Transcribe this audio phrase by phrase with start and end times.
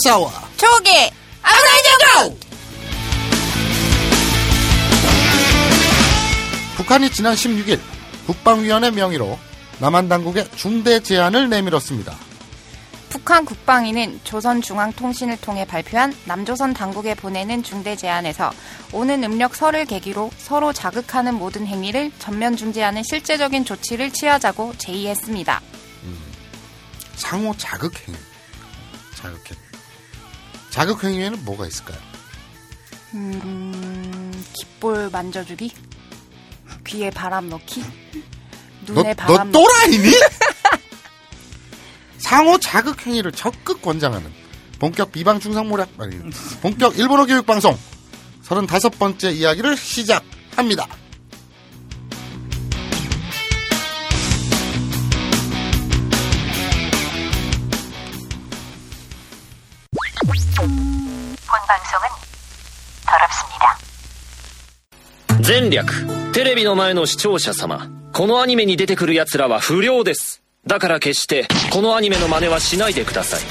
[0.00, 0.90] 아사와 초기
[1.42, 2.38] 아브라이정고
[6.76, 7.78] 북한이 지난 16일
[8.26, 9.38] 국방위원회 명의로
[9.78, 12.16] 남한 당국에 중대 제안을 내밀었습니다.
[13.10, 18.52] 북한 국방위는 조선중앙통신을 통해 발표한 남조선 당국에 보내는 중대 제안에서
[18.92, 25.60] 오는 음력 설을 계기로 서로 자극하는 모든 행위를 전면 중지하는 실제적인 조치를 취하자고 제의했습니다.
[27.16, 28.16] 상호 자극행위.
[29.16, 29.69] 자극행위.
[30.70, 31.98] 자극행위에는 뭐가 있을까요?
[33.14, 35.72] 음, 깃볼 만져주기,
[36.86, 37.82] 귀에 바람 넣기,
[38.86, 39.52] 너, 눈에 너 바람 넣기.
[39.52, 40.14] 또라이니?
[42.18, 44.32] 상호 자극행위를 적극 권장하는
[44.78, 46.16] 본격 비방 중상모략 아니
[46.62, 47.76] 본격 일본어 교육 방송
[48.44, 50.86] 35번째 이야기를 시작합니다.
[61.69, 62.07] 방송은
[63.05, 63.77] 더럽습니다.
[65.47, 73.41] 前略テレビの前の視聴者様このアニメに出てくる奴らは不良ですだから決してこのアニメの真似はしないでください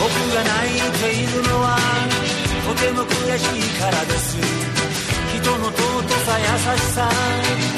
[0.00, 1.78] 僕が泣いているのは
[2.68, 4.36] とても悔しいからです
[5.40, 7.77] 人の尊さ優しさ踏み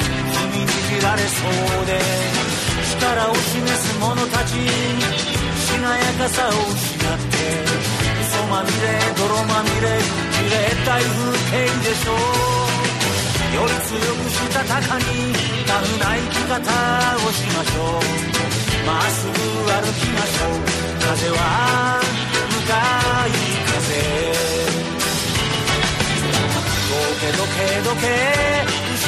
[0.92, 1.98] じられそうで
[3.00, 7.36] 力を示す者たちしなやかさを失って
[8.20, 12.16] 嘘まみれ泥まみれじれったい風景でしょう。
[13.52, 15.04] より強くしたたかに
[15.66, 18.04] タフな生き方をしましょう。
[18.86, 20.60] まっすぐ歩きましょう。
[21.00, 21.40] 風は
[22.50, 22.72] 向か
[23.28, 23.30] い
[23.68, 23.80] 風。
[26.88, 28.04] どけどけどけ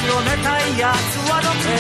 [0.04, 1.72] 後ろめたいやつはどけ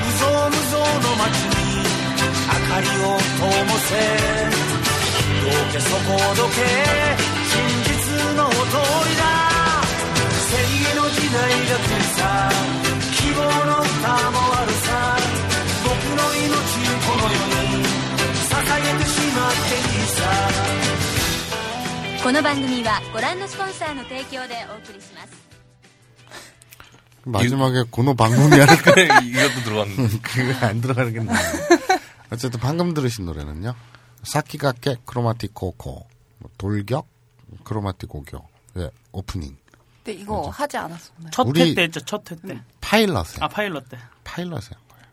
[0.00, 3.44] 無造無造の街に明かりを灯
[3.84, 3.92] せ
[5.44, 6.64] どけそこどけ
[7.52, 7.92] 真実
[8.32, 8.56] の通
[9.04, 9.28] りだ
[10.48, 12.48] 正義の時代が来るさ
[13.12, 14.88] 希望の歌もあるさ
[15.84, 16.48] 僕の命
[17.04, 17.84] この世に
[18.40, 20.24] 捧げてしまっていいさ
[22.24, 25.45] この番組はご覧のスポンサーの提供でお送りします。
[27.30, 30.18] 마지막에 고노 방송이라는 그래, 이것도 들어갔는데.
[30.20, 31.32] 그거 안 들어가겠네.
[32.30, 33.74] 어쨌든 방금 들으신 노래는요.
[34.22, 36.06] 사키가케 크로마티코코
[36.38, 37.06] 뭐 돌격
[37.64, 38.38] 크로마티고교
[38.76, 39.56] 의 오프닝
[40.04, 41.30] 근데 이거 하지 않았었나요?
[41.32, 42.60] 첫 우리- 회때 했죠, 첫회 때.
[42.80, 43.98] 파일럿에 아, 파일럿 때.
[44.24, 45.04] 파일럿에 한 거예요.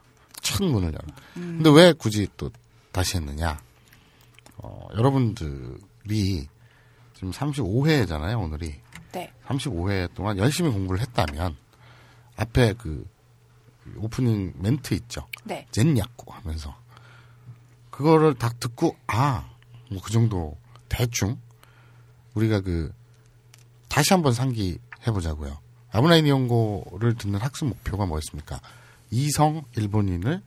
[0.42, 1.04] 첫 문을 열어.
[1.34, 2.52] 근데 왜 굳이 또
[2.92, 3.60] 다시 했느냐?
[4.58, 6.48] 어, 여러분들이
[7.16, 8.76] 지금 35회잖아요, 오늘이.
[9.14, 9.32] 네.
[9.48, 11.56] 35회 동안 열심히 공부를 했다면
[12.36, 13.08] 앞에 그
[13.98, 15.28] 오프닝 멘트 있죠.
[15.44, 15.68] 네.
[15.72, 16.76] 젠야꾸 하면서
[17.90, 19.50] 그거를 딱 듣고 아,
[19.92, 20.58] 뭐 그 정도
[20.90, 21.38] 대충
[22.34, 22.92] 우리가 그
[23.90, 25.60] 다시 한번 상기해 보자고요.
[25.92, 28.60] 아브나인 연고를 듣는 학습 목표가 뭐였습니까?
[29.12, 30.42] 이성 일본인을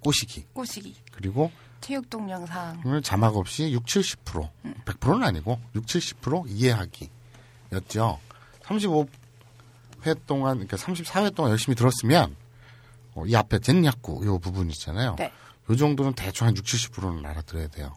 [0.00, 0.94] 꼬시기 꼬시기.
[1.12, 1.50] 그리고
[1.80, 2.80] 체육 동영상.
[2.84, 4.48] 오늘 자막 없이 6, 70%
[4.84, 8.20] 100%는 아니고 6, 70% 이해하기였죠.
[8.62, 9.08] 35
[10.06, 12.36] 회 동안 그러니까 34회 동안 열심히 들었으면
[13.14, 15.16] 어, 이 앞에 젠야꾸 요 부분 있잖아요.
[15.18, 15.32] 네.
[15.68, 17.94] 요 정도는 대충 한 6, 70%는 알아들어야 돼요.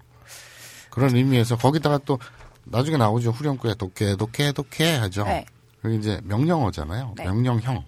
[0.89, 2.19] 그런 의미에서 거기다가 또
[2.65, 3.31] 나중에 나오죠.
[3.31, 5.23] 후렴구에 도케 도케 도케 하죠.
[5.23, 5.45] 네.
[5.81, 7.13] 그게 이제 명령어잖아요.
[7.17, 7.23] 네.
[7.25, 7.83] 명령형.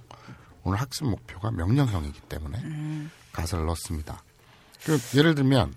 [0.64, 3.12] 오늘 학습 목표가 명령형이기 때문에 음.
[3.32, 4.24] 가사를 넣습니다.
[4.84, 5.74] 그 예를 들면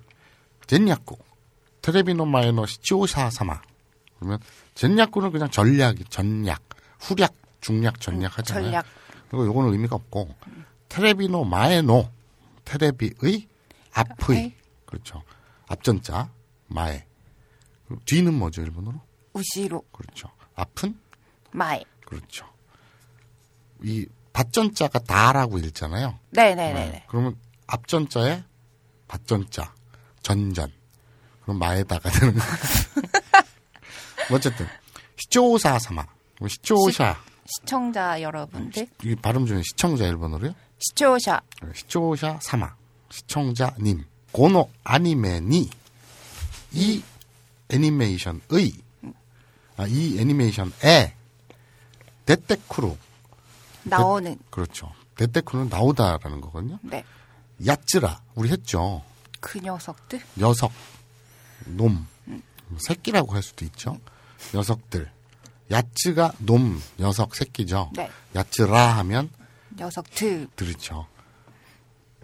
[0.67, 1.17] 젠야쿠
[1.83, 3.61] 테레비노 마에노 시치오샤 사마
[4.19, 4.39] 그러면
[4.75, 6.63] 젠야쿠는 그냥 전략 전략
[7.01, 8.65] 후략 중략 전략 하잖아요.
[8.65, 8.87] 전략.
[9.29, 10.35] 그리고 요거는 의미가 없고
[10.89, 12.11] 테레비노 마에노
[12.65, 13.49] 테레비의
[13.93, 14.55] 앞의?
[14.87, 15.23] 그렇죠
[15.67, 16.31] 앞전자
[16.69, 17.05] 마에
[18.07, 19.01] 뒤는 뭐죠 일본어로
[19.33, 19.83] 後ろ.
[19.93, 20.99] 그렇죠 앞은
[21.53, 21.85] 마이.
[22.07, 22.47] 그렇죠
[23.83, 26.19] 이 밭전자가 だ라고 읽잖아요.
[26.31, 27.05] 네네네 네.
[27.09, 27.37] 그러면
[27.67, 28.45] 앞전자에
[29.09, 29.75] 밭전자,
[30.23, 30.73] 전전.
[31.43, 32.41] 그럼 前田가 되는 거.
[34.35, 34.67] 어쨌든
[35.17, 36.05] 시조사 사마.
[36.47, 37.19] 시조샤.
[37.49, 38.87] 시청자 여러분들.
[39.05, 40.55] 이 발음 중에 시청자 일본어로요?
[40.79, 41.41] 시초샤.
[41.75, 42.75] 시조샤 사마.
[43.11, 44.05] 시청자님.
[44.33, 45.71] 고노 아니메니
[46.73, 47.03] 이
[47.71, 48.73] 애니메이션의
[49.79, 51.15] 아, 이 애니메이션에
[52.27, 52.97] 데테쿠루
[53.85, 54.39] 나오는.
[54.51, 54.93] 그렇죠.
[55.17, 56.79] 데테쿠는 나오다라는 거거든요.
[56.83, 57.05] 네.
[57.67, 59.03] 야츠라 우리 했죠.
[59.41, 60.21] 그 녀석들.
[60.37, 60.71] 녀석,
[61.65, 62.07] 놈,
[62.77, 63.99] 새끼라고 할 수도 있죠.
[64.55, 65.11] 녀석들,
[65.71, 67.91] 야츠가 놈, 녀석, 새끼죠.
[67.95, 68.11] 네.
[68.35, 69.31] 야츠라 하면
[69.77, 70.49] 녀석 드.
[70.57, 71.07] 들으죠.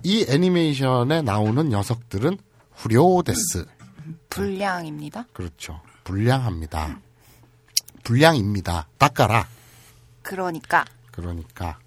[0.02, 2.38] 이 애니메이션에 나오는 녀석들은
[2.72, 3.66] 후료데스.
[4.28, 5.26] 불량입니다.
[5.32, 5.80] 그렇죠.
[6.04, 7.00] 불량합니다.
[8.02, 8.88] 불량입니다.
[8.98, 9.48] 닦아라.
[10.22, 11.78] 그러니까 그러니까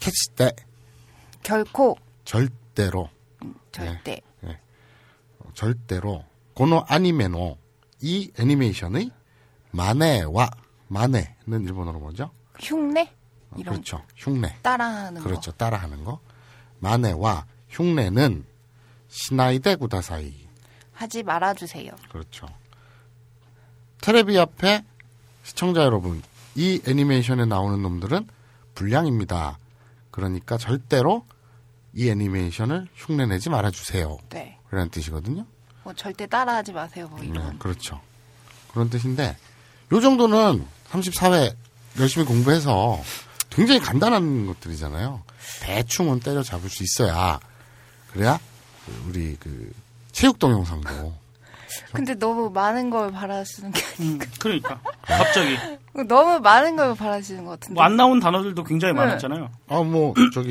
[0.00, 0.52] 캐치때
[1.42, 3.08] 결코 절대로
[3.70, 4.20] 절대
[5.54, 6.24] 절대로
[6.54, 7.56] 고노 아니메노
[8.00, 9.10] 이 애니메이션의
[9.74, 10.50] 마네와
[10.88, 12.30] 마네는 일본어로 뭐죠?
[12.60, 13.10] 흉내
[13.50, 14.02] 어, 그렇죠.
[14.16, 14.56] 흉내.
[14.62, 15.50] 따라하는 그렇죠.
[15.52, 16.20] 따라하는 거.
[16.78, 18.44] 마네와 흉내는
[19.08, 20.30] 시나이데 구다사이.
[20.30, 20.48] 거
[20.92, 21.92] 하지 말아주세요.
[22.08, 22.46] 그렇죠.
[24.00, 24.84] 테레비 앞에
[25.42, 26.22] 시청자 여러분,
[26.54, 28.28] 이 애니메이션에 나오는 놈들은
[28.74, 29.58] 불량입니다.
[30.10, 31.26] 그러니까 절대로
[31.94, 34.18] 이 애니메이션을 흉내내지 말아주세요.
[34.30, 34.58] 네.
[34.68, 35.46] 그런 뜻이거든요.
[35.82, 37.08] 뭐 절대 따라하지 마세요.
[37.08, 37.58] 뭐 네, 이런.
[37.58, 38.00] 그렇죠.
[38.72, 39.36] 그런 뜻인데,
[39.94, 41.54] 요 정도는 34회
[42.00, 43.00] 열심히 공부해서
[43.50, 45.22] 굉장히 간단한 것들이잖아요.
[45.62, 47.38] 대충은 때려잡을 수 있어야,
[48.12, 48.38] 그래야
[48.84, 49.72] 그 우리 그
[50.12, 51.14] 체육 동영상도
[51.92, 55.56] 근데 너무 많은 걸 바라시는 게 음, 그러니까 갑자기
[56.08, 57.74] 너무 많은 걸 바라시는 것 같은데.
[57.74, 59.00] 뭐 안 나온 단어들도 굉장히 네.
[59.00, 59.50] 많았잖아요.
[59.68, 60.50] 아, 뭐, 저기,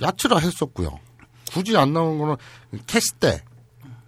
[0.00, 0.98] 야츠라 했었고요.
[1.52, 2.36] 굳이 안 나온 거는
[2.86, 3.42] 캐스때,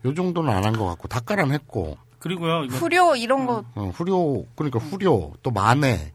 [0.06, 4.46] 요 정도는 안 한 것 같고, 닭가란 했고, 그리고요 이거 후료 이런 거 어, 후료,
[4.56, 6.10] 그러니까 후료, 또 마네,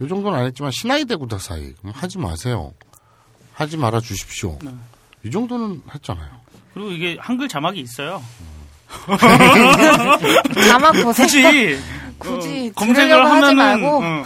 [0.00, 1.74] 요 정도는 안 했지만, 시나이데 구다 사이.
[1.74, 2.72] 그럼 하지 마세요.
[3.52, 4.58] 하지 말아 주십시오.
[4.62, 4.70] 네.
[5.24, 6.30] 이 정도는 했잖아요.
[6.72, 8.22] 그리고 이게 한글 자막이 있어요.
[10.68, 11.26] 자막 보세요.
[11.26, 11.78] 굳이
[12.18, 14.02] 굳이 어, 검색을 하면은 말고.
[14.02, 14.24] 어,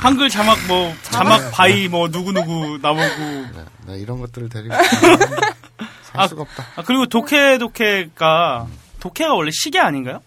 [0.00, 6.20] 한글 자막 뭐 자막 바이 뭐 누구 누구 나오고 네, 네, 이런 것들을 데리고 살
[6.22, 6.66] 아, 수가 없다.
[6.74, 8.66] 아 그리고 독해 독해가
[8.98, 10.20] 독해가 원래 시계 아닌가요?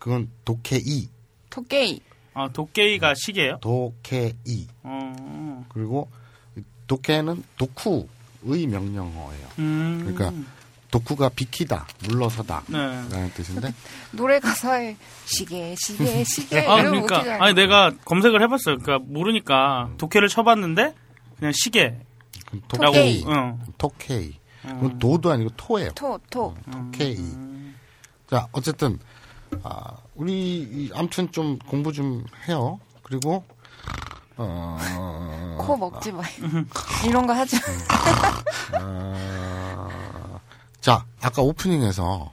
[0.00, 1.08] 그건 독해이,
[1.50, 2.00] 토끼
[2.32, 3.58] 아 독게이가 시계예요?
[3.60, 4.66] 독해이.
[4.82, 5.66] 어.
[5.68, 6.10] 그리고
[6.86, 9.48] 독해는 독후의 명령어예요.
[9.58, 10.12] 음.
[10.16, 10.32] 그러니까
[10.90, 12.64] 독후가 비키다, 물러서다.
[12.68, 12.78] 네.
[12.78, 13.74] 라는 뜻인데
[14.10, 18.78] 노래 가사에 시계 시계 시계 아 그러니까 아니 내가 검색을 해봤어요.
[18.78, 20.94] 그러니까 모르니까 독해를 쳐봤는데
[21.38, 22.00] 그냥 시계.
[22.68, 23.22] 토케이.
[23.26, 23.58] 어.
[23.76, 24.40] 토케이.
[24.62, 25.90] 그건 도도 아니고 토예요.
[25.94, 27.18] 토토 토케이.
[28.30, 28.98] 자, 어쨌든
[29.62, 32.78] 아, 우리 이- 아무튼 좀 공부 좀 해요.
[33.02, 33.44] 그리고
[34.36, 34.78] 어,
[35.58, 36.24] 코 먹지 마요.
[37.06, 37.56] 이런 거 하지
[38.72, 38.78] 마.
[38.82, 40.40] 어,
[40.80, 42.32] 자, 아까 오프닝에서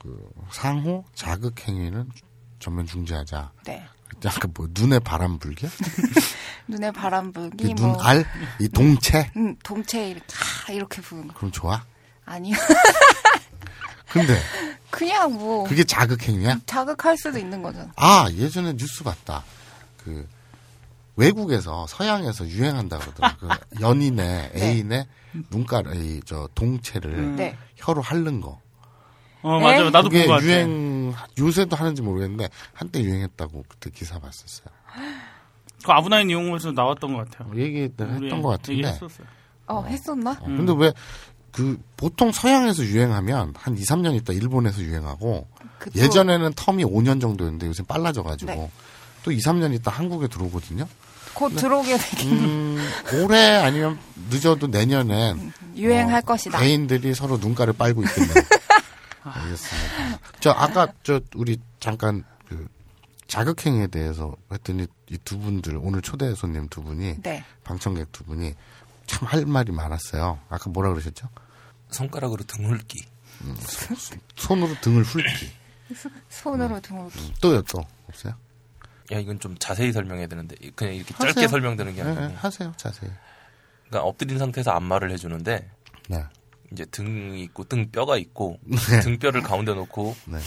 [0.00, 2.08] 그 상호 자극 행위는
[2.60, 3.50] 전면 중지하자.
[3.64, 3.84] 네.
[4.24, 5.68] 약간 뭐 눈에 바람 불게?
[6.68, 8.24] 눈에 바람 불기 이뭐 눈알,
[8.60, 9.30] 이 동체.
[9.36, 10.26] 음, 동체 이렇게
[10.68, 11.34] 아, 이렇게 부는 거.
[11.34, 11.82] 그럼 좋아?
[12.26, 12.54] 아니요.
[14.10, 14.34] 근데
[14.90, 16.58] 그냥 뭐 그게 자극 행위야?
[16.66, 17.90] 자극할 수도 있는 거잖아.
[17.96, 19.44] 아, 예전에 뉴스 봤다.
[20.02, 20.26] 그,
[21.16, 23.36] 외국에서, 서양에서 유행한다 그러더라고.
[23.48, 23.48] 그
[23.80, 24.62] 연인의, 네.
[24.62, 25.06] 애인의
[25.50, 27.56] 눈가를, 이, 저, 동체를 네.
[27.76, 28.60] 혀로 핥는 거.
[29.42, 29.64] 어 네?
[29.64, 29.90] 맞아 요.
[29.90, 30.44] 나도 그게 본거 같아.
[30.44, 34.66] 유행, 요새도 하는지 모르겠는데, 한때 유행했다고 그때 기사 봤었어요.
[35.84, 37.58] 그 아브나인 이용에서 나왔던 것 같아요.
[37.58, 38.78] 얘기 했던 것 같은데.
[38.78, 39.26] 얘기했었어요.
[39.66, 40.32] 어, 했었나?
[40.32, 40.92] 어, 근데 왜,
[41.52, 45.46] 그, 보통 서양에서 유행하면 한 2, 3년 있다 일본에서 유행하고,
[45.78, 45.98] 그쵸.
[45.98, 48.70] 예전에는 텀이 5년 정도였는데 요새 빨라져가지고, 네.
[49.22, 50.86] 또 2, 3년 있다 한국에 들어오거든요.
[51.34, 52.88] 곧 들어오게 되긴 음,
[53.22, 53.98] 올해 아니면
[54.30, 56.62] 늦어도 내년엔 유행할 어, 것이다.
[56.62, 58.34] 애인들이 서로 눈가를 빨고 있겠네요.
[59.22, 60.18] 알겠습니다.
[60.40, 62.66] 저 아까 저 우리 잠깐 그
[63.28, 67.44] 자극행위에 대해서 했더니 이 두 분들 오늘 초대 손님 두 분이 네.
[67.64, 68.54] 방청객 두 분이
[69.10, 70.38] 참 할 말이 많았어요.
[70.48, 71.28] 아까 뭐라 그러셨죠?
[71.90, 73.04] 손가락으로 등hul기.
[74.36, 75.50] 손으로 등을 훑기.
[76.28, 77.08] 손으로 등을
[77.40, 78.34] 또요 또 없어요?
[79.12, 81.32] 야 이건 좀 자세히 설명해야 되는데 그냥 이렇게 하세요.
[81.32, 83.10] 짧게 설명되는 게 네, 아니고 네, 하세요 자세히.
[83.88, 85.68] 그러니까 엎드린 상태에서 안마를 해주는데
[86.08, 86.24] 네.
[86.72, 89.00] 이제 등이 있고 등 뼈가 있고 네.
[89.00, 90.38] 등뼈를 가운데 놓고 네.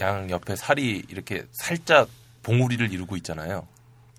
[0.00, 2.08] 양 옆에 살이 이렇게 살짝
[2.42, 3.66] 봉우리를 이루고 있잖아요.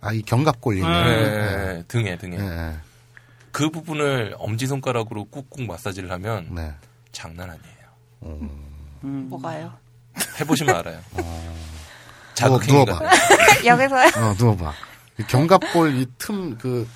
[0.02, 1.04] 아 이 견갑골 아, 얘기예요.
[1.04, 1.84] 네, 네.
[1.90, 2.48] 등에 등에 네.
[2.50, 2.78] 네.
[3.52, 6.72] 그 부분을 엄지 손가락으로 꾹꾹 마사지를 하면 네.
[7.12, 8.40] 장난 아니에요.
[9.04, 9.28] 음.
[9.30, 9.74] 뭐가요?
[10.40, 11.00] 해보시면 알아요.
[11.16, 11.54] 누워,
[12.34, 13.10] 자극행위가 누워봐.
[13.66, 14.08] 여기서요?
[14.24, 14.74] 어, 누워봐.
[15.20, 16.88] 이 견갑골 이 틈, 그,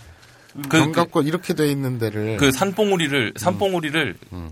[0.53, 2.37] 그, 견갑골 이렇게 돼 있는 데를.
[2.37, 4.51] 그 산봉우리를 산봉우리를 음.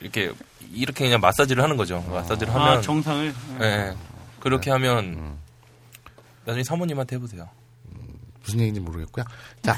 [0.00, 0.32] 이렇게
[0.72, 2.04] 이렇게 그냥 마사지를 하는 거죠.
[2.10, 3.34] 마사지를 아 하면 정상을.
[3.60, 3.94] 예, 예.
[4.40, 5.38] 그렇게 하면 음.
[6.44, 7.48] 나중에 사모님한테 해보세요.
[8.42, 9.24] 무슨 얘기인지 모르겠고요.
[9.62, 9.76] 자,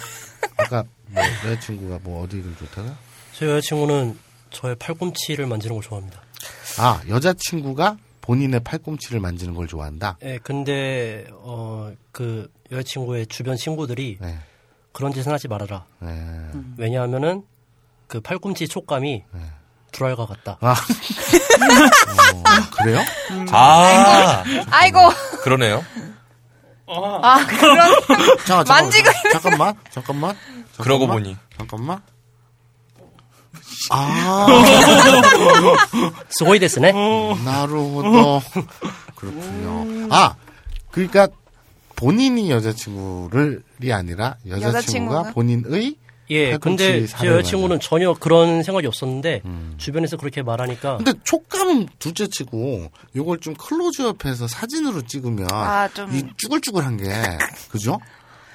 [0.70, 2.94] 아까 뭐 여자친구가 뭐 어디를 좋다가?
[3.36, 4.16] 제 여자친구는
[4.50, 6.20] 저의 팔꿈치를 만지는 걸 좋아합니다.
[6.78, 10.18] 아, 여자친구가 본인의 팔꿈치를 만지는 걸 좋아한다.
[10.22, 14.38] 예, 근데 어 그 여자친구의 주변 친구들이 네.
[14.92, 15.86] 그런 짓은 하지 말아라.
[16.00, 16.10] 네.
[16.76, 17.44] 왜냐하면은
[18.06, 19.24] 그 팔꿈치 촉감이
[19.92, 20.58] 불알과 같다.
[20.60, 20.72] 아,
[22.34, 22.98] 어, 그래요?
[23.52, 24.98] 아, 아이고.
[25.42, 25.84] 그러네요.
[26.92, 27.78] 아, 그런.
[28.46, 30.36] 잠깐, 만지고 잠깐만, 잠깐만,
[30.72, 30.76] 잠깐만.
[30.78, 31.36] 그러고 보니.
[31.56, 32.02] 잠깐만.
[33.90, 34.46] 아,
[36.30, 36.92] 스고이 데스네.
[37.44, 38.42] 나루호도
[39.16, 40.08] 그렇군요.
[40.10, 40.34] 아,
[40.90, 41.28] 그러니까
[41.96, 45.22] 본인이 여자친구를이 아니라 여자친구가, 여자친구가?
[45.32, 45.96] 본인의
[46.30, 49.74] 예, 근데 제 여자친구는 전혀 그런 생각이 없었는데 음.
[49.78, 56.14] 주변에서 그렇게 말하니까 근데 촉감은 둘째치고 요걸 좀 클로즈업해서 사진으로 찍으면 아, 좀.
[56.14, 57.04] 이 쭈글쭈글한 게
[57.70, 57.98] 그죠?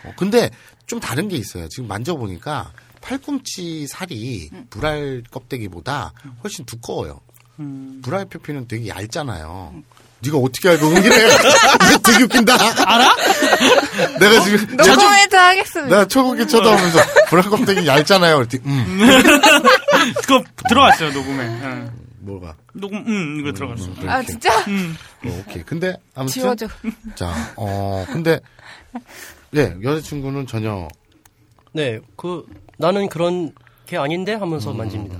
[0.05, 0.49] 어, 근데
[0.85, 1.67] 좀 다른 게 있어요.
[1.67, 6.13] 지금 만져보니까 팔꿈치 살이 불알 껍데기보다
[6.43, 7.19] 훨씬 두꺼워요.
[8.01, 9.73] 불알 표피는 되게 얇잖아요.
[10.25, 10.99] 네가 어떻게 알고 그래?
[10.99, 12.53] 이거 되게 웃긴다.
[12.53, 13.15] 알아?
[14.19, 15.89] 내가 지금 노 코멘트 하겠습니다.
[15.95, 18.35] 내가 초국에 쳐다보면서 불알 껍데기 얇잖아요.
[18.37, 18.99] 그랬더니 음
[20.21, 21.43] 그거 들어갔어요 녹음에.
[21.45, 22.05] 예.
[22.19, 22.55] 뭐가?
[22.73, 23.85] 녹음 음 이거 들어갔어.
[23.85, 24.31] 음, 아, 이렇게.
[24.31, 24.57] 진짜?
[24.59, 25.63] 어, 오케이.
[25.63, 26.67] 근데 아무튼 지워줘.
[27.13, 28.39] 자, 어, 근데,
[29.55, 30.87] 예, 여자친구는 전혀,
[31.71, 32.45] 네, 그
[32.77, 33.53] 나는 그런
[33.85, 35.19] 게 아닌데 하면서 만집니다.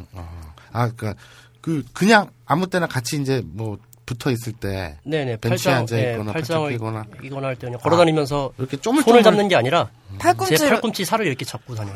[0.74, 1.14] 아, 그니까,
[1.62, 6.12] 그, 그냥 아무 때나 같이 이제 뭐 붙어 있을 때, 네네, 벤치에 팔짱, 앉아 예,
[6.12, 7.06] 있거나 팔짱을 팔짱 끼거나.
[7.24, 9.04] 이거나 할 때는 걸어다니면서 이렇게 쪼물쪼물.
[9.04, 10.70] 손을 잡는 게 아니라 제 팔꿈치를.
[10.70, 11.96] 팔꿈치 살을 이렇게 잡고 다녀요.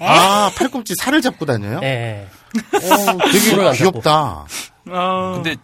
[0.00, 1.80] 아, 팔꿈치 살을 잡고 다녀요?
[1.82, 2.56] 예, 예.
[2.76, 4.46] 어, 되게 귀엽다.
[4.90, 5.56] 아, 근데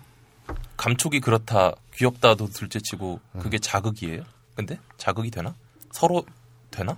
[0.76, 4.22] 감촉이 그렇다, 귀엽다도 둘째치고 그게 자극이에요?
[4.54, 5.54] 근데 자극이 되나?
[5.92, 6.24] 서로
[6.70, 6.96] 되나?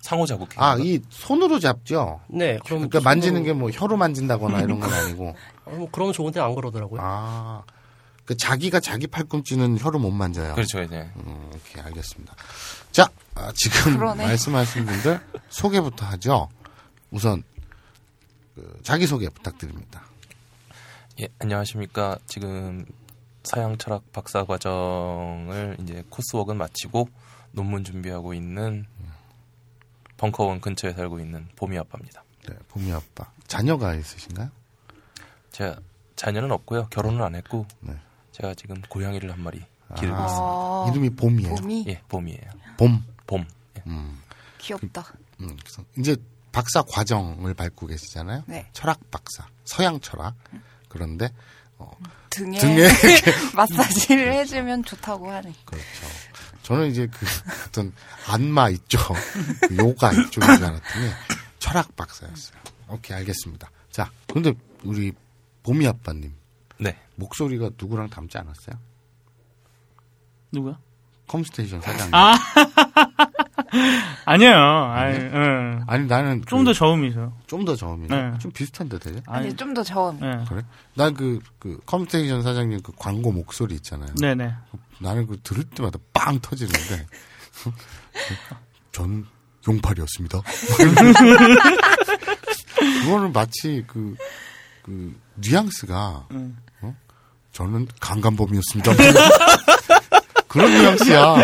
[0.00, 0.48] 상호 자극.
[0.56, 2.20] 아, 이 손으로 잡죠?
[2.28, 5.34] 네, 그럼 그러니까 만지는 게 뭐 혀로 만진다거나 이런 건 아니고.
[5.66, 7.00] 어, 뭐 그러면 좋은데 안 그러더라고요.
[7.02, 7.62] 아,
[8.28, 10.54] 그 자기가 자기 팔꿈치는 혀로 못 만져요.
[10.54, 11.10] 그렇죠, 이제.
[11.16, 12.34] 음, 오케이, 알겠습니다.
[12.92, 14.26] 자, 아, 지금 그러네.
[14.26, 15.18] 말씀하신 분들
[15.48, 16.50] 소개부터 하죠.
[17.10, 17.42] 우선
[18.54, 20.02] 그 자기 소개 부탁드립니다.
[21.20, 22.18] 예, 안녕하십니까.
[22.26, 22.84] 지금
[23.44, 27.08] 서양 철학 박사 과정을 이제 코스웍은 마치고
[27.52, 28.84] 논문 준비하고 있는
[30.18, 32.22] 벙커원 근처에 살고 있는 봄이 아빠입니다.
[32.46, 33.32] 네, 봄이 아빠.
[33.46, 34.50] 자녀가 있으신가요?
[35.52, 35.76] 제가
[36.14, 36.88] 자녀는 없고요.
[36.90, 37.98] 결혼은 안 했고 네.
[38.40, 39.58] 제가 지금 고양이를 한 마리
[39.96, 40.24] 기르고 아.
[40.26, 40.40] 있습니다.
[40.40, 41.54] 어, 이름이 봄이에요.
[41.56, 42.50] 봄이 예, 봄이에요.
[42.76, 43.04] 봄.
[43.26, 43.46] 봄.
[43.76, 43.82] 예.
[43.86, 44.20] 음,
[44.58, 45.04] 귀엽다.
[45.40, 46.16] 음, 그래서 이제
[46.52, 48.44] 박사 과정을 밟고 계시잖아요.
[48.46, 48.68] 네.
[48.72, 50.34] 철학 박사, 서양 철학.
[50.88, 51.30] 그런데
[52.30, 55.52] 등에, 등에 이렇게 마사지를 해주면 좋다고 하네.
[55.64, 55.84] 그렇죠.
[56.62, 57.26] 저는 이제 그
[57.66, 57.92] 어떤
[58.26, 58.98] 안마 있죠.
[59.68, 61.10] 그 요가 이쪽인 줄 알았더니
[61.58, 62.58] 철학 박사였어요.
[62.88, 63.70] 오케이, 알겠습니다.
[63.90, 64.52] 자, 근데
[64.84, 65.12] 우리
[65.62, 66.34] 봄이 아빠님
[66.78, 66.96] 네.
[67.16, 68.76] 목소리가 누구랑 닮지 않았어요?
[70.52, 70.78] 누구야?
[71.26, 72.14] 컴스테이션 사장님.
[72.14, 72.34] 아
[74.24, 74.54] 아니에요.
[74.54, 75.78] 아니, 예.
[75.86, 77.32] 아니 나는 좀더 저음이죠.
[77.46, 78.30] 좀 더 저음이네.
[78.30, 78.38] 네.
[78.38, 79.20] 좀 비슷한데 되게.
[79.26, 80.18] 아니, 좀 더 저음.
[80.22, 80.44] 예.
[80.48, 80.62] 그래?
[80.94, 84.08] 난그그 컴스테이션 사장님 그 광고 목소리 있잖아요.
[84.20, 84.54] 네네.
[85.00, 87.06] 나는 그 들을 때마다 빵 터지는데
[88.92, 89.26] 전
[89.66, 90.40] 용팔이었습니다.
[93.04, 94.14] 그거는 마치 그,
[94.88, 96.26] 그 뉘앙스가
[96.80, 96.94] 어?
[97.52, 98.92] 저는 강간범이었습니다.
[100.48, 101.34] 그런 뉘앙스야.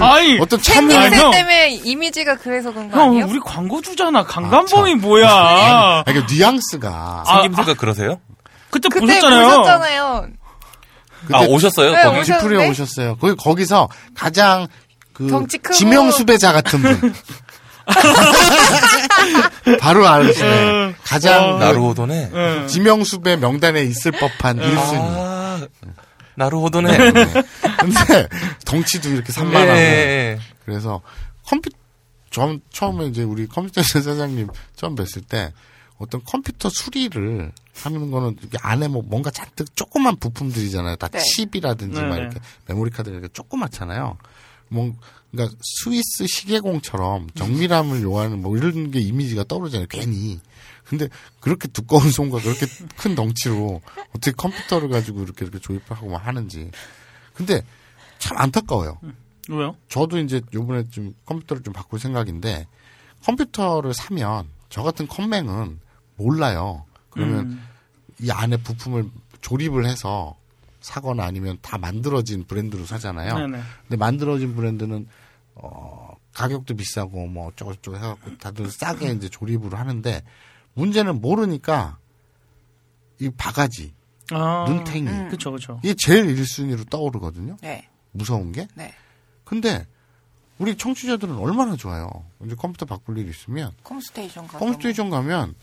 [0.00, 1.08] 아니, 어떤 참여.
[1.30, 3.26] 때문에 이미지가 그래서 그런 거 형, 아니에요?
[3.28, 4.24] 우리 광고주잖아.
[4.24, 6.02] 강간범이 뭐야.
[6.04, 8.20] 아니, 그 뉘앙스가 아, 생김새가 그러세요?
[8.70, 9.46] 그때 그때 보셨잖아요.
[9.46, 10.26] 보셨잖아요.
[11.32, 11.92] 아, 오셨어요?
[11.92, 12.18] 네, 거기?
[12.20, 12.68] 오셨는데?
[12.70, 13.16] 오셨어요.
[13.18, 14.66] 거기 거기서 가장
[15.12, 15.46] 그.
[15.72, 17.14] 지명 수배자 같은 분.
[19.80, 20.94] 바로 알으시네.
[21.08, 22.30] 가장 그 나루호도네.
[22.34, 22.66] 예.
[22.66, 24.94] 지명 수배 명단에 있을 법한 1순위.
[24.94, 25.66] 아,
[26.36, 26.96] 나루호도네.
[27.80, 28.28] 근데
[28.66, 30.38] 덩치도 이렇게 산만하고 예.
[30.64, 31.00] 그래서
[31.46, 31.76] 컴퓨터
[32.30, 35.52] 처음 처음에 이제 우리 컴퓨터 사장님 처음 뵀을 때
[35.96, 40.96] 어떤 컴퓨터 수리를 하는 거는 이게 안에 뭐 뭔가 잔뜩 조그만 부품들이잖아요.
[40.96, 41.18] 다 네.
[41.18, 44.16] 칩이라든지 막 네, 이렇게 메모리 카드 이렇게 조그맣잖아요.
[44.68, 44.92] 뭐
[45.30, 49.86] 그러니까 스위스 시계공처럼 정밀함을 요하는 뭐 이런 게 이미지가 떠오르잖아요.
[49.88, 50.40] 괜히.
[50.88, 51.08] 근데
[51.40, 52.66] 그렇게 두꺼운 손과 그렇게
[52.96, 53.80] 큰 덩치로
[54.10, 56.70] 어떻게 컴퓨터를 가지고 이렇게 이렇게 조립하고 막 하는지.
[57.34, 57.62] 근데
[58.18, 58.98] 참 안타까워요.
[59.50, 59.76] 왜요?
[59.88, 62.66] 저도 이제 요번에 좀 컴퓨터를 좀 바꿀 생각인데
[63.24, 65.80] 컴퓨터를 사면 저 같은 컴맹은
[66.16, 66.84] 몰라요.
[67.10, 67.68] 그러면 음.
[68.20, 70.36] 이 안에 부품을 조립을 해서
[70.80, 73.38] 사거나 아니면 다 만들어진 브랜드로 사잖아요.
[73.38, 73.62] 네네.
[73.82, 75.06] 근데 만들어진 브랜드는
[75.54, 80.22] 어 가격도 비싸고 뭐 어쩌고 저쩌고 해갖고 다들 싸게 이제 조립을 하는데
[80.78, 81.98] 문제는 모르니까
[83.20, 83.92] 이 바가지
[84.30, 85.08] 아, 눈탱이.
[85.08, 85.28] 음.
[85.28, 85.80] 그쵸, 그쵸.
[85.82, 87.56] 이게 제일 1순위로 떠오르거든요.
[87.60, 87.88] 네.
[88.12, 88.68] 무서운 게.
[88.74, 88.94] 네.
[89.44, 89.86] 근데
[90.58, 92.08] 우리 청취자들은 얼마나 좋아요.
[92.44, 94.58] 이제 컴퓨터 바꿀 일 있으면 컴스테이션 가서.
[94.58, 95.54] 컴스테이션 가면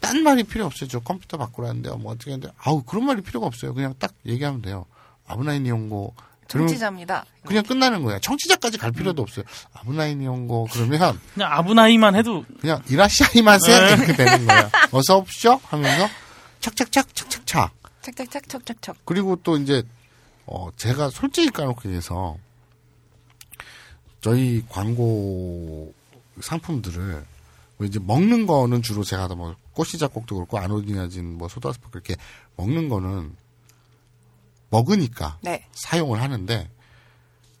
[0.00, 0.88] 딴 말이 필요 없어요.
[0.88, 1.96] 저 컴퓨터 바꾸라는데요.
[1.96, 3.74] 뭐 어떻게 하는데 아우 그런 말이 필요가 없어요.
[3.74, 4.86] 그냥 딱 얘기하면 돼요.
[5.26, 6.14] 아브나인 이용고
[6.48, 7.24] 정치자입니다.
[7.44, 8.18] 그냥 끝나는 거야.
[8.18, 9.44] 청취자까지 갈 필요도 없어요.
[9.72, 13.92] 아브나인 이용고 그러면 그냥 아브나이만 해도 그냥 이라시아이마세 네.
[13.94, 14.70] 이렇게 되는 거야.
[14.92, 16.08] 어서 오십시오 하면서
[16.60, 17.72] 착착착 착착착
[18.02, 18.96] 착착착 척척척.
[19.04, 19.82] 그리고 또 이제
[20.46, 22.36] 어 제가 솔직히 까놓고 얘기해서
[24.20, 25.92] 저희 광고
[26.40, 27.24] 상품들을
[27.76, 32.16] 뭐 이제 먹는 거는 주로 제가 뭐 꽃시작곡도 그렇고 아노디나진 뭐 소다스파 그렇게
[32.56, 33.36] 먹는 거는
[34.74, 35.66] 먹으니까 네.
[35.72, 36.70] 사용을 하는데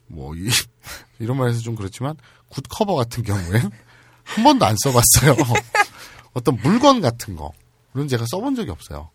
[0.06, 0.48] 뭐 이,
[1.18, 2.16] 이런 말해서 좀 그렇지만
[2.48, 3.70] 굿 커버 같은 경우엔
[4.24, 5.36] 한 번도 안 써봤어요.
[6.34, 7.52] 어떤 물건 같은 거
[7.92, 9.10] 그런 제가 써본 적이 없어요.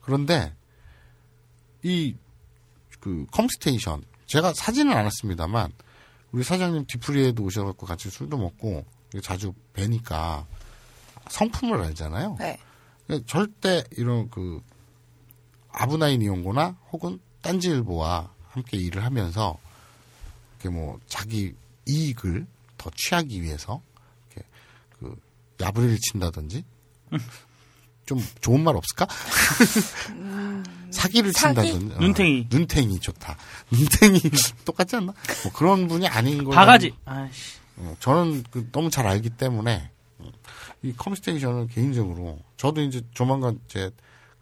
[0.00, 0.54] 그런데
[1.82, 2.14] 이
[3.04, 5.70] 그 컴스테이션 제가 사지는 않았습니다만
[6.32, 8.86] 우리 사장님 뒤풀이에도 오셔갖고 같이 술도 먹고
[9.22, 10.46] 자주 뵈니까
[11.28, 12.38] 성품을 알잖아요.
[12.40, 12.58] 네.
[13.26, 14.62] 절대 이런 그
[15.70, 19.58] 아브나인 이용고나 혹은 딴지일보와 함께 일을 하면서
[20.60, 21.54] 이렇게 뭐 자기
[21.86, 22.46] 이익을
[22.78, 23.80] 더 취하기 위해서
[24.30, 24.48] 이렇게
[24.98, 25.16] 그
[25.60, 26.64] 야부리를 친다든지
[28.06, 29.06] 좀 좋은 말 없을까?
[30.90, 31.68] 사기를 사기?
[31.70, 32.46] 친다든지 어, 눈탱이.
[32.50, 33.36] 눈탱이 좋다.
[33.70, 34.20] 눈탱이
[34.66, 35.14] 똑같지 않나?
[35.42, 36.94] 뭐 그런 분이 아닌 거 바가지.
[37.06, 40.30] 어, 저는 그 너무 잘 알기 때문에 어,
[40.82, 43.90] 이 컴스테이션은 개인적으로 저도 이제 조만간 제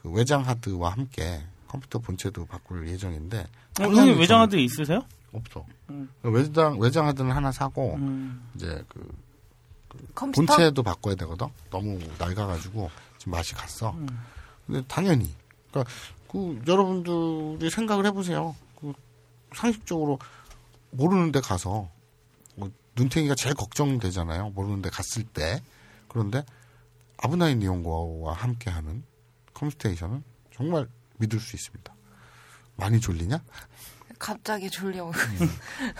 [0.02, 1.40] 그 외장 하드와 함께
[1.72, 3.44] 컴퓨터 본체도 바꿀 예정인데 어,
[3.76, 5.00] 항상 형님 저는 외장 하드 있으세요?
[5.32, 5.64] 없어.
[6.22, 8.46] 외장 외장 하드는 하나 사고 음.
[8.54, 9.00] 이제 그
[10.14, 10.44] 컴퓨터.
[10.44, 11.46] 본체도 바꿔야 되거든.
[11.70, 13.96] 너무 낡아가지고 지금 맛이 갔어.
[14.66, 15.34] 근데 당연히
[15.70, 15.90] 그러니까
[16.30, 18.54] 그 여러분들이 생각을 해보세요.
[18.78, 18.92] 그
[19.54, 20.18] 상식적으로
[20.90, 21.88] 모르는데 가서
[22.54, 24.50] 뭐 눈탱이가 제일 걱정되잖아요.
[24.50, 25.62] 모르는데 갔을 때
[26.08, 26.44] 그런데
[27.16, 29.04] 아브나인 이용고와 함께하는
[29.54, 30.22] 컴스테이션은
[30.54, 30.86] 정말
[31.22, 31.94] 믿을 수 있습니다.
[32.76, 33.38] 많이 졸리냐?
[34.18, 35.10] 갑자기 졸려.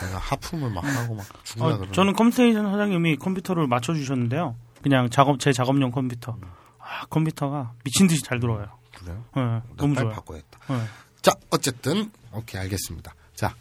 [0.00, 1.26] 내가 하품을 막 하고 막
[1.58, 1.92] 어, 그러는.
[1.92, 4.56] 저는 컴스테이션 사장님이 컴퓨터를 맞춰 주셨는데요.
[4.82, 6.36] 그냥 작업 제 작업용 컴퓨터.
[6.78, 8.78] 아 컴퓨터가 미친 듯이 잘 돌아가요.
[8.96, 9.24] 그래요?
[9.34, 10.10] 네, 나 너무 좋아요.
[10.10, 10.58] 바꿔야겠다.
[10.68, 10.84] 네.
[11.22, 13.14] 자, 어쨌든 오케이 알겠습니다.
[13.34, 13.54] 자,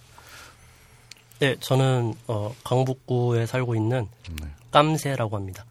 [1.40, 4.08] 네, 저는 어, 강북구에 살고 있는
[4.42, 4.48] 네.
[4.72, 5.66] 깜새라고 합니다.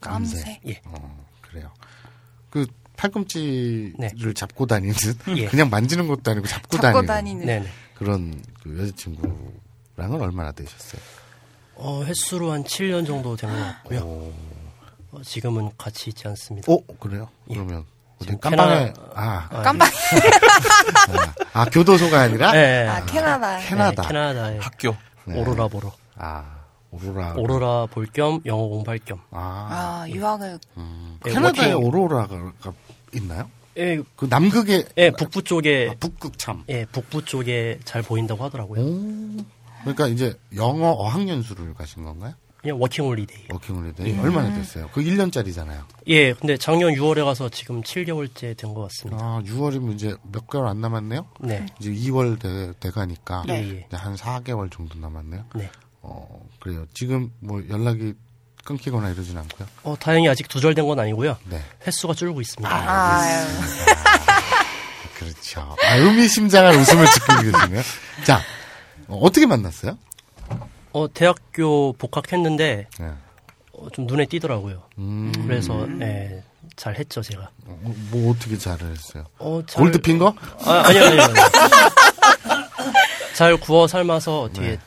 [0.00, 0.60] 깜새.
[0.66, 0.80] 예.
[0.84, 1.72] 어, 그래요.
[2.50, 4.10] 그 팔꿈치를 네.
[4.34, 4.94] 잡고 다니는
[5.36, 5.46] 예.
[5.46, 7.68] 그냥 만지는 것도 아니고 잡고, 잡고 다니는, 다니는.
[7.94, 11.00] 그런 그 여자친구랑은 얼마나 되셨어요?
[11.76, 14.00] 어, 햇수로 한 7년 정도 된 것 같고요.
[14.00, 14.32] 오,
[15.12, 16.70] 어, 지금은 같이 있지 않습니다.
[16.72, 17.28] 오, 그래요?
[17.48, 17.84] 그러면
[18.20, 19.90] 어디 깜방에 캐나- 아, 아, 깜방.
[21.52, 22.86] 아, 아, 교도소가 아니라 네.
[22.88, 23.58] 아, 캐나다.
[23.58, 24.02] 캐나다.
[24.02, 24.96] 네, 캐나다의 학교.
[25.24, 25.40] 네.
[25.40, 25.92] 오로라 보러.
[26.16, 26.44] 아,
[26.90, 27.34] 오로라.
[27.36, 29.20] 오로라 볼 겸 영어 공부할 겸.
[29.32, 30.58] 아, 아, 유학을.
[30.76, 31.18] 음.
[31.26, 32.52] 예, 캐나다에 워킹- 오로라가
[33.16, 33.48] 있나요?
[33.76, 36.62] 예, 그 남극에 예, 북부 쪽에 아, 북극 참.
[36.68, 38.80] 예, 북부 쪽에 잘 보인다고 하더라고요.
[38.80, 39.36] 오.
[39.80, 42.34] 그러니까 이제 영어 어학연수를 가신 건가요?
[42.62, 43.46] 그냥 워킹 홀리데이.
[43.52, 44.88] 워킹 홀리데이 얼마나 됐어요?
[44.94, 45.82] 그 1년짜리잖아요.
[46.06, 49.22] 예, 근데 작년 6월에 가서 지금 7개월째 된 것 같습니다.
[49.22, 51.26] 아, 6월이면 이제 몇 개월 안 남았네요?
[51.40, 51.66] 네.
[51.80, 53.86] 이제 2월 돼, 돼 가니까 예, 예.
[53.86, 55.44] 이제 한 4개월 정도 남았네요.
[55.56, 55.68] 네.
[56.00, 56.86] 어, 그래요.
[56.94, 58.14] 지금 뭐 연락이
[58.64, 59.68] 끊기거나 이러진 않고요.
[59.82, 61.36] 어, 다행히 아직 두절된 건 아니고요.
[61.44, 61.62] 네.
[61.86, 62.74] 횟수가 줄고 있습니다.
[62.74, 63.46] 아유.
[65.18, 65.76] 그렇죠.
[65.84, 67.82] 아, 의미심장한 웃음을 짓고 계시네요.
[68.24, 68.40] 자,
[69.08, 69.96] 어, 떻게 만났어요?
[70.92, 73.10] 어, 대학교 복학했는데 네.
[73.72, 74.82] 어, 좀 눈에 띄더라고요.
[74.98, 76.42] 음, 그래서 예,
[76.76, 77.50] 잘 했죠, 제가.
[77.66, 79.24] 어, 뭐 어떻게 잘을 했어요?
[79.38, 80.34] 어, 잘- 골드핑거?
[80.64, 81.22] 아, 아니요, 아니요.
[81.22, 81.34] 아니요.
[83.34, 84.78] 잘 구워 삶아서 뒤에 네.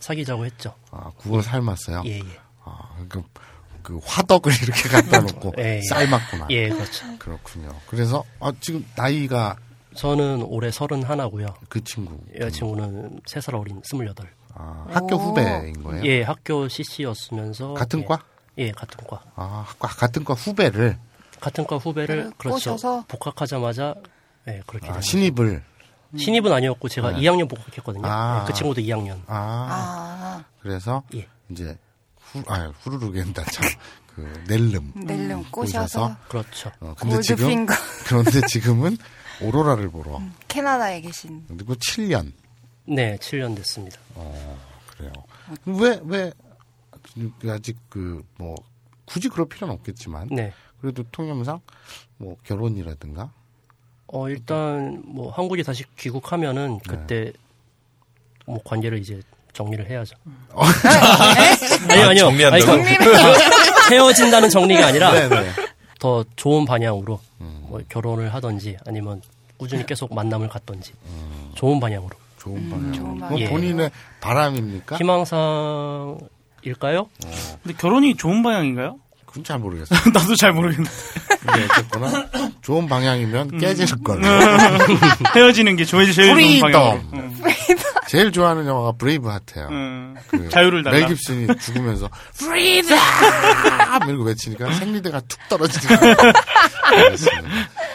[0.00, 0.74] 사귀자고 했죠.
[0.90, 2.02] 아, 구워 삶았어요?
[2.06, 2.22] 예, 예.
[2.64, 3.22] 아, 그,
[3.82, 5.82] 그 화덕을 이렇게 갖다 놓고 예, 예.
[5.82, 6.46] 삶았구나.
[6.50, 7.06] 예, 그렇죠.
[7.18, 7.74] 그렇군요.
[7.86, 9.56] 그래서 아, 지금 나이가
[9.94, 11.46] 저는 올해 서른 하나고요.
[11.68, 14.28] 그 친구 여자친구는 세 살 어린 스물여덟.
[14.54, 15.18] 아, 학교 오.
[15.18, 16.04] 후배인 거예요?
[16.04, 18.18] 예, 학교 CC였으면서 같은 예, 과?
[18.58, 19.20] 예, 같은 과.
[19.36, 20.96] 아, 학과 같은 과 후배를
[21.40, 22.54] 같은 과 후배를 네, 그렇죠.
[22.72, 23.04] 꼬셔서?
[23.08, 23.94] 복학하자마자
[24.48, 25.62] 예, 그렇게 아, 된 신입을.
[26.16, 27.18] 신입은 아니었고 제가 네.
[27.20, 28.06] 2학년 복학했거든요.
[28.06, 28.42] 아.
[28.42, 29.20] 예, 그 친구도 2학년.
[29.26, 29.34] 아,
[29.68, 31.26] 아, 그래서 예.
[31.50, 31.76] 이제
[32.34, 33.68] 후, 아, 후루룩 엔다 참.
[34.14, 34.92] 그 낼름.
[34.94, 35.86] 낼름 꼬셔서.
[35.86, 36.16] 꼬셔서?
[36.28, 36.72] 그렇죠.
[36.80, 37.66] 어, 근데 지금.
[38.06, 38.96] 그런데 지금은
[39.40, 40.20] 오로라를 보러.
[40.48, 41.44] 캐나다에 계신.
[41.48, 42.32] 그리고 7년.
[42.86, 43.98] 네, 7년 됐습니다.
[44.14, 44.58] 어,
[44.90, 45.12] 그래요.
[45.64, 46.32] 왜, 왜,
[47.50, 48.54] 아직 그, 뭐,
[49.04, 50.28] 굳이 그럴 필요는 없겠지만.
[50.30, 50.52] 네.
[50.80, 51.60] 그래도 통념상,
[52.18, 53.30] 뭐, 결혼이라든가.
[54.06, 56.80] 어 일단 뭐 한국이 다시 귀국하면은 네.
[56.88, 57.32] 그때
[58.46, 59.20] 뭐 관계를 이제
[59.54, 60.16] 정리를 해야죠.
[60.52, 60.62] 어.
[61.88, 62.20] 아니요 아니요.
[62.26, 62.72] 정리한다고?
[62.72, 63.14] 아니, 그-
[63.92, 65.36] 헤어진다는 정리가 아니라 네네.
[65.40, 65.52] 음.
[65.98, 69.22] 더 좋은 방향으로 뭐 결혼을 하든지 아니면
[69.56, 71.50] 꾸준히 계속 만남을 갖든지 음.
[71.54, 72.92] 좋은 방향으로 좋은 방향.
[72.92, 73.48] 좋은 뭐 방향.
[73.48, 73.90] 본인의
[74.20, 74.96] 바람입니까?
[74.96, 76.18] 희망사항일까요?
[77.62, 78.98] 근데 결혼이 좋은 방향인가요?
[79.26, 79.98] 그건 잘 모르겠어요.
[80.12, 80.90] 나도 잘 모르겠는데.
[81.40, 82.26] 근데 어쨌거나
[82.62, 84.20] 좋은 방향이면 깨지는 걸.
[85.34, 86.70] 헤어지는 게 제일 좋은 freedom.
[86.70, 87.76] 방향 응.
[88.08, 89.68] 제일 좋아하는 영화가 브레이브 하트예요.
[89.70, 90.14] 응.
[90.28, 90.98] 그 자유를 달라.
[91.00, 92.98] 멜 깁슨이 죽으면서 freedom
[94.08, 96.14] 이러고 외치니까 생리대가 툭 떨어지는.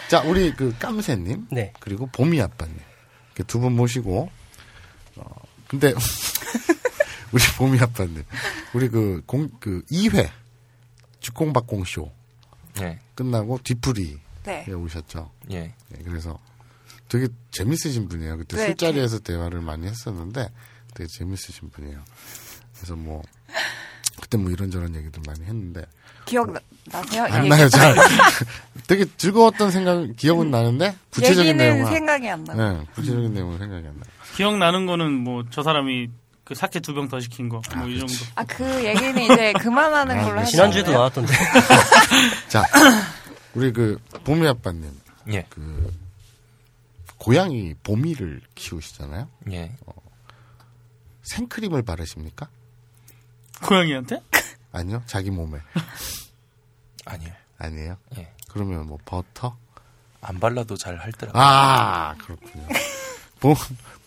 [0.09, 1.73] 자, 우리 그 깜새님 네.
[1.79, 2.75] 그리고 봄이 아빠님
[3.47, 4.29] 두 분 모시고
[5.15, 5.23] 어,
[5.67, 5.93] 근데
[7.31, 8.23] 우리 봄이 아빠님
[8.73, 10.29] 우리 그 공 그 2회
[11.21, 12.11] 주공박공 쇼
[12.81, 12.99] 예.
[13.15, 14.65] 끝나고 뒤풀이에 네.
[14.71, 15.31] 오셨죠.
[15.51, 15.59] 예.
[15.89, 16.37] 네, 그래서
[17.09, 18.37] 되게 재밌으신 분이에요.
[18.37, 20.49] 그때 네, 술자리에서 대화를 많이 했었는데
[20.93, 21.99] 되게 재밌으신 분이에요.
[22.77, 23.21] 그래서 뭐
[24.21, 25.83] 그때 뭐 이런저런 얘기도 많이 했는데
[26.25, 27.23] 기억 나, 나세요?
[27.23, 27.95] 안 얘기- 나요 잘.
[28.87, 32.53] 되게 즐거웠던 생각 기억은 나는데 구체적인 얘기는 내용은 생각이 안 나.
[32.53, 34.03] 네, 구체적인 내용은 생각이 안 나요.
[34.35, 36.09] 기억나는 거는 뭐 저 사람이
[36.43, 38.13] 그 사케 두 병 더 시킨 거 뭐이 정도.
[38.35, 40.45] 아, 그 얘기는 이제 그만하는 아, 걸로 네.
[40.45, 41.33] 지난주에도 나왔던데.
[42.49, 42.63] 자,
[43.53, 44.91] 우리 그 봄이 아빠님
[45.31, 45.45] 예.
[45.49, 45.91] 그
[47.19, 49.27] 고양이 봄이를 키우시잖아요.
[49.51, 49.75] 예.
[51.23, 52.49] 생크림을 바르십니까?
[53.61, 54.21] 고양이한테?
[54.71, 55.59] 아니요, 자기 몸에
[57.05, 57.31] 아니요.
[57.57, 57.97] 아니에요.
[58.17, 58.33] 예.
[58.49, 59.55] 그러면 뭐 버터?
[60.21, 61.41] 안 발라도 잘 할더라고요.
[61.41, 62.67] 아 그렇군요.
[63.39, 63.55] 봄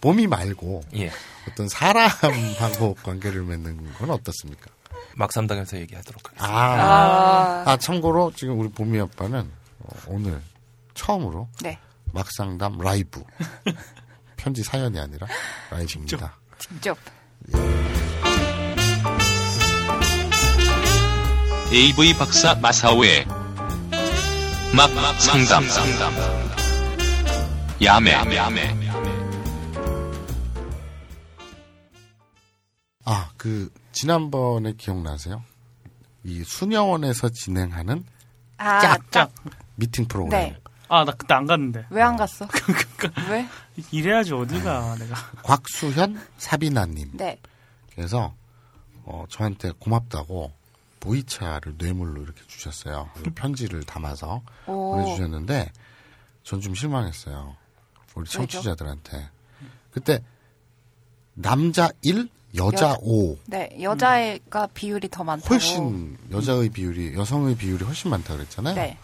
[0.01, 1.11] 봄이 말고 예.
[1.48, 4.70] 어떤 사람하고 관계를 맺는 건 어떻습니까?
[5.16, 6.55] 막삼당에서 얘기하도록 하겠습니다.
[6.55, 10.40] 아, 아, 아 참고로 지금 우리 봄이 아빠는 어, 오늘
[10.94, 11.79] 처음으로 네.
[12.12, 13.22] 막상담 라이브
[14.37, 15.27] 편지 사연이 아니라
[15.70, 16.38] 라이브입니다.
[16.59, 16.98] 직접.
[21.72, 23.27] AV 박사 마사오의
[24.77, 25.64] 막막 상담
[27.83, 28.12] 야매
[33.05, 35.42] 아그 지난번에 기억나세요?
[36.25, 38.05] 이 수녀원에서 진행하는
[38.59, 39.11] 아, 짝!
[39.11, 39.35] 짝.
[39.75, 40.40] 미팅 프로그램.
[40.40, 40.62] 네.
[40.94, 41.87] 아, 나 그때 안 갔는데.
[41.90, 42.46] 왜 안 갔어?
[43.31, 43.46] 왜?
[43.90, 45.14] 이래야지 어딜 가, 내가.
[45.42, 47.11] 곽수현 사비나님.
[47.14, 47.38] 네.
[47.94, 48.35] 그래서
[49.05, 50.52] 어, 저한테 고맙다고
[51.00, 53.09] 보이차를 뇌물로 이렇게 주셨어요.
[53.35, 54.92] 편지를 담아서 오.
[54.96, 55.70] 보내주셨는데
[56.44, 57.57] 전 좀 실망했어요.
[58.14, 59.28] 우리 청취자들한테.
[59.92, 60.20] 그때
[61.35, 63.70] 남자 1, 여자 여- 5 네.
[63.81, 65.55] 여자애가 비율이 더 많다고.
[65.55, 68.74] 훨씬 여자의 비율이 여성의 비율이 훨씬 많다 그랬잖아요.
[68.74, 68.98] 네.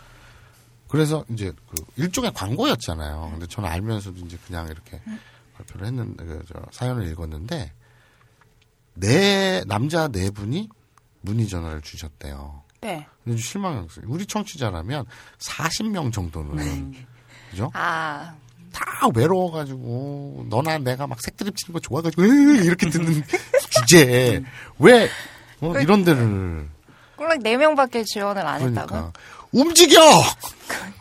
[0.88, 3.28] 그래서 이제 그 일종의 광고였잖아요.
[3.32, 5.18] 근데 저는 알면서도 이제 그냥 이렇게 음.
[5.56, 7.72] 발표를 했는데 그저 사연을 읽었는데
[8.94, 10.68] 네 남자 네 분이
[11.20, 12.62] 문의 전화를 주셨대요.
[12.80, 13.06] 네.
[13.24, 14.06] 근데 좀 실망했어요.
[14.08, 15.04] 우리 청취자라면
[15.38, 16.94] 40명 정도는
[17.50, 17.70] 그죠?
[17.74, 18.34] 아,
[18.72, 22.26] 다 외로워가지고 너나 내가 막 색드립 치는 거 좋아가지고 으,
[22.64, 23.22] 이렇게 듣는
[23.70, 24.42] 주제에
[24.78, 25.08] 왜
[25.60, 26.68] 어, 이런 데를
[27.16, 28.86] 꼴랑 4명밖에 지원을 안 했다고?
[28.86, 29.12] 그러니까
[29.52, 30.00] 움직여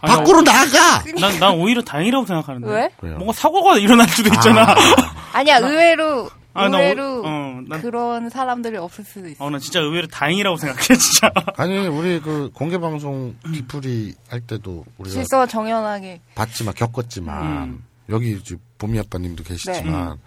[0.02, 1.04] 아, 나 밖으로 나가.
[1.20, 2.68] 난, 난 오히려 다행이라고 생각하는데.
[3.02, 3.10] 왜?
[3.16, 4.74] 뭔가 사고가 일어날 수도 있잖아.
[5.34, 9.44] 아 니야, 의외로, 아, 나 의외로 오- 어, 난- 그런 사람들이 없을 수도 있어.
[9.44, 11.32] 어, 나 진짜 의외로 다행이라고 생각해, 진짜.
[11.58, 16.22] 아니 우리 그 공개 방송 뒤풀이 할 때도 우리가 질서가 정연하게.
[16.36, 17.84] 봤지만 겪었지만 음.
[18.10, 20.18] 여기 이제 봄이 아빠님도 계시지만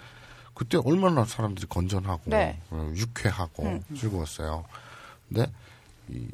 [0.52, 2.60] 그때 얼마나 사람들이 건전하고 네.
[2.70, 4.64] 어, 유쾌하고 즐거웠어요.
[5.28, 5.50] 근데
[6.10, 6.26] 이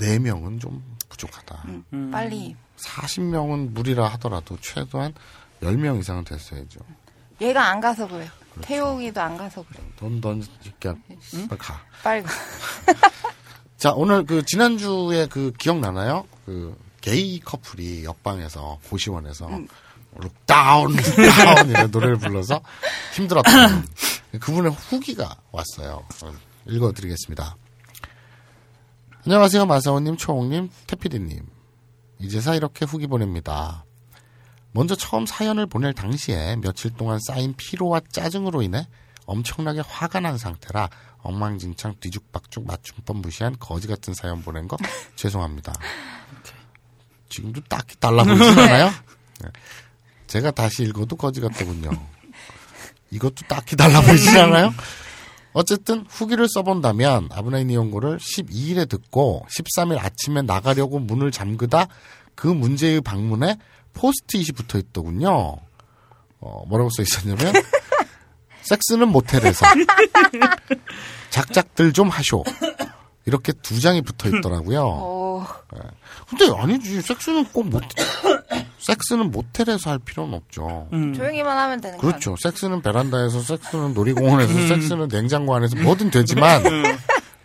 [0.00, 1.64] 네 명은 좀 부족하다.
[1.92, 2.10] 음.
[2.10, 2.56] 빨리.
[2.78, 5.12] 40명은 무리라 하더라도 최소한
[5.62, 6.80] 10명 이상은 됐어야죠.
[7.40, 8.28] 얘가 안 가서 그래.
[8.52, 8.66] 그렇죠.
[8.66, 9.80] 태용이도 안 가서 그래.
[10.00, 10.94] 넌 넌 이렇게
[11.48, 11.80] 빨리 가.
[12.02, 12.30] 빨리 가.
[13.76, 16.26] 자, 오늘 그 지난주에 그 기억나나요?
[16.46, 19.48] 그 게이 커플이 옆방에서 고시원에서
[20.16, 22.60] look down look down 이런 노래를 불러서
[23.14, 23.86] 힘들었던
[24.40, 26.04] 그분의 후기가 왔어요.
[26.22, 26.32] 어,
[26.66, 27.56] 읽어드리겠습니다.
[29.26, 31.46] 안녕하세요 마사오님, 초홍님, 태피디님.
[32.20, 33.84] 이제서 이렇게 후기 보냅니다.
[34.72, 38.86] 먼저 처음 사연을 보낼 당시에 며칠 동안 쌓인 피로와 짜증으로 인해
[39.26, 44.78] 엄청나게 화가 난 상태라 엉망진창 뒤죽박죽 맞춤법 무시한 거지 같은 사연 보낸 거
[45.16, 45.74] 죄송합니다.
[47.28, 48.86] 지금도 딱히 달라 보이진 않아요?
[49.42, 49.50] 네.
[50.28, 51.90] 제가 다시 읽어도 거지 같더군요.
[53.10, 54.72] 이것도 딱히 달라 보이진 않아요?
[55.52, 61.88] 어쨌든 후기를 써본다면 아브나인 이용고를 12일에 듣고 13일 아침에 나가려고 문을 잠그다
[62.34, 63.56] 그 문제의 방문에
[63.92, 65.56] 포스트잇이 붙어 있더군요.
[66.40, 67.52] 어, 뭐라고 써 있었냐면
[68.62, 69.66] 섹스는 모텔에서
[71.30, 72.44] 작작들 좀 하쇼.
[73.30, 74.82] 이렇게 두 장이 붙어 있더라고요.
[74.82, 75.44] 오,
[76.28, 77.80] 근데 아니지 섹스는 꼭모
[78.78, 80.88] 섹스는 모텔에서 할 필요는 없죠.
[80.92, 81.14] 음.
[81.14, 82.10] 조용히만 하면 되는 거야.
[82.10, 82.34] 그렇죠.
[82.40, 86.64] 섹스는 베란다에서, 섹스는 놀이공원에서, 섹스는 냉장고 안에서 뭐든 되지만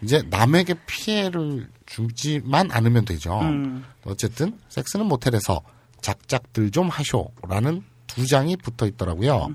[0.02, 3.40] 이제 남에게 피해를 주지만 않으면 되죠.
[3.42, 3.86] 음.
[4.06, 5.62] 어쨌든 섹스는 모텔에서
[6.02, 9.50] 작작들 좀 하쇼라는 두 장이 붙어 있더라고요.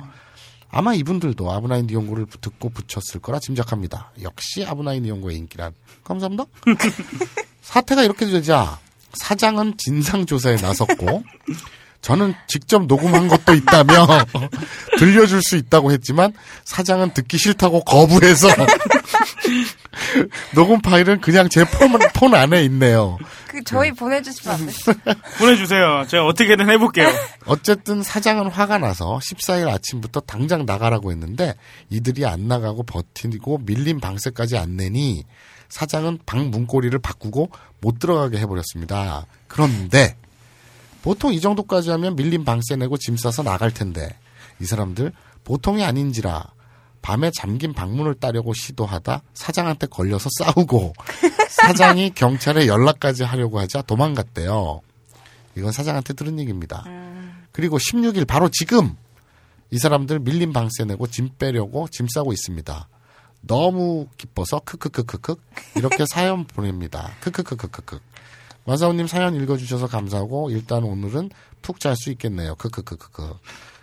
[0.70, 4.12] 아마 이분들도 아브나인 이용고를 듣고 붙였을 거라 짐작합니다.
[4.22, 5.74] 역시 아브나인 이용고의 인기란.
[6.04, 6.44] 감사합니다.
[7.62, 8.78] 사태가 이렇게 되자
[9.14, 11.24] 사장은 진상조사에 나섰고
[12.00, 14.06] 저는 직접 녹음한 것도 있다며
[14.98, 16.32] 들려줄 수 있다고 했지만
[16.64, 18.48] 사장은 듣기 싫다고 거부해서
[20.54, 23.18] 녹음 파일은 그냥 제 폰, 폰 안에 있네요.
[23.48, 25.16] 그 저희 보내주시면 안 돼요?
[25.38, 26.04] 보내주세요.
[26.06, 27.08] 제가 어떻게든 해볼게요.
[27.46, 31.54] 어쨌든 사장은 화가 나서 14일 아침부터 당장 나가라고 했는데
[31.90, 35.24] 이들이 안 나가고 버티고 밀린 방세까지 안 내니
[35.68, 37.50] 사장은 방 문고리를 바꾸고
[37.80, 39.26] 못 들어가게 해버렸습니다.
[39.48, 40.16] 그런데
[41.02, 44.08] 보통 이 정도까지 하면 밀린 방세 내고 짐 싸서 나갈 텐데
[44.60, 45.12] 이 사람들
[45.44, 46.44] 보통이 아닌지라
[47.02, 50.92] 밤에 잠긴 방문을 따려고 시도하다 사장한테 걸려서 싸우고
[51.48, 54.80] 사장이 경찰에 연락까지 하려고 하자 도망갔대요.
[55.56, 56.84] 이건 사장한테 들은 얘기입니다.
[57.52, 58.96] 그리고 16일 바로 지금
[59.70, 62.88] 이 사람들 밀린 방세 내고 짐 빼려고 짐 싸고 있습니다.
[63.42, 65.34] 너무 기뻐서 크크크크크
[65.76, 67.10] 이렇게 사연 보냅니다.
[67.20, 67.98] 크크크크크크.
[68.66, 71.30] 마사오님 사연 읽어주셔서 감사하고 일단 오늘은
[71.62, 72.54] 푹 잘 수 있겠네요.
[72.56, 73.34] 크크크크크.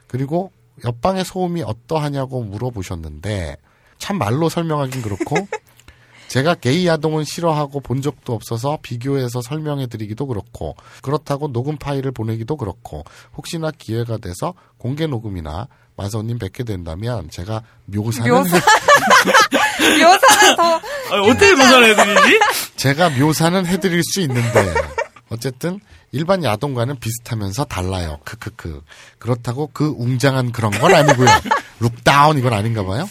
[0.07, 0.51] 그리고
[0.85, 3.57] 옆방의 소음이 어떠하냐고 물어보셨는데
[3.97, 5.35] 참 말로 설명하긴 그렇고
[6.27, 12.57] 제가 게이 아동은 싫어하고 본 적도 없어서 비교해서 설명해 드리기도 그렇고 그렇다고 녹음 파일을 보내기도
[12.57, 13.03] 그렇고
[13.35, 18.57] 혹시나 기회가 돼서 공개 녹음이나 마사오님 뵙게 된다면 제가 묘사는 묘사?
[19.79, 22.39] 묘사는 더 아, 어떻게 묘사를 해드리지?
[22.75, 24.73] 제가 묘사는 해드릴 수 있는데
[25.29, 25.79] 어쨌든
[26.11, 28.19] 일반 야동과는 비슷하면서 달라요.
[28.23, 28.81] 크크크.
[29.19, 31.27] 그렇다고 그 웅장한 그런 건 아니고요.
[31.79, 33.07] 룩다운 이건 아닌가 봐요.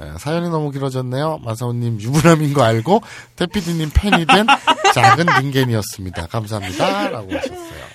[0.00, 1.38] 예, 사연이 너무 길어졌네요.
[1.38, 3.02] 마사오님 유부남인 거 알고
[3.36, 4.46] 태피디님 팬이 된
[4.94, 6.28] 작은 닌겐이었습니다.
[6.28, 7.08] 감사합니다.
[7.08, 7.88] 라고 하셨어요.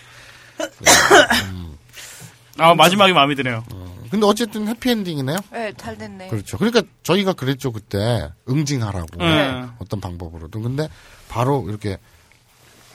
[2.59, 3.63] 아, 마지막이 마음에 드네요.
[4.11, 5.37] 근데 어쨌든 해피엔딩이네요.
[5.53, 6.27] 네, 잘 됐네.
[6.27, 6.59] 그렇죠.
[6.59, 9.63] 그러니까 저희가 그랬죠 그때 응징하라고 네.
[9.79, 10.61] 어떤 방법으로든.
[10.61, 10.87] 근데
[11.29, 11.97] 바로 이렇게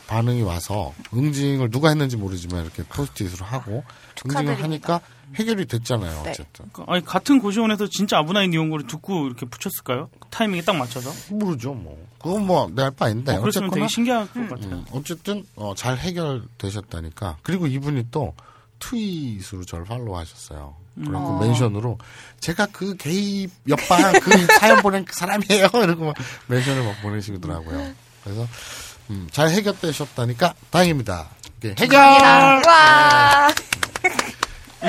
[0.08, 3.84] 반응이 와서 응징을 누가 했는지 모르지만 이렇게 포스트잇으로 하고
[4.26, 4.64] 응징을 축하드립니다.
[4.64, 5.00] 하니까
[5.34, 6.22] 해결이 됐잖아요.
[6.22, 6.30] 네.
[6.30, 10.08] 어쨌든 그러니까 아니, 같은 고시원에서 진짜 아브나인 이용고를 듣고 이렇게 붙였을까요?
[10.30, 11.12] 타이밍에 딱 맞춰서?
[11.34, 12.02] 모르죠 뭐.
[12.18, 14.74] 그건 뭐 내할 바 아닌데 어, 그랬으면 어쨌거나 되게 신기할 것 같아요.
[14.76, 17.36] 음, 어쨌든 어, 잘 해결되셨다니까.
[17.42, 18.34] 그리고 이분이 또
[18.78, 20.74] 트윗으로 저를 팔로우하셨어요.
[20.94, 21.38] 그리고 어.
[21.40, 21.98] 멘션으로
[22.40, 25.68] 제가 그 게이 옆방 그 사연 보낸 그 사람이에요.
[25.84, 26.14] 이러고 막
[26.46, 27.92] 멘션을 막 보내시더라고요.
[28.24, 28.46] 그래서
[29.10, 31.28] 음, 잘 해결되셨다니까 다행입니다.
[31.64, 31.98] 예, 해결
[32.66, 33.48] 와,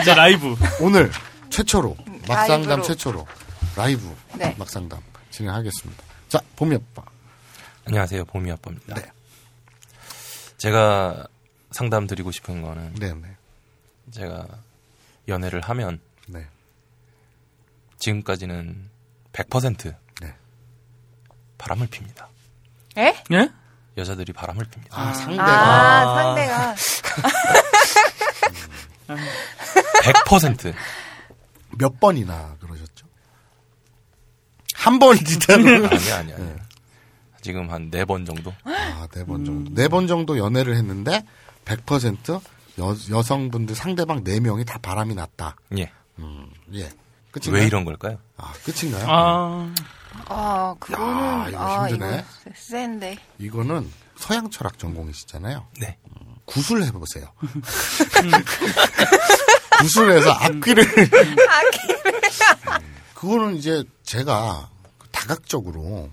[0.02, 0.56] 이제 라이브.
[0.82, 1.12] 오늘
[1.50, 1.96] 최초로
[2.28, 2.84] 막상담 라이브로.
[2.84, 3.28] 최초로
[3.76, 4.56] 라이브 네.
[4.58, 5.00] 막상담
[5.32, 6.04] 진행하겠습니다.
[6.28, 7.04] 자 봄이 오빠.
[7.86, 8.26] 안녕하세요.
[8.26, 8.96] 봄이 아빠입니다.
[8.96, 9.12] 네.
[10.58, 11.26] 제가
[11.72, 13.36] 상담 드리고 싶은 거는 네네
[14.12, 14.46] 제가
[15.28, 16.46] 연애를 하면 네.
[18.00, 18.90] 지금까지는
[19.34, 20.36] 100% 네.
[21.58, 22.28] 바람을 핍니다.
[22.98, 23.16] 에?
[23.32, 23.50] 예?
[24.00, 24.98] 여자들이 바람을 핍니다.
[25.00, 26.76] 아 상대가 아, 상대가
[30.04, 30.74] 100%.
[31.78, 33.06] 몇 번이나 그러셨죠?
[34.76, 35.86] 한 번이잖아요.
[35.88, 36.54] 아니 아니 아니.
[37.42, 38.54] 지금 한 네 번 정도.
[38.66, 39.72] 아, 네 번 정도.
[39.74, 41.26] 네번 정도 연애를 했는데
[41.66, 42.42] 100%
[42.80, 45.56] 여, 여성분들 상대방 네명이다 바람이 났다.
[45.78, 45.92] 예.
[46.20, 46.90] 음, 예.
[47.32, 47.62] 끝인가요?
[47.62, 48.18] 왜 이런 걸까요?
[48.38, 49.06] 아, 끝인가요?
[49.08, 49.74] 아,
[50.28, 52.26] 아, 그거는 야, 이거 아, 힘드네.
[52.46, 53.18] 이거 센데.
[53.38, 55.66] 이거는 서양 철학 전공이시잖아요.
[55.80, 55.98] 네.
[56.46, 57.26] 구술 해보세요.
[59.80, 60.86] 구술해서 악귀를.
[63.14, 64.70] 그거는 이제 제가
[65.12, 66.10] 다각적으로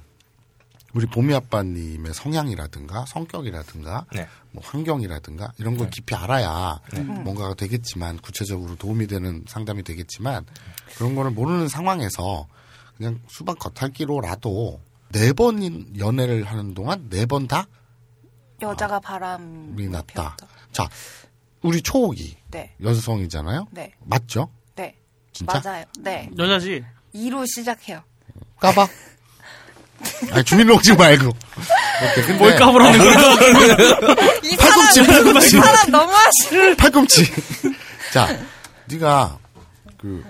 [0.93, 4.27] 우리 봄이 아빠님의 성향이라든가 성격이라든가 네.
[4.51, 7.01] 뭐 환경이라든가 이런 걸 깊이 알아야 네.
[7.01, 10.47] 뭔가가 되겠지만 구체적으로 도움이 되는 상담이 되겠지만
[10.97, 12.47] 그런 거를 모르는 상황에서
[12.97, 14.81] 그냥 수박 겉핥기로라도
[15.13, 17.67] 네 번 연애를 하는 동안 네 번 다
[18.63, 20.35] 여자가 바람이 이 났다.
[20.73, 20.89] 자,
[21.63, 23.67] 우리 초옥이 네, 여성이잖아요.
[23.71, 24.49] 네, 맞죠?
[24.75, 24.97] 네.
[25.33, 25.61] 진짜?
[25.63, 25.85] 맞아요.
[26.01, 26.31] 네.
[26.39, 26.83] 여자지?
[27.15, 28.03] 2로 시작해요.
[28.59, 28.89] 까봐.
[30.33, 31.31] 아니 주민등록증 말고.
[32.39, 33.17] 뭘 까불었는 거야?
[34.45, 35.47] 이 팔꿈치, 사람, 팔꿈치.
[35.47, 36.77] 이 사람 너무 하시.
[36.77, 37.25] 팔꿈치.
[38.13, 38.39] 자,
[38.87, 39.39] 네가
[39.99, 40.25] 그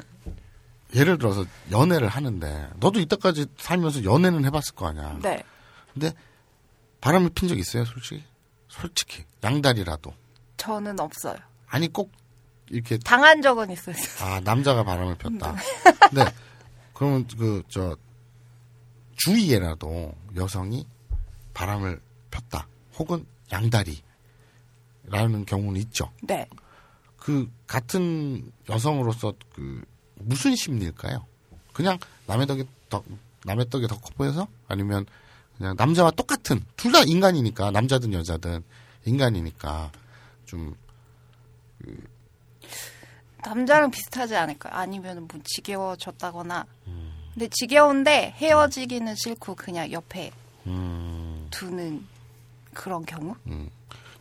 [0.97, 5.19] 예를 들어서 연애를 하는데 너도 이때까지 살면서 연애는 해봤을 거 아니야.
[5.23, 5.43] 네.
[5.93, 6.13] 근데
[7.01, 8.25] 바람을 핀 적 있어요, 솔직히?
[8.69, 10.13] 솔직히 양다리라도.
[10.57, 11.37] 저는 없어요.
[11.69, 12.11] 아니 꼭
[12.71, 13.95] 이렇게 당한 적은 있어요.
[14.23, 15.55] 아 남자가 바람을 폈다.
[16.13, 16.25] 네.
[16.95, 17.97] 그러면 그 저
[19.17, 20.87] 주위에라도 여성이
[21.55, 22.69] 바람을 폈다.
[22.99, 26.11] 혹은 양다리라는 경우는 있죠.
[26.23, 26.47] 네.
[27.17, 29.83] 그 같은 여성으로서 그
[30.17, 31.27] 무슨 심리일까요?
[31.73, 33.03] 그냥 남의 덕에 더
[33.45, 35.07] 남의 떡이 더커 보여서 아니면
[35.59, 38.63] 그냥 남자와 똑같은 둘 다 인간이니까 남자든 여자든
[39.05, 39.91] 인간이니까
[40.47, 40.75] 좀
[43.45, 44.73] 남자랑 비슷하지 않을까요?
[44.75, 46.67] 아니면 뭐 지겨워졌다거나.
[46.89, 47.13] 음.
[47.35, 50.33] 근데 지겨운데 헤어지기는 싫고 그냥 옆에
[50.67, 52.05] 음, 두는
[52.75, 53.37] 그런 경우?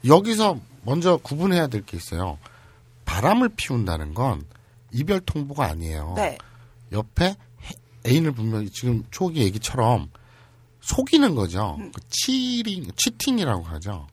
[0.05, 2.37] 여기서 먼저 구분해야 될 게 있어요.
[3.05, 4.45] 바람을 피운다는 건
[4.95, 6.13] 이별 통보가 아니에요.
[6.15, 6.37] 네.
[6.91, 7.35] 옆에 해-
[8.07, 10.09] 애인을 분명히 지금 초기 얘기처럼
[10.81, 11.75] 속이는 거죠.
[11.79, 11.91] 음.
[11.91, 14.07] 그 치링, 치팅이라고 하죠.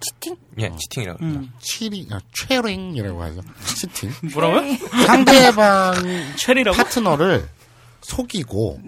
[0.00, 0.36] 치팅?
[0.60, 1.40] 예, 치팅이라고 합니다.
[1.42, 1.52] 음.
[1.60, 3.40] 치링, 아, 최링이라고 하죠.
[3.64, 4.10] 치팅.
[4.34, 4.76] 뭐라고요?
[5.06, 5.94] 상대방
[6.38, 6.76] 체리라고?
[6.76, 7.48] 파트너를
[8.02, 8.80] 속이고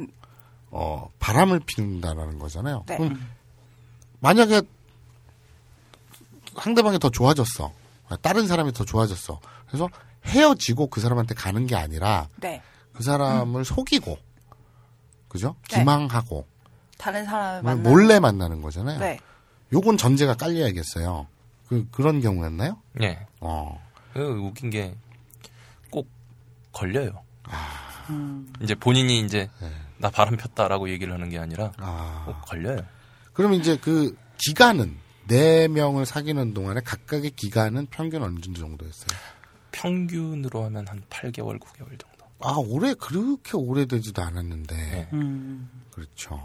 [0.72, 2.84] 어, 바람을 피운다라는 거잖아요.
[2.86, 2.96] 네.
[2.96, 3.20] 그럼
[4.20, 4.62] 만약에
[6.60, 7.72] 상대방이 더 좋아졌어.
[8.22, 9.40] 다른 사람이 더 좋아졌어.
[9.68, 9.88] 그래서
[10.24, 12.62] 헤어지고 그 사람한테 가는 게 아니라 네.
[12.92, 14.18] 그 사람을 속이고
[15.28, 15.56] 그죠?
[15.70, 15.78] 네.
[15.78, 16.46] 기망하고
[16.98, 17.88] 다른 사람을 뭐 만나.
[17.90, 18.98] 몰래 만나는 거잖아요.
[18.98, 19.18] 네.
[19.72, 21.26] 요건 전제가 깔려야겠어요.
[21.68, 22.76] 그 그런 경우였나요?
[23.02, 23.26] 예.
[23.40, 23.80] 어.
[24.12, 24.94] 그 웃긴 게
[25.90, 26.08] 꼭
[26.72, 27.22] 걸려요.
[28.10, 28.52] 음.
[28.60, 29.72] 이제 본인이 이제 네.
[29.98, 32.24] 나 바람 폈다라고 얘기를 하는 게 아니라 아.
[32.26, 32.78] 꼭 걸려요.
[33.32, 34.96] 그럼 이제 그 기간은
[35.28, 39.18] 네 명을 사귀는 동안에 각각의 기간은 평균 어느 정도였어요?
[39.72, 42.26] 평균으로 하면 한 8개월, 9개월 정도.
[42.40, 44.74] 아, 올해 그렇게 오래되지도 않았는데.
[44.76, 45.08] 네.
[45.12, 45.70] 음.
[45.90, 46.40] 그렇죠.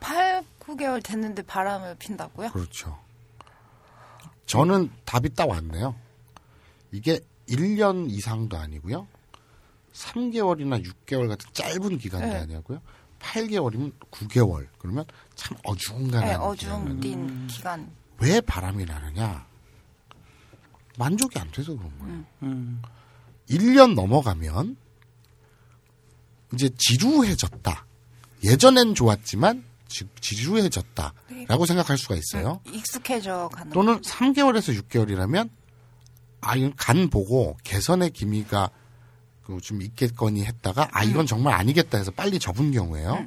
[0.00, 2.50] 8, 9개월 됐는데 바람을 핀다고요?
[2.52, 2.98] 그렇죠.
[4.46, 5.94] 저는 답이 딱 왔네요.
[6.90, 9.06] 이게 1년 이상도 아니고요.
[9.92, 12.36] 3개월이나 6개월 같은 짧은 기간도 네.
[12.40, 12.80] 아니고요.
[13.20, 14.66] 8개월이면 9개월.
[14.78, 16.40] 그러면 참 어중간한 네, 기간.
[16.42, 17.90] 어중 뛴 기간.
[18.18, 19.46] 왜 바람이 나느냐?
[20.98, 22.24] 만족이 안 돼서 그런 거예요.
[22.42, 22.82] 음.
[23.48, 24.76] 1년 넘어가면
[26.54, 27.86] 이제 지루해졌다.
[28.44, 31.12] 예전엔 좋았지만 지, 지루해졌다.
[31.48, 32.60] 라고 생각할 수가 있어요.
[32.72, 33.72] 익숙해져 가는.
[33.72, 35.50] 또는 3개월에서 6개월이라면
[36.40, 38.70] 아, 이건 간 보고 개선의 기미가
[39.44, 43.26] 그좀 있겠거니 했다가 아, 이건 정말 아니겠다 해서 빨리 접은 경우에요.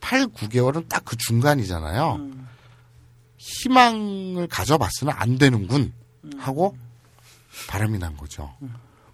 [0.00, 2.28] 8, 9개월은 딱 그 중간이잖아요.
[3.38, 5.92] 희망을 가져봤으나 안 되는군
[6.38, 6.76] 하고
[7.66, 8.54] 바람이 난 거죠.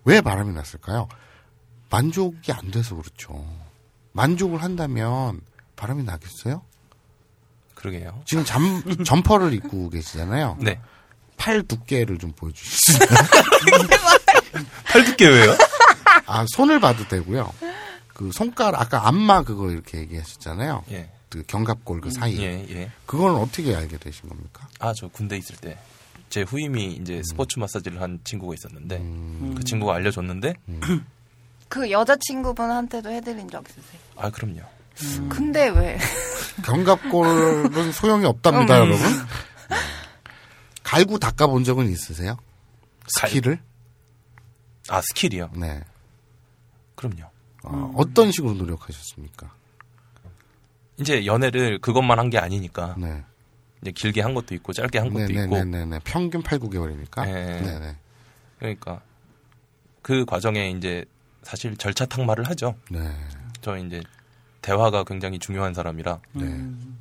[0.04, 1.09] 왜 바람이 났을까요?
[1.90, 3.44] 만족이 안 돼서 그렇죠.
[4.12, 5.40] 만족을 한다면
[5.76, 6.62] 바람이 나겠어요?
[7.74, 8.22] 그러게요.
[8.26, 10.59] 지금 잠, 점퍼를 입고 계시잖아요.
[10.61, 10.80] 네.
[11.37, 13.88] 팔 두께를 좀 있나요?
[14.87, 15.57] 팔 두께 왜요?
[16.26, 17.52] 아, 손을 봐도 되고요.
[18.09, 20.85] 그 손가락, 아까 안마 그거 이렇게 얘기하셨잖아요.
[20.92, 21.11] 예.
[21.28, 22.38] 그 견갑골 그 사이.
[22.38, 22.90] 예, 예.
[23.07, 24.68] 그거는 어떻게 알게 되신 겁니까?
[24.78, 25.76] 아, 저 군대 있을 때.
[26.34, 28.98] 제 후임이 이제 스포츠 마사지를 한 친구가 있었는데,
[29.56, 30.54] 그 친구가 알려줬는데,
[31.68, 34.00] 그 여자친구분한테도 해드린 적 있으세요?
[34.16, 34.58] 아, 그럼요.
[35.28, 35.96] 근데 왜?
[36.64, 38.98] 견갑골은 소용이 없답니다, 여러분.
[40.82, 42.36] 갈고 닦아본 적은 있으세요?
[43.20, 43.60] 갈- 스킬을?
[44.88, 45.50] 아, 스킬이요?
[45.54, 45.84] 네.
[46.96, 47.30] 그럼요.
[47.62, 49.52] 어, 어떤 식으로 노력하셨습니까?
[50.98, 53.22] 이제 연애를 그것만 한 게 아니니까, 네.
[53.84, 56.00] 이제 길게 한 것도 있고, 짧게 한 것도 있고, 네네네네.
[56.04, 57.26] 평균 8, 9개월이니까.
[57.26, 57.60] 네.
[57.60, 57.96] 네네.
[58.58, 59.02] 그러니까,
[60.00, 61.04] 그 과정에 이제
[61.42, 62.74] 사실 절차탁마를 하죠.
[62.90, 63.14] 네.
[63.60, 64.02] 저 이제
[64.62, 66.44] 대화가 굉장히 중요한 사람이라, 네.
[66.44, 66.98] 음.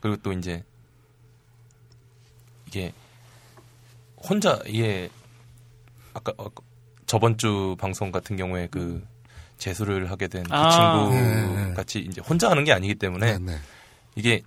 [0.00, 0.62] 그리고 또 이제
[2.68, 2.92] 이게
[4.16, 5.10] 혼자 이게
[6.14, 6.48] 아까 어,
[7.06, 9.04] 저번 주 방송 같은 경우에 그
[9.58, 10.70] 재수를 하게 된그 아.
[10.70, 11.74] 친구 네, 네.
[11.74, 13.52] 같이 이제 혼자 하는 게 아니기 때문에 네.
[13.52, 13.58] 네.
[14.14, 14.42] 이게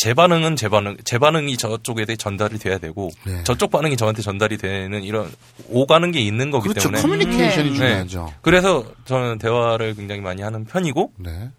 [0.00, 3.44] 제 반응은 제 반응, 제 반응이 저쪽에 대해 전달이 돼야 되고 네.
[3.44, 5.30] 저쪽 반응이 저한테 전달이 되는 이런
[5.68, 6.88] 오가는 게 있는 거기 그렇죠.
[6.88, 7.76] 때문에 커뮤니케이션이 네.
[7.76, 8.32] 중요하죠.
[8.40, 11.50] 그래서 저는 대화를 굉장히 많이 하는 편이고 네.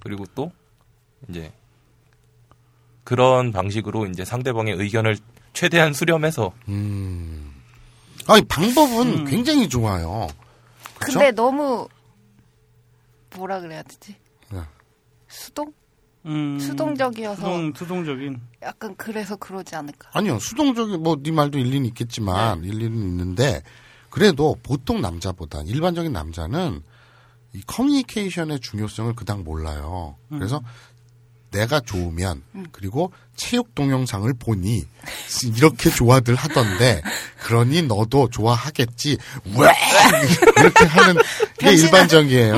[0.00, 0.50] 그리고 또
[1.28, 1.52] 이제
[3.04, 5.16] 그런 방식으로 이제 상대방의 의견을
[5.52, 7.54] 최대한 수렴해서 음.
[8.26, 10.26] 아니, 방법은 굉장히 좋아요.
[10.98, 11.20] 그쵸?
[11.20, 11.86] 근데 너무
[13.36, 14.16] 뭐라 그래야 되지?
[14.50, 14.58] 네.
[15.28, 15.72] 수동?
[16.26, 18.40] 음, 수동적이어서 수동, 수동적인.
[18.62, 20.08] 약간 그래서 그러지 않을까.
[20.14, 22.68] 아니요, 수동적인, 뭐, 네 말도 일리는 있겠지만, 네.
[22.68, 23.62] 일리는 있는데,
[24.10, 26.82] 그래도 보통 남자보다, 일반적인 남자는
[27.52, 30.16] 이 커뮤니케이션의 중요성을 그닥 몰라요.
[30.30, 30.60] 그래서
[31.50, 34.84] 내가 좋으면, 그리고 체육 동영상을 보니,
[35.56, 37.02] 이렇게 좋아들 하던데,
[37.44, 39.18] 그러니 너도 좋아하겠지,
[39.56, 39.68] 왜!
[40.58, 41.14] 이렇게 하는
[41.58, 42.56] 게 변신한- 일반적이에요.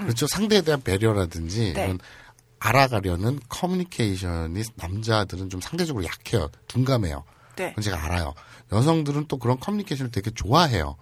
[0.00, 0.26] 그렇죠.
[0.26, 1.84] 상대에 대한 배려라든지, 네.
[1.84, 1.98] 이런
[2.68, 6.48] 알아가려는 커뮤니케이션이 남자들은 좀 상대적으로 약해요.
[6.66, 7.24] 둔감해요.
[7.56, 7.68] 네.
[7.70, 8.34] 그건 제가 알아요.
[8.72, 10.96] 여성들은 또 그런 커뮤니케이션을 되게 좋아해요.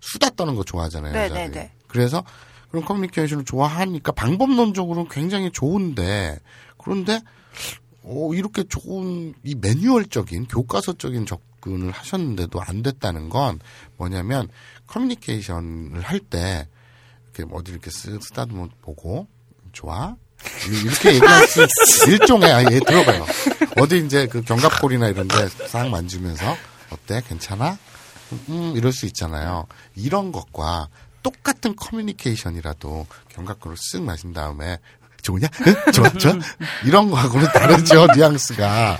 [0.00, 1.12] 수다 떠는 거 좋아하잖아요.
[1.12, 1.50] 네, 여자들이.
[1.50, 1.72] 네, 네.
[1.86, 2.24] 그래서
[2.70, 6.40] 그런 커뮤니케이션을 좋아하니까 방법론적으로는 굉장히 좋은데
[6.76, 7.20] 그런데
[8.02, 13.60] 어, 이렇게 좋은 이 매뉴얼적인 교과서적인 접근을 하셨는데도 안 됐다는 건
[13.96, 14.48] 뭐냐면
[14.86, 16.68] 커뮤니케이션을 할 때
[17.26, 19.26] 이렇게 뭐 어디 이렇게 쓱 쓰다듬어 보고
[19.72, 20.16] 좋아
[20.84, 21.66] 이렇게 얘기할 수
[22.10, 23.26] 일종의 아예 얘 들어봐요.
[23.80, 26.56] 어디 이제 그 견갑골이나 이런데 싹 만지면서
[26.90, 27.78] 어때 괜찮아?
[28.48, 29.66] 음 이럴 수 있잖아요.
[29.94, 30.88] 이런 것과
[31.22, 34.78] 똑같은 커뮤니케이션이라도 견갑골을 쓱 마신 다음에
[35.22, 35.48] 좋으냐?
[35.66, 35.92] 응?
[35.92, 36.34] 좋아, 좋아?
[36.84, 38.98] 이런 거하고는 다르죠, 뉘앙스가.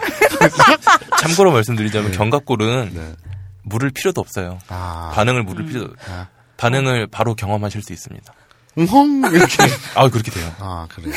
[1.21, 2.17] 참고로 말씀드리자면 네.
[2.17, 3.15] 견갑골은 네.
[3.63, 4.59] 물을 필요도 없어요.
[4.69, 5.13] 아.
[5.15, 6.27] 반응을 물을 필요도 아.
[6.57, 8.33] 반응을 바로 경험하실 수 있습니다.
[8.77, 9.33] 웅헝!
[9.35, 9.57] 이렇게.
[9.95, 10.55] 아 그렇게 돼요.
[10.59, 11.13] 아, 그래요.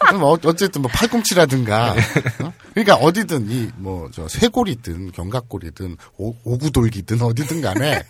[0.00, 1.92] 그럼 어- 어쨌든 뭐 팔꿈치라든가.
[2.40, 2.52] 어?
[2.74, 8.02] 그러니까 어디든 이 뭐 저 쇄골이든 견갑골이든 오, 오구돌기든 어디든 간에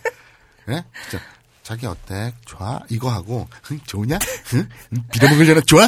[0.69, 0.83] 예?
[1.09, 1.23] 진짜
[1.63, 2.33] 자기 어때?
[2.45, 2.79] 좋아?
[2.89, 4.17] 이거 하고 응, 좋으냐?
[4.55, 4.67] 응?
[5.13, 5.61] 빌어먹으려나?
[5.61, 5.83] 좋아?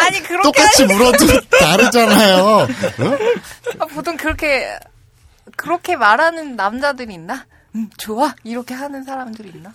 [0.00, 1.26] 아니 그렇게 똑같이 물어도
[1.60, 2.36] 다르잖아요.
[2.44, 2.66] 어?
[3.80, 4.78] 아, 보통 그렇게
[5.56, 7.44] 그렇게 말하는 남자들이 있나?
[7.74, 9.72] 음, 좋아 이렇게 하는 사람들이 있나?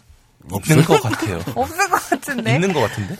[0.70, 1.38] 있는 것 같아요.
[1.56, 2.56] 없을 것 같은데.
[2.56, 3.18] 있는 것 같은데?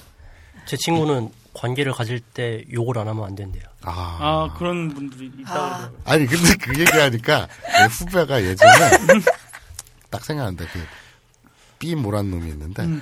[0.66, 3.64] 제 친구는 관계를 가질 때 욕을 안 하면 안 된대요.
[3.82, 4.18] 아.
[4.20, 5.60] 아, 그런 분들이 있다고.
[5.60, 5.92] 아.
[6.06, 8.72] 아니 근데 그 얘기하니까 내 후배가 예전에
[10.10, 10.66] 딱 생각난다
[11.78, 13.02] 그삐 모란 놈이 있는데 음.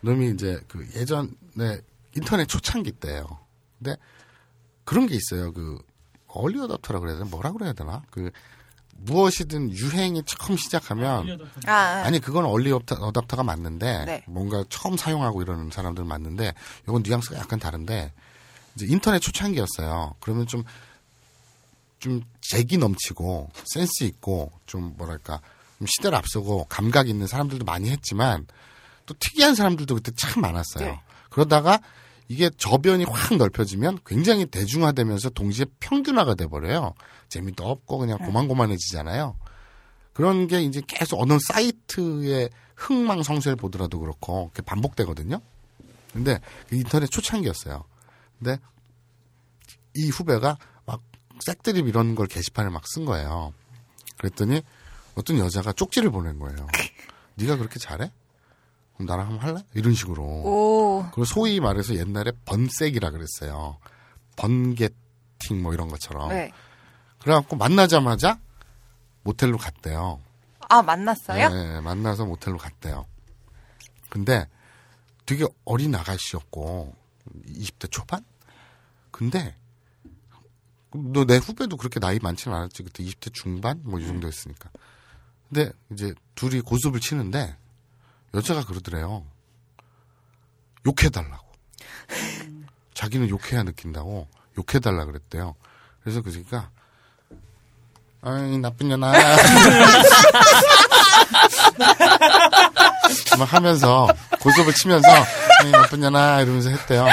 [0.00, 1.80] 놈이 이제 그 예전에
[2.14, 3.38] 인터넷 초창기 때예요.
[3.78, 3.96] 근데
[4.84, 5.52] 그런 게 있어요.
[5.52, 5.78] 그
[6.26, 8.30] 얼리 어답터라 그래야 되나 뭐라 그래야 되나 그
[9.04, 12.02] 무엇이든 유행이 처음 시작하면 아, 아.
[12.04, 14.24] 아니 그건 얼리 어답터가 맞는데 네.
[14.26, 18.12] 뭔가 처음 사용하고 이러는 사람들 맞는데 이건 뉘앙스가 약간 다른데
[18.74, 20.14] 이제 인터넷 초창기였어요.
[20.20, 25.40] 그러면 좀좀 재기 넘치고 센스 있고 좀 뭐랄까
[25.78, 28.46] 좀 시대를 앞서고 감각 있는 사람들도 많이 했지만
[29.06, 30.86] 또 특이한 사람들도 그때 참 많았어요.
[30.86, 31.00] 네.
[31.28, 31.80] 그러다가
[32.32, 36.94] 이게 저변이 확 넓혀지면 굉장히 대중화되면서 동시에 평균화가 돼버려요.
[37.28, 39.36] 재미도 없고 그냥 고만고만해지잖아요.
[40.14, 45.42] 그런 게 이제 계속 어느 사이트의 흥망성쇠를 보더라도 그렇고 그게 반복되거든요.
[46.14, 47.84] 근데 그 인터넷 초창기였어요.
[48.38, 48.58] 근데
[49.94, 50.56] 이 후배가
[50.86, 51.02] 막
[51.44, 53.52] 색드립 이런 걸 게시판에 막 쓴 거예요.
[54.16, 54.62] 그랬더니
[55.16, 56.66] 어떤 여자가 쪽지를 보낸 거예요.
[57.34, 58.10] 네가 그렇게 잘해?
[59.02, 59.64] 그럼 나랑 한번 할래?
[59.74, 60.22] 이런 식으로.
[60.22, 61.04] 오.
[61.12, 63.78] 그리고 소위 말해서 옛날에 번색이라 그랬어요.
[64.36, 66.28] 번개팅 뭐 이런 것처럼.
[66.30, 66.50] 네.
[67.20, 68.38] 그래갖고 만나자마자
[69.22, 70.20] 모텔로 갔대요.
[70.68, 71.48] 아 만났어요?
[71.50, 73.06] 네, 만나서 모텔로 갔대요.
[74.08, 74.48] 근데
[75.26, 76.94] 되게 어린 아가씨였고
[77.48, 78.24] 20대 초반?
[79.10, 79.54] 근데
[80.94, 82.82] 너 내 후배도 그렇게 나이 많지는 않았지.
[82.82, 84.70] 그때 20대 중반 뭐 이 정도였으니까.
[85.48, 87.56] 근데 이제 둘이 고습을 치는데
[88.34, 89.24] 여자가 그러더래요.
[90.86, 91.46] 욕해달라고.
[92.94, 94.28] 자기는 욕해야 느낀다고
[94.58, 95.54] 욕해달라 그랬대요.
[96.02, 96.70] 그래서 그 새끼가
[98.22, 99.12] 아이 나쁜 년아
[103.38, 104.06] 막 하면서
[104.40, 105.08] 고속을 치면서
[105.60, 107.06] 아이 나쁜 년아 이러면서 했대요.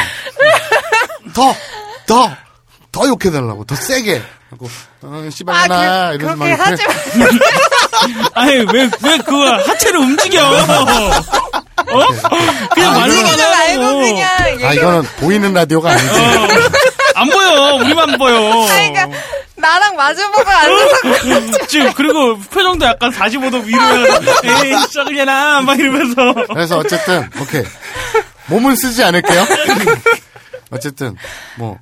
[1.33, 1.53] 더
[2.09, 2.35] 더,
[2.91, 4.23] 더 욕해달라고, 더 세게.
[4.49, 4.67] 하고,
[5.03, 6.87] 어, 씨발년아, 아, 그, 이러면서 막 이렇게
[7.19, 7.25] 마.
[8.33, 10.43] 아니, 왜, 왜 그걸 하체를 움직여?
[11.91, 12.05] 어?
[12.73, 13.99] 그냥 말로만 움직이지 말고.
[13.99, 16.09] 그냥 아, 얘기를 이거는 보이는 라디오가 아니지.
[17.15, 17.75] 안 보여.
[17.75, 18.65] 우리만 보여.
[18.67, 19.09] 그러니까
[19.55, 23.83] 나랑 마주보고 앉아서 지금 그리고 표정도 약간 45도 위로
[24.43, 27.63] 에이 썩으려나 막 이러면서 그래서 어쨌든, 오케이.
[28.47, 29.45] 몸은 쓰지 않을게요.
[30.71, 31.15] 어쨌든,
[31.57, 31.77] 뭐,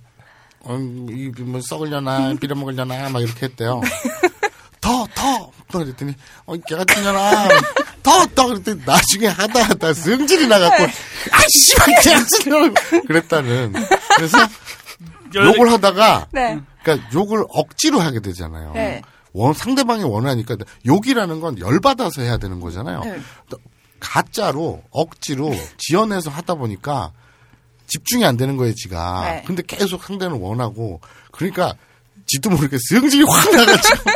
[0.62, 0.78] 어,
[1.10, 3.82] 이, 뭐, 썩으려나, 빌어먹으려나, 막 이렇게 했대요.
[5.16, 5.52] 더, 더!
[5.72, 6.14] 또 그랬더니,
[6.46, 7.48] 어, 개 같은 년아.
[8.04, 8.48] 더, 더!
[8.48, 12.74] 그랬더니 나중에 하다 하다 승질이 나갖고, 아, 씨발, 개 같은 년
[13.08, 13.74] 그랬다는.
[14.16, 14.38] 그래서
[15.36, 16.60] 욕을 하다가, 네.
[16.84, 18.72] 그러니까 욕을 억지로 하게 되잖아요.
[18.74, 19.02] 네.
[19.34, 20.56] 원, 상대방이 원하니까
[20.86, 23.02] 욕이라는 건 열받아서 해야 되는 거잖아요.
[23.02, 23.20] 네.
[23.50, 23.58] 또
[24.00, 27.12] 가짜로 억지로 지어내서 하다 보니까
[27.88, 29.24] 집중이 안 되는 거예요, 지가.
[29.26, 29.44] 네.
[29.46, 31.02] 근데 계속 상대는 원하고
[31.32, 31.74] 그러니까
[32.26, 34.12] 지도 모르게 승질이 확 나가지고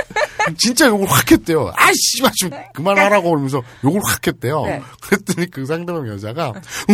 [0.57, 1.71] 진짜 욕을 확 했대요.
[1.75, 4.65] 아이 씨발 좀 그만하라고 그러면서 욕을 확 했대요.
[4.65, 4.81] 네.
[5.01, 6.53] 그랬더니 그 상대방 여자가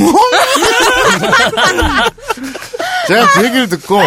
[3.07, 3.99] 제가 그 얘기를 듣고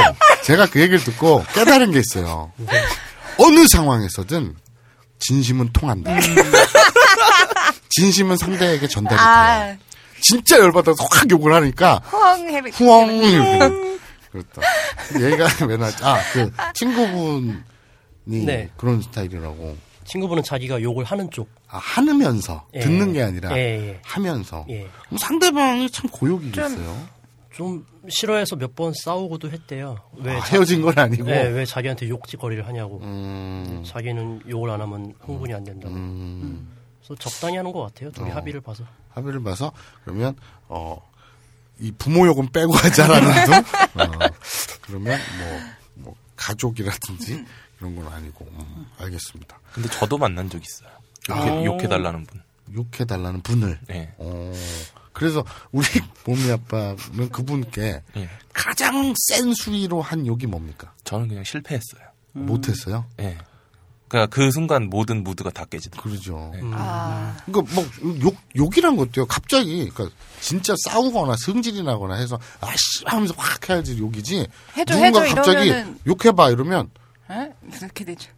[0.44, 2.52] 제가 그 얘기를 듣고 깨달은 게 있어요.
[3.38, 4.56] 어느 상황에서든
[5.18, 6.12] 진심은 통한다.
[7.90, 9.28] 진심은 상대에게 전달이 돼요.
[9.28, 9.74] 아,
[10.22, 12.50] 진짜 열받아서 확 욕을 하니까 후엉.
[12.72, 13.98] 후엉.
[14.30, 14.62] 그렇다.
[15.20, 15.96] 얘가 왜 나지?
[16.04, 17.54] 아, 그 친구분이
[18.24, 18.70] 네.
[18.76, 19.76] 그런 스타일이라고.
[20.04, 21.48] 친구분은 자기가 욕을 하는 쪽.
[21.68, 22.80] 아, 하면서 예.
[22.80, 24.00] 듣는 게 아니라 예, 예.
[24.04, 24.64] 하면서.
[24.68, 24.88] 예.
[25.18, 27.20] 상대방이 참 고욕이겠어요.
[27.52, 29.96] 좀 싫어해서 몇 번 싸우고도 했대요.
[30.16, 31.24] 왜 아, 자- 헤어진 건 아니고.
[31.24, 32.98] 네, 왜 자기한테 욕짓거리를 하냐고.
[33.02, 35.94] 음, 자기는 욕을 안 하면 흥분이 안 된다고.
[35.94, 36.68] 음,
[37.04, 38.10] 그래서 적당히 하는 것 같아요.
[38.12, 38.34] 둘이 어.
[38.34, 38.84] 합의를 봐서.
[39.10, 39.70] 합의를 봐서
[40.04, 40.34] 그러면
[40.68, 40.96] 어.
[41.78, 43.54] 이 부모 욕은 빼고 하자라는 둥.
[44.02, 44.28] 어,
[44.82, 47.44] 그러면 뭐, 뭐 가족이라든지
[47.80, 49.58] 이런 건 아니고 음, 알겠습니다.
[49.72, 50.90] 근데 저도 만난 적 있어요.
[51.30, 51.64] 욕해, 아.
[51.64, 52.42] 욕해달라는 분.
[52.74, 53.78] 욕해달라는 분을.
[53.88, 54.12] 네.
[54.18, 54.52] 어,
[55.12, 55.86] 그래서 우리
[56.26, 58.28] 몸이 아빠는 그분께 예.
[58.52, 60.92] 가장 센 수위로 한 욕이 뭡니까?
[61.04, 62.02] 저는 그냥 실패했어요.
[62.32, 63.06] 못했어요?
[63.20, 63.36] 예.
[64.08, 66.12] 그러니까 그 순간 모든 무드가 다 깨지더라고요.
[66.12, 66.50] 그러죠.
[66.52, 66.60] 네.
[66.74, 67.84] 아, 그러니까 뭐
[68.22, 69.26] 욕, 욕이란 것도요.
[69.26, 74.46] 갑자기 그러니까 진짜 싸우거나 승질이 나거나 해서 아씨 하면서 확 해야지 욕이지.
[74.76, 76.90] 해줘, 누군가 해줘 갑자기 이러면은- 욕해봐 이러면
[77.30, 77.52] 에?
[77.80, 78.30] 이렇게 되죠.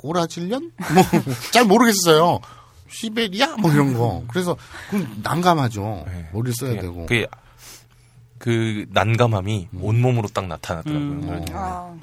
[0.00, 0.72] 꼬라질련?
[0.94, 1.02] 뭐
[1.52, 2.40] 잘 모르겠어요.
[2.88, 4.24] 시베리아 뭐 이런 거.
[4.28, 4.56] 그래서
[4.88, 6.04] 그럼 난감하죠.
[6.06, 6.28] 네.
[6.32, 7.06] 머리를 써야 그냥 되고.
[7.06, 7.26] 그게
[8.38, 11.02] 그 난감함이 온몸으로 딱 나타나더라고요.
[11.08, 11.20] 음.
[11.26, 11.94] 그래서 아,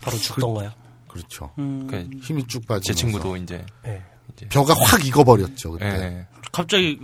[0.00, 0.70] 바로 죽던가요?
[1.08, 1.50] 그렇죠.
[1.58, 4.02] 음, 그 힘이 쭉 빠지면서 제 친구도 이제 네.
[4.50, 5.86] 벼가 확 익어버렸죠 그때.
[5.86, 6.98] 예, 갑자기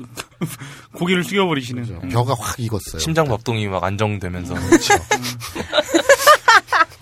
[0.94, 1.82] 고개를 숙여버리시는.
[1.82, 2.00] 그죠.
[2.10, 2.98] 벼가 확 익었어요.
[3.00, 4.94] 심장 박동이 막 안정되면서 그렇죠.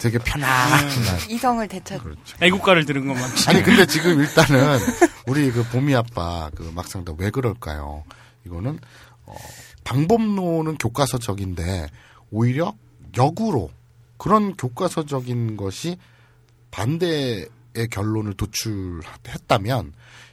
[0.00, 0.88] 되게 편안한.
[1.28, 2.02] 이성을 되찾.
[2.02, 2.36] 그렇죠.
[2.40, 3.22] 애국가를 들은 것만.
[3.48, 4.78] 아니 근데 지금 일단은
[5.28, 8.04] 우리 그 봄이 아빠 그 막상도 왜 그럴까요?
[8.46, 8.78] 이거는
[9.26, 9.34] 어,
[9.84, 11.88] 방법론은 교과서적인데
[12.30, 12.74] 오히려
[13.16, 13.70] 역으로
[14.16, 15.98] 그런 교과서적인 것이
[16.70, 17.48] 반대의
[17.90, 19.92] 결론을 도출했다면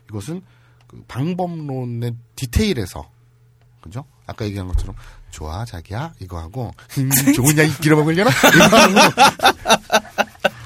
[0.09, 0.41] 이것은
[0.87, 3.09] 그 방법론의 디테일에서
[3.81, 4.05] 그죠?
[4.25, 4.95] 아까 얘기한 것처럼
[5.31, 6.13] 좋아 자기야.
[6.19, 8.29] 이거 하고 음, 좋은 양 길어 먹으려나?
[8.55, 9.11] 이거 하고.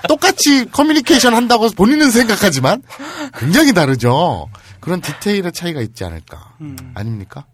[0.08, 2.82] 똑같이 커뮤니케이션 한다고 본인은 생각하지만
[3.38, 4.50] 굉장히 다르죠.
[4.80, 6.56] 그런 디테일의 차이가 있지 않을까.
[6.96, 7.46] 아닙니까?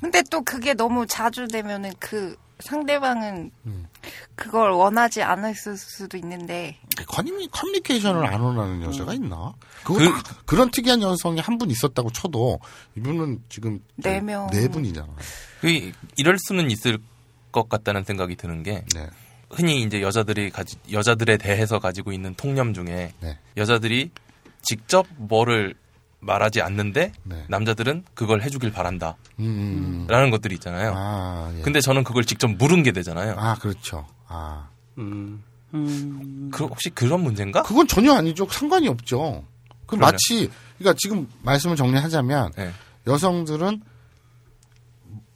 [0.00, 3.86] 근데 또 그게 너무 자주 되면은 그 상대방은 음.
[4.34, 6.76] 그걸 원하지 않았을 수도 있는데
[7.08, 9.52] 커뮤니, 커뮤니케이션을 안 원하는 여자가 있나?
[9.84, 12.58] 그거 그- 딱 그런 특이한 여성이 한 분 있었다고 쳐도
[12.96, 14.48] 이분은 지금 네 명.
[14.50, 15.08] 네 분이잖아.
[15.60, 16.98] 그 이럴 수는 있을
[17.52, 19.08] 것 같다는 생각이 드는 게 네.
[19.50, 23.38] 흔히 이제 여자들이 가지 여자들에 대해서 가지고 있는 통념 중에 네.
[23.56, 24.10] 여자들이
[24.62, 25.74] 직접 뭐를
[26.24, 27.44] 말하지 않는데 네.
[27.48, 30.30] 남자들은 그걸 해주길 바란다라는 음, 음.
[30.30, 30.92] 것들이 있잖아요.
[30.96, 31.62] 아, 예.
[31.62, 33.34] 근데 저는 그걸 직접 물은 게 되잖아요.
[33.38, 34.06] 아, 그렇죠.
[34.26, 34.68] 아.
[34.98, 35.42] 음.
[35.74, 37.62] 음, 그 혹시 그런 문제인가?
[37.62, 38.46] 그건 전혀 아니죠.
[38.48, 39.44] 상관이 없죠.
[39.86, 39.96] 그.
[39.96, 42.72] 마치 그러니까 지금 말씀을 정리하자면 네.
[43.06, 43.82] 여성들은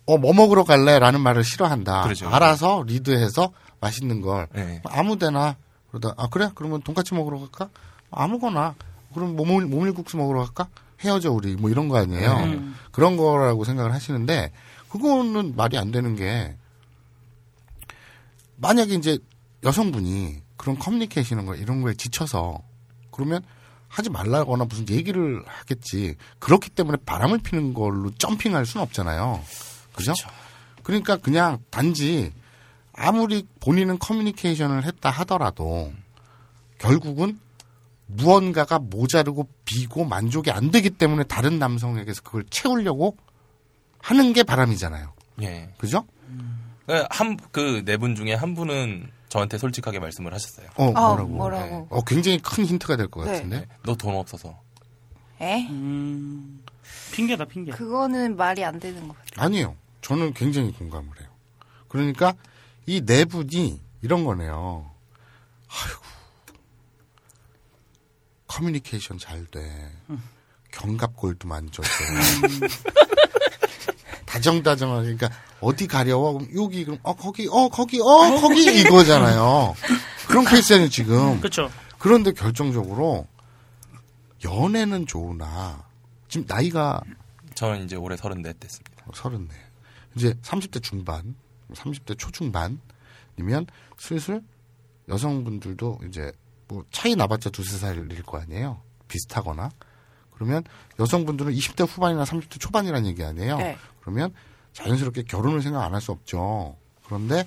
[0.07, 2.03] 어 뭐 먹으러 갈래 라는 말을 싫어한다.
[2.05, 2.29] 그렇죠.
[2.29, 4.81] 알아서 리드해서 맛있는 걸 네.
[4.87, 5.57] 아무 데나
[5.91, 7.69] 그러다 아 그래 그러면 돈까스 먹으러 갈까?
[8.11, 8.75] 아무거나
[9.15, 10.69] 그럼 모밀 모밀국수 먹으러 갈까?
[11.01, 12.33] 헤어져 우리 뭐 이런 거 아니에요.
[12.45, 12.75] 음.
[12.91, 14.53] 그런 거라고 생각을 하시는데
[14.89, 16.57] 그거는 말이 안 되는 게
[18.57, 19.19] 만약에 이제
[19.65, 22.61] 여성분이 그런 커뮤니케이션 거 이런 거에 지쳐서
[23.11, 23.43] 그러면
[23.89, 26.17] 하지 말라거나 무슨 얘기를 하겠지.
[26.39, 29.43] 그렇기 때문에 바람을 피는 걸로 점핑할 수는 없잖아요.
[29.95, 30.13] 그죠?
[30.83, 32.33] 그러니까 그냥 단지
[32.93, 35.93] 아무리 본인은 커뮤니케이션을 했다 하더라도
[36.79, 37.39] 결국은
[38.11, 43.17] 무언가가 모자르고 비고 만족이 안 되기 때문에 다른 남성에게서 그걸 채우려고
[44.01, 45.13] 하는 게 바람이잖아요.
[45.43, 45.71] 예.
[45.79, 46.05] 그죠?
[47.11, 50.69] 한 그 네 분 중에 한 분은 저한테 솔직하게 말씀을 하셨어요.
[50.77, 51.29] 어, 아, 뭐라고.
[51.29, 51.87] 뭐라고.
[51.91, 53.33] 어, 굉장히 큰 힌트가 될것 네.
[53.33, 53.69] 같은데.
[53.85, 54.59] 너돈 없어서.
[55.41, 55.67] 에?
[55.69, 56.65] 음,
[57.13, 57.73] 핑계다 핑계.
[57.73, 59.45] 그거는 말이 안 되는 것 같아요.
[59.45, 59.77] 아니에요.
[60.01, 61.29] 저는 굉장히 공감을 해요.
[61.89, 62.33] 그러니까
[62.87, 64.91] 이 네 분이 이런 거네요.
[65.69, 66.08] 아이고.
[68.49, 69.93] 커뮤니케이션 잘 돼.
[70.73, 71.89] 견갑골도 만져줘.
[74.27, 75.31] 다정다정하게, 그러니까,
[75.61, 76.35] 어디 가려워?
[76.35, 79.75] 그럼 여기, 그럼, 어, 거기, 어, 거기, 어, 거기, 이거잖아요.
[80.27, 81.39] 그런 케이스는 지금.
[81.39, 81.71] 그렇죠.
[81.99, 83.27] 그런데 결정적으로,
[84.45, 85.85] 연애는 좋으나,
[86.29, 87.01] 지금 나이가
[87.55, 89.05] 저는 이제 올해 34 됐습니다.
[89.15, 89.49] 서른네.
[90.15, 91.35] 이제 30대 중반.
[91.75, 93.67] 30대 초중반이면
[93.99, 94.43] 슬슬
[95.09, 96.33] 여성분들도 이제
[96.69, 98.81] 뭐 차이 나봤자 두세 살일 거 아니에요.
[99.09, 99.71] 비슷하거나.
[100.31, 100.63] 그러면
[101.01, 103.57] 여성분들은 20대 후반이나 30대 초반이라는 얘기 아니에요.
[103.59, 103.77] 네.
[104.01, 104.33] 그러면
[104.73, 106.77] 자연스럽게 결혼을 생각 안 할 수 없죠.
[107.05, 107.47] 그런데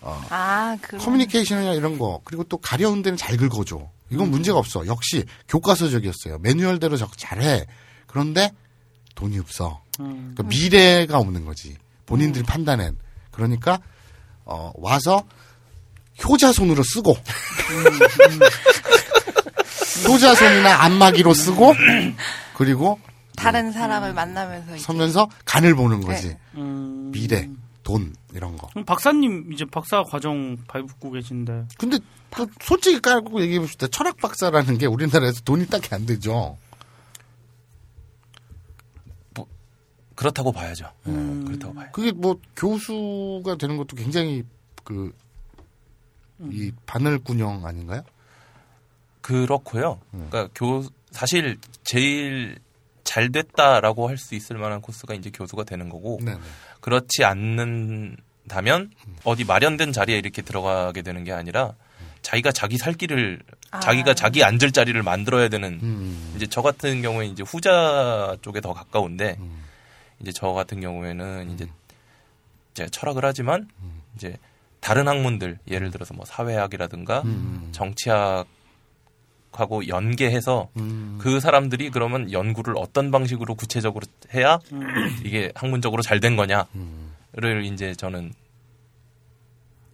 [0.00, 3.88] 아, 그 커뮤니케이션이나 이런 거 그리고 또 가려운 데는 잘 긁어줘.
[4.10, 4.86] 이건 문제가 없어.
[4.86, 6.38] 역시 교과서적이었어요.
[6.38, 7.66] 매뉴얼대로 적 잘해.
[8.06, 8.50] 그런데
[9.14, 9.82] 돈이 없어.
[9.96, 11.76] 그러니까 미래가 없는 거지.
[12.06, 12.96] 본인들이 판단엔.
[13.30, 13.78] 그러니까
[14.44, 15.24] 어, 와서
[16.24, 17.16] 효자손으로 쓰고
[20.08, 21.74] 효자손이나 안마기로 쓰고
[22.54, 22.98] 그리고
[23.36, 26.28] 다른 사람을 만나면서 서면서 간을 보는 거지.
[26.28, 26.38] 네.
[26.54, 27.10] 음.
[27.12, 27.48] 미래,
[27.82, 28.68] 돈 이런 거.
[28.84, 31.98] 박사님 이제 박사 과정 밟고 계신데 근데
[32.36, 33.86] 또 솔직히 깔고 얘기해 봅시다.
[33.88, 36.56] 철학 박사라는 게 우리나라에서 돈이 딱히 안 되죠.
[40.14, 40.86] 그렇다고 봐야죠.
[41.08, 41.10] 예,
[41.46, 41.88] 그렇다고 봐요.
[41.92, 44.44] 그게 뭐 교수가 되는 것도 굉장히
[44.84, 45.12] 그
[46.50, 48.02] 이 바늘군형 아닌가요?
[49.20, 50.00] 그렇고요.
[50.14, 50.26] 음.
[50.30, 52.58] 그러니까 교 사실 제일
[53.04, 56.36] 잘 됐다라고 할 수 있을 만한 코스가 이제 교수가 되는 거고 네.
[56.80, 58.90] 그렇지 않는다면
[59.24, 61.74] 어디 마련된 자리에 이렇게 들어가게 되는 게 아니라
[62.22, 63.80] 자기가 자기 살 길을 아.
[63.80, 66.32] 자기가 자기 앉을 자리를 만들어야 되는 음.
[66.36, 69.64] 이제 저 같은 경우에 이제 후자 쪽에 더 가까운데 음.
[70.20, 71.66] 이제 저 같은 경우에는 이제
[72.74, 73.68] 제가 철학을 하지만
[74.16, 74.36] 이제
[74.82, 77.68] 다른 학문들 예를 들어서 뭐 사회학이라든가 음.
[77.70, 78.46] 정치학
[79.52, 81.18] 하고 연계해서 음.
[81.20, 84.04] 그 사람들이 그러면 연구를 어떤 방식으로 구체적으로
[84.34, 84.58] 해야
[85.24, 88.32] 이게 학문적으로 잘 된 거냐를 이제 저는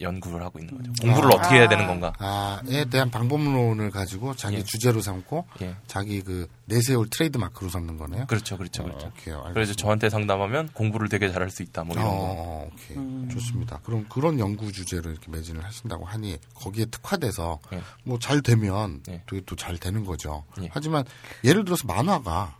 [0.00, 0.92] 연구를 하고 있는 거죠.
[1.00, 1.34] 공부를 아.
[1.36, 2.12] 어떻게 해야 되는 건가?
[2.18, 4.62] 아에 대한 방법론을 가지고 자기 예.
[4.62, 5.76] 주제로 삼고 예.
[5.86, 8.26] 자기 그 내세울 트레이드 마크로 삼는 거네요.
[8.26, 9.06] 그렇죠, 그렇죠, 어, 그렇죠.
[9.08, 9.52] 오케이, 알겠습니다.
[9.52, 12.14] 그래서 저한테 상담하면 공부를 되게 잘할 수 있다, 뭐 어, 이런 거.
[12.16, 13.28] 어, 오케이.
[13.34, 13.80] 좋습니다.
[13.84, 17.82] 그럼 그런 연구 주제로 이렇게 매진을 하신다고 하니 거기에 특화돼서 예.
[18.04, 19.22] 뭐잘 되면 예.
[19.28, 20.44] 되게 또 잘 되는 거죠.
[20.62, 20.68] 예.
[20.72, 21.04] 하지만
[21.44, 22.56] 예를 들어서 만화가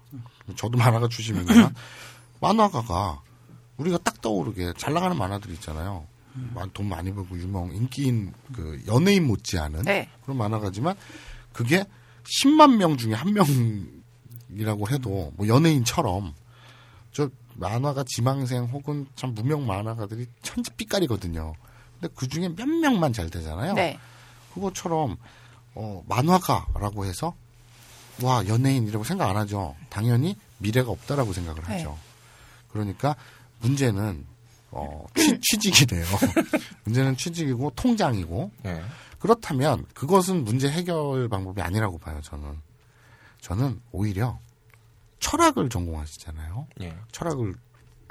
[0.57, 1.73] 저도 만화가 출신이지만
[2.41, 3.21] 만화가가
[3.77, 6.07] 우리가 딱 떠오르게 잘 나가는 만화들 있잖아요.
[6.55, 10.09] 만- 돈 많이 벌고 유명 인기인 그 연예인 못지않은 네.
[10.23, 10.97] 그런 만화가지만
[11.53, 11.85] 그게
[12.43, 16.35] 10만 명 중에 한 명이라고 해도 뭐 연예인처럼
[17.13, 21.55] 저 만화가 지망생 혹은 참 무명 만화가들이 천지 삐까리거든요.
[22.01, 23.75] 근데 그 중에 몇 명만 잘 되잖아요.
[23.75, 23.99] 네.
[24.55, 25.17] 그것처럼
[25.75, 27.35] 어, 만화가라고 해서
[28.23, 29.75] 와 연예인이라고 생각 안 하죠.
[29.91, 31.75] 당연히 미래가 없다라고 생각을 네.
[31.79, 31.99] 하죠.
[32.71, 33.17] 그러니까
[33.61, 34.27] 문제는
[34.71, 36.05] 어, 취, 취직이네요.
[36.85, 38.83] 문제는 취직이고 통장이고 예.
[39.19, 42.21] 그렇다면 그것은 문제 해결 방법이 아니라고 봐요.
[42.23, 42.61] 저는
[43.41, 44.39] 저는 오히려
[45.21, 46.67] 철학을 전공하시잖아요.
[46.83, 46.97] 예.
[47.13, 47.55] 철학을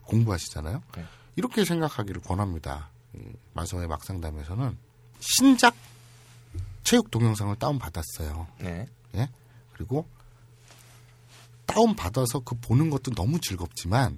[0.03, 0.82] 공부하시잖아요.
[0.95, 1.05] 네.
[1.36, 2.89] 이렇게 생각하기를 권합니다.
[3.14, 3.20] 이
[3.53, 4.78] 마서의 막상담에서는
[5.20, 5.76] 신작
[6.84, 8.47] 체육 동영상을 다운 받았어요.
[8.60, 8.88] 네.
[9.16, 9.30] 예?
[9.74, 10.08] 그리고
[11.66, 14.18] 다운 받아서 그 보는 것도 너무 즐겁지만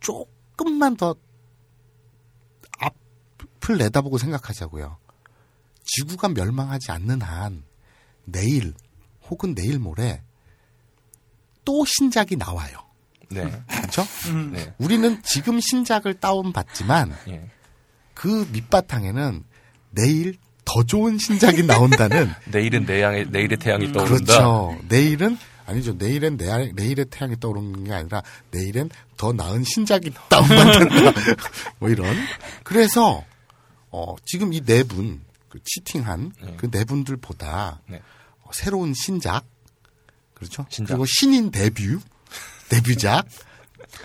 [0.00, 1.14] 조금만 더
[3.60, 4.96] 앞을 내다보고 생각하자고요.
[5.84, 7.62] 지구가 멸망하지 않는 한
[8.24, 8.74] 내일
[9.28, 10.22] 혹은 내일 모레
[11.64, 12.78] 또 신작이 나와요.
[13.30, 13.44] 네.
[13.68, 14.04] 그렇죠?
[14.52, 14.74] 네.
[14.78, 17.48] 우리는 지금 신작을 다운 받지만 예.
[18.14, 19.44] 그 밑바탕에는
[19.90, 24.24] 내일 더 좋은 신작이 나온다는 내일은 내 양의 내일의 태양이 떠오른다.
[24.24, 24.78] 그렇죠.
[24.88, 25.94] 내일은 아니죠.
[25.96, 31.12] 내일은 내, 내일의 태양이 떠오르는 게 아니라 내일은 더 나은 신작이 다운받는다.
[31.78, 32.16] 뭐 이런.
[32.64, 33.24] 그래서
[33.90, 36.56] 어, 지금 이 네 분, 그 치팅한 네.
[36.56, 38.02] 그네 분들보다 네.
[38.42, 39.44] 어, 새로운 신작,
[40.34, 40.66] 그렇죠.
[40.70, 40.94] 신작.
[40.94, 41.96] 그리고 신인 데뷔,
[42.70, 43.26] 데뷔작.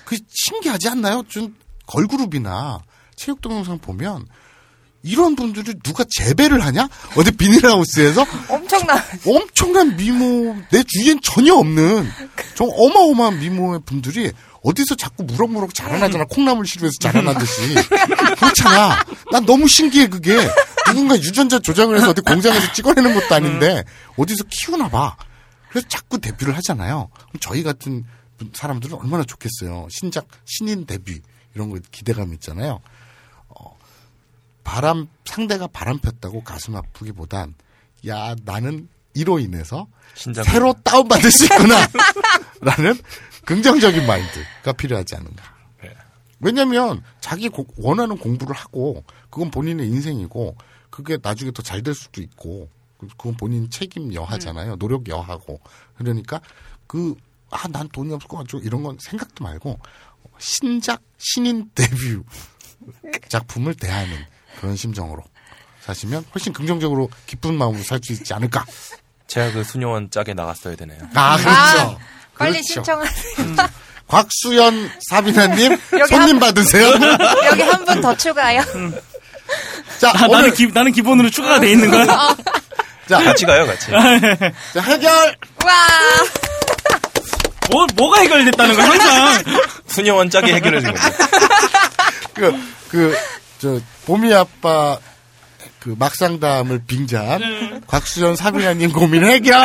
[0.06, 1.24] 그 신기하지 않나요?
[1.30, 1.56] 좀
[1.86, 2.84] 걸그룹이나
[3.16, 4.28] 체육 동영상 보면
[5.06, 6.90] 이런 분들이 누가 재배를 하냐?
[7.16, 8.26] 어디 비닐하우스에서?
[8.50, 8.96] 엄청나.
[9.26, 12.10] 엄청난 미모 내 주위엔 전혀 없는
[12.56, 14.32] 좀 어마어마한 미모의 분들이
[14.64, 16.26] 어디서 자꾸 무럭무럭 자라나잖아.
[16.26, 17.76] 콩나물 시루에서 자라나듯이.
[18.36, 19.04] 그렇잖아.
[19.32, 20.36] 난 너무 신기해 그게.
[20.88, 23.84] 누군가 유전자 조작을 해서 어디 공장에서 찍어내는 것도 아닌데
[24.18, 25.16] 어디서 키우나 봐.
[25.70, 27.10] 그래서 자꾸 데뷔를 하잖아요.
[27.14, 28.06] 그럼 저희 같은
[28.38, 29.88] 분- 사람들은 얼마나 좋겠어요.
[29.92, 31.22] 신작 신인 데뷔.
[31.54, 32.80] 이런 거 기대감 있잖아요.
[33.50, 33.78] 어,
[34.66, 37.54] 바람 상대가 바람 폈다고 가슴 아프기보단
[38.08, 41.88] 야 나는 이로 인해서 신작 새로 다운 받을 수 있구나.
[42.60, 43.00] 라는
[43.46, 45.44] 긍정적인 마인드가 필요하지 않은가.
[45.82, 45.90] 네.
[46.42, 50.58] 왜냐면 자기 고- 원하는 공부를 하고 그건 본인의 인생이고
[50.90, 54.76] 그게 나중에 더 잘 될 수도 있고 그- 그건 본인 책임 여하잖아요.
[54.78, 55.62] 노력 여하고.
[55.98, 56.42] 그러니까
[56.88, 57.16] 그
[57.52, 58.58] 아 난 돈이 없을 것 같죠.
[58.58, 59.80] 이런 건 생각도 말고
[60.40, 62.18] 신작 신인 데뷔
[63.30, 64.18] 작품을 대하는
[64.60, 65.24] 그런 심정으로
[65.86, 68.66] 사시면 훨씬 긍정적으로 기쁜 마음으로 살 수 있지 않을까.
[69.28, 71.00] 제가 그 수녀원 짝에 나갔어야 되네요.
[71.14, 71.50] 아, 그렇죠.
[71.52, 71.98] 아,
[72.38, 72.74] 빨리 그렇죠.
[72.74, 73.56] 신청하세요.
[74.08, 75.78] 곽수연 사비나님
[76.10, 76.88] 손님 한- 받으세요.
[77.50, 78.62] 여기 한 분 더 추가요.
[80.00, 82.06] 자, 아, 오늘 나는 기 나는 기본으로 추가가 돼 있는 거야.
[83.08, 83.88] 자, 같이 가요, 같이.
[83.92, 85.36] 자, 해결.
[85.64, 85.74] 와.
[87.72, 89.44] 뭐 뭐가 해결됐다는 거야 항상.
[89.88, 91.14] 수녀원 짝이 해결해준 거죠.
[92.34, 92.54] 그,
[92.90, 93.18] 그,
[93.60, 94.98] 저, 봄이 아빠,
[95.80, 99.56] 그, 막상담을 빙자한 곽수연 사비나님 고민 해결!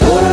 [0.00, 0.28] 돌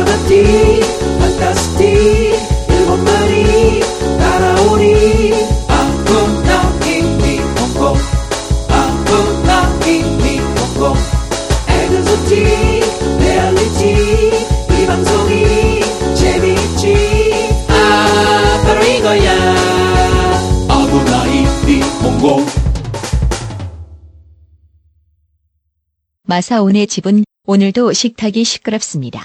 [14.96, 15.80] 방송이
[16.14, 16.94] 재미있지
[17.68, 19.56] 아 바로 이거야
[21.66, 22.46] 히히 콩콩
[26.22, 29.20] 마사오네 집은 오늘도 식탁이 시끄럽습니다.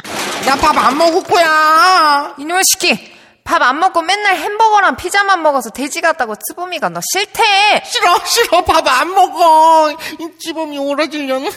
[0.47, 2.35] 야, 밥안 먹을 거야.
[2.37, 3.11] 이놈의 시키.
[3.43, 7.41] 밥 안 먹고 맨날 햄버거랑 피자만 먹어서 돼지 같다고 츠보미가 너 싫대.
[7.85, 9.91] 싫어, 싫어, 밥 안 먹어!
[10.19, 11.49] 이 찌범이 오라질려나!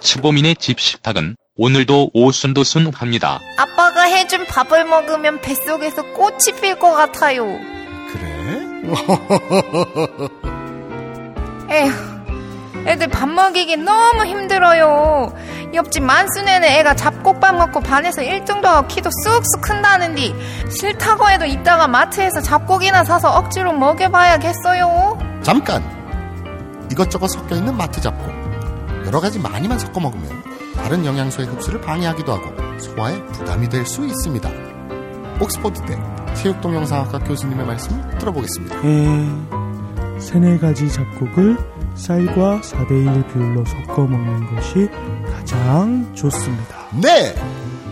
[0.00, 3.38] 츠보민의 집 식탁은 오늘도 오순도순합니다.
[3.58, 7.44] 아빠가 해준 밥을 먹으면 뱃속에서 꽃이 필 것 같아요.
[8.10, 8.60] 그래?
[11.70, 11.92] 에휴,
[12.86, 15.36] 애들 밥 먹이기 너무 힘들어요.
[15.74, 20.34] 옆집 만순에는 애가 잡곡밥 먹고 반에서 1등도 하고 키도 쑥쑥 큰다는디
[20.80, 25.18] 싫다고 해도 이따가 마트에서 잡곡이나 사서 억지로 먹여봐야겠어요.
[25.42, 25.84] 잠깐!
[26.90, 28.30] 이것저것 섞여 있는 마트 잡곡.
[29.04, 30.49] 여러 가지 많이만 섞어 먹으면
[30.82, 34.50] 다른 영양소의 흡수를 방해하기도 하고 소화에 부담이 될 수 있습니다.
[35.40, 35.98] 옥스퍼드대
[36.34, 38.76] 체육동영상학과 교수님의 말씀을 들어보겠습니다.
[38.86, 41.56] 에, 세네 가지 잡곡을
[41.94, 44.88] 쌀과 4대1 비율로 섞어 먹는 것이
[45.32, 46.76] 가장 좋습니다.
[47.00, 47.34] 네!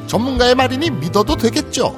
[0.07, 1.95] 전문가의 말이니 믿어도 되겠죠?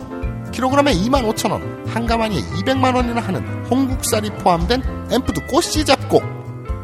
[0.52, 6.22] 킬로그램에 25,000원, 한 가마니에 200만원이나 하는 홍국살이 포함된 앰프드 꽃씨 잡곡.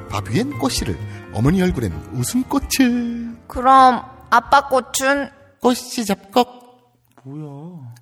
[0.08, 0.96] 밥 위엔 꽃씨를,
[1.32, 3.25] 어머니 얼굴엔 웃음꽃을.
[3.48, 5.30] 그럼 아빠 꽃은
[5.60, 6.66] 꽃씨 잡곡.
[7.24, 7.96] 뭐야?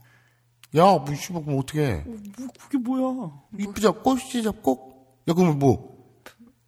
[0.77, 2.05] 야, 뭐, 씨발, 그럼 어떡해.
[2.07, 2.17] 뭐
[2.61, 3.31] 그게 뭐야?
[3.59, 5.23] 이쁘자, 꽃씨 잡곡?
[5.29, 5.95] 야, 그러면 뭐,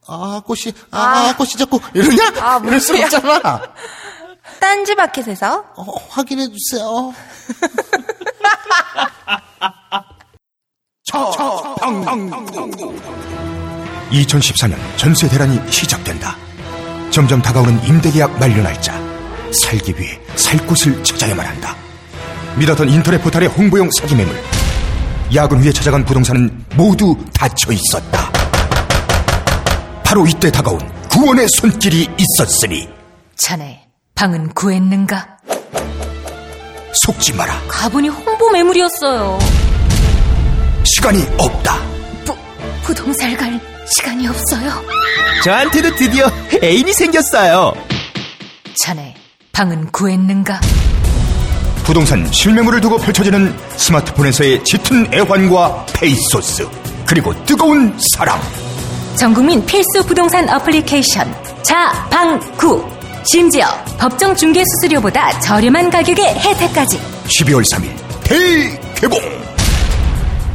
[0.07, 1.83] 아, 꽃씨, 아, 꽃씨 잡곡.
[1.95, 2.33] 이러냐?
[2.41, 2.97] 아, 이럴 수.
[2.97, 3.63] 없잖아.
[4.61, 7.13] 딴지마켓에서 어, 확인해 주세요.
[11.05, 12.95] 처방구
[14.11, 16.37] 2014년 전세 대란이 시작된다.
[17.17, 18.93] 점점 다가오는 임대계약 만료 날짜.
[19.51, 21.75] 살기 위해 살 곳을 찾아야만 한다.
[22.59, 24.37] 믿었던 인터넷 포털의 홍보용 사기 매물.
[25.35, 28.31] 야근 후에 찾아간 부동산은 모두 닫혀 있었다.
[30.05, 32.87] 바로 이때 다가온 구원의 손길이 있었으니
[33.35, 35.39] 자네, 방은 구했는가?
[37.03, 37.63] 속지 마라.
[37.67, 39.39] 가보니 홍보 매물이었어요.
[40.85, 41.79] 시간이 없다.
[42.85, 43.59] 부동산 갈
[43.95, 44.71] 시간이 없어요.
[45.45, 46.31] 저한테도 드디어
[46.63, 47.73] 애인이 생겼어요.
[48.83, 49.15] 자네,
[49.53, 50.61] 방은 구했는가?
[51.85, 56.69] 부동산 실매물을 두고 펼쳐지는 스마트폰에서의 짙은 애환과 페이소스
[57.07, 58.41] 그리고 뜨거운 사랑
[59.15, 61.33] 전국민 필수 부동산 어플리케이션
[61.63, 62.85] 자방구
[63.25, 63.67] 심지어
[63.99, 69.46] 법정 중개 수수료보다 저렴한 가격의 혜택까지 12월 3일 대개봉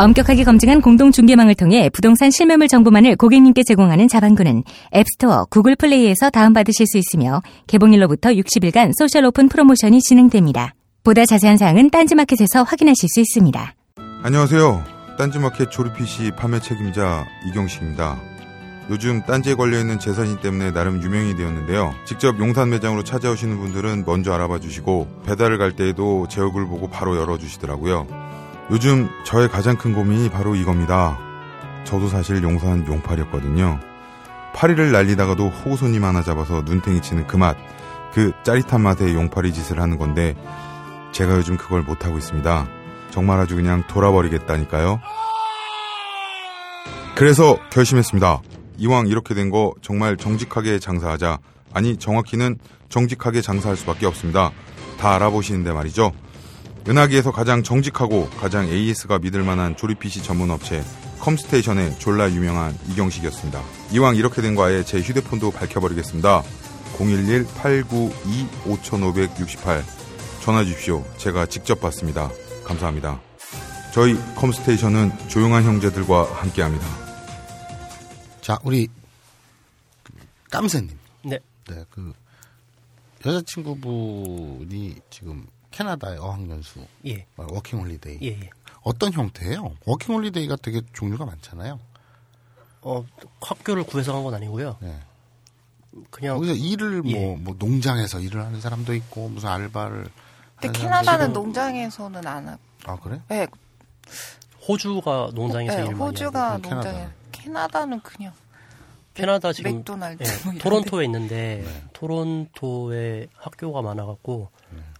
[0.02, 4.64] 엄격하게 검증한 공동 중개망을 통해 부동산 실매물 정보만을 고객님께 제공하는 자방구는
[4.96, 10.74] 앱스토어, 구글 플레이에서 다운받으실 수 있으며 개봉일로부터 60일간 social 오픈 프로모션이 진행됩니다.
[11.04, 13.76] 보다 자세한 사항은 딴지마켓에서 확인하실 수 있습니다.
[14.24, 14.84] 안녕하세요.
[15.20, 18.18] 딴지마켓 조립 PC 판매 책임자 이경식입니다.
[18.90, 21.94] 요즘 딴지에 걸려있는 재산이 때문에 나름 유명이 되었는데요.
[22.06, 27.18] 직접 용산 매장으로 찾아오시는 분들은 먼저 알아봐 주시고 배달을 갈 때에도 제 얼굴 보고 바로
[27.18, 28.32] 열어주시더라고요.
[28.72, 31.18] 요즘 저의 가장 큰 고민이 바로 이겁니다.
[31.84, 33.80] 저도 사실 용산 용팔이었거든요.
[34.54, 37.58] 파리를 날리다가도 호구 손님 하나 잡아서 눈탱이 치는 그 맛,
[38.14, 40.36] 그 짜릿한 맛에 용팔이 짓을 하는 건데
[41.12, 42.68] 제가 요즘 그걸 못하고 있습니다.
[43.10, 45.02] 정말 아주 그냥 돌아버리겠다니까요.
[47.16, 48.42] 그래서 결심했습니다.
[48.78, 51.40] 이왕 이렇게 된 거 정말 정직하게 장사하자.
[51.74, 52.58] 아니, 정확히는
[52.90, 54.52] 정직하게 장사할 수밖에 없습니다.
[54.98, 56.12] 다 알아보시는데 말이죠.
[56.88, 60.84] 은하계에서 가장 정직하고 가장 AS가 믿을 만한 조립 PC 전문 업체
[61.20, 63.62] 컴스테이션의 졸라 유명한 이경식이었습니다.
[63.92, 66.42] 이왕 이렇게 된 거 아예 제 휴대폰도 밝혀버리겠습니다.
[66.98, 69.84] 011-892-5568
[70.42, 71.06] 전화 주십시오.
[71.18, 72.32] 제가 직접 받습니다.
[72.64, 73.22] 감사합니다.
[73.94, 76.88] 저희 컴스테이션은 조용한 형제들과 함께합니다.
[78.42, 78.88] 자, 우리
[80.50, 80.90] 깜새님.
[81.26, 81.38] 네.
[81.70, 82.12] 네, 그
[83.26, 87.26] 여자친구분이 지금 캐나다에 어학연수, 예.
[87.38, 88.20] 어, 워킹홀리데이.
[88.22, 88.50] 예, 예.
[88.84, 89.76] 어떤 형태예요?
[89.86, 91.80] 워킹홀리데이가 되게 종류가 많잖아요.
[92.82, 93.06] 어,
[93.42, 94.78] 학교를 구해서 간 건 아니고요.
[94.82, 95.00] 네.
[96.10, 97.14] 그냥 거기서 일을 예.
[97.28, 100.08] 뭐, 뭐 농장에서 일을 하는 사람도 있고 무슨 알바를.
[100.60, 101.34] 근데 캐나다는.
[101.34, 102.60] 농장에서는 안 하고.
[102.86, 103.22] 아 그래?
[103.30, 103.48] 네,
[104.68, 107.08] 호주가 농장에서 네, 일 많이 호주가 농장에.
[107.32, 108.34] 캐나다 는 그냥
[109.14, 111.84] 캐나다 지금 맥도날드 예, 뭐 이런 토론토에 있는데 네.
[111.94, 114.50] 토론토에 학교가 많아갖고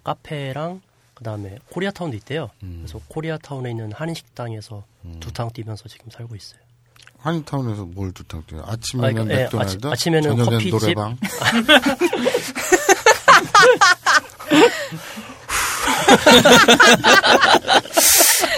[0.04, 0.82] 카페랑
[1.14, 2.50] 그다음에 코리아타운도 있대요.
[2.64, 2.84] 음.
[2.84, 4.84] 그래서 코리아타운에 있는 한인 식당에서
[5.20, 6.60] 두탕 뛰면서 지금 살고 있어요.
[7.20, 8.62] 한인타운에서 뭘 두탕 뛰어?
[8.62, 10.72] 아, 아침에는 그러니까, 예, 맥도날드, 아침- 아침에는 커피집.
[10.72, 11.18] 노래방.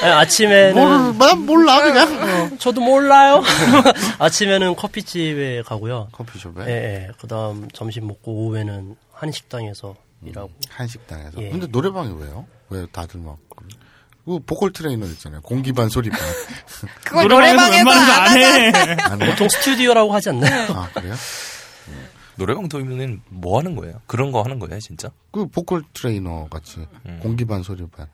[0.01, 2.07] 아니, 아침에는 뭘, 난 몰라 그냥.
[2.53, 3.41] 어, 저도 몰라요.
[4.19, 6.09] 아침에는 커피집에 가고요.
[6.11, 6.65] 커피숍에.
[6.67, 7.07] 예, 예.
[7.19, 9.95] 그다음 점심 먹고 오후에는 한식당에서
[10.27, 10.51] 일하고.
[10.69, 11.41] 한식당에서.
[11.41, 11.49] 예.
[11.49, 12.45] 근데 노래방이 왜요?
[12.69, 13.37] 왜 다들 막.
[14.25, 15.41] 그 보컬 트레이너 있잖아요.
[15.41, 16.19] 공기 반 소리 반.
[17.03, 18.71] 그걸 노래방에서 안 해.
[19.01, 19.31] 안 해요?
[19.31, 20.71] 보통 스튜디오라고 하지 않나요?
[20.73, 21.13] 아, 그래요?
[22.35, 24.01] 노래방 도우미면은 뭐 하는 거예요?
[24.07, 25.09] 그런 거 하는 거예요, 진짜?
[25.31, 27.19] 그 보컬 트레이너 같이 음.
[27.21, 28.07] 공기 반 소리반.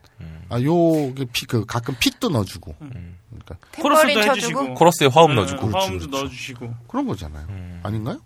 [0.50, 2.76] 아, 요게 피, 그 가끔 핏도 넣어주고.
[2.82, 3.18] 음.
[3.30, 4.74] 그러니까 코러스도 해주시고.
[4.74, 5.68] 코러스에 화음 네, 넣어주고.
[5.70, 6.08] 화음도 그렇지.
[6.10, 6.74] 넣어주시고.
[6.88, 7.46] 그런 거잖아요.
[7.50, 7.80] 음.
[7.84, 8.20] 아닌가요?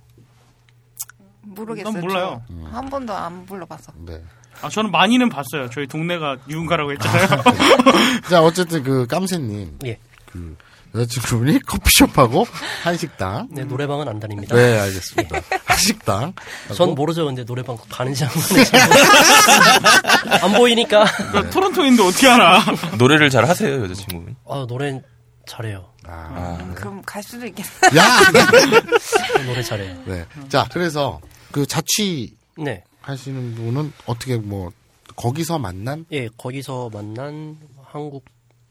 [1.53, 1.91] 모르겠어요.
[1.93, 2.41] 난 몰라요.
[2.69, 3.93] 저한 번도 안 불러봤어.
[4.05, 4.21] 네.
[4.61, 5.69] 아, 저는 많이는 봤어요.
[5.71, 7.27] 저희 동네가 유흥가라고 했잖아요.
[8.29, 9.79] 자, 어쨌든 그 깜새님.
[9.85, 9.97] 예.
[10.25, 10.55] 그
[10.95, 12.45] 여자친구분이 커피숍하고
[12.83, 13.47] 한식당.
[13.51, 14.55] 네, 노래방은 안 다닙니다.
[14.55, 15.39] 네, 알겠습니다.
[15.65, 16.33] 한식당.
[16.75, 17.25] 전 모르죠.
[17.25, 18.71] 근데 노래방 가는지 안 가는지.
[20.43, 21.05] 안 보이니까.
[21.31, 22.63] 그 토론토인데 어떻게 알아?
[22.99, 24.35] 노래를 잘 하세요, 여자친구분?
[24.47, 25.01] 아, 노래
[25.47, 25.89] 잘해요.
[26.05, 27.69] 아, 그럼 갈 수도 있겠다.
[27.97, 28.19] 야!
[29.45, 29.95] 노래 잘해요.
[30.05, 30.25] 네.
[30.47, 31.19] 자, 그래서
[31.53, 32.83] 그 자취 네.
[33.01, 34.71] 하시는 분은 어떻게 뭐
[35.15, 38.25] 거기서 만난 예, 거기서 만난 한국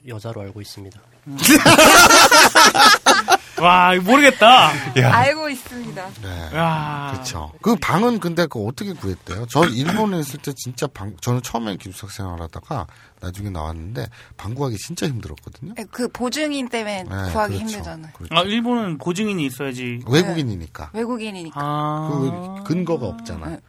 [0.07, 1.01] 여자로 알고 있습니다.
[3.63, 4.73] 와, 모르겠다.
[4.97, 6.11] 알고 있습니다.
[6.23, 6.57] 네.
[6.57, 7.11] 야.
[7.13, 7.53] 그렇죠.
[7.63, 9.47] 그 방은 근데 그 어떻게 구했대요?
[9.49, 12.89] 저 일본에 있을 때 진짜 방 저는 처음에 기숙사 생활하다가
[13.23, 14.07] 나중에 나왔는데
[14.37, 15.75] 방 구하기 진짜 힘들었거든요.
[15.77, 17.59] 네, 그 보증인 때문에 네, 구하기 그렇죠.
[17.59, 18.13] 힘들잖아요.
[18.15, 18.35] 그렇죠.
[18.35, 20.01] 아, 일본은 보증인이 있어야지.
[20.07, 21.61] 외국인이니까 외국인이니까.
[21.61, 22.63] 아.
[22.65, 23.51] 그 근거가 없잖아.
[23.51, 23.61] 네.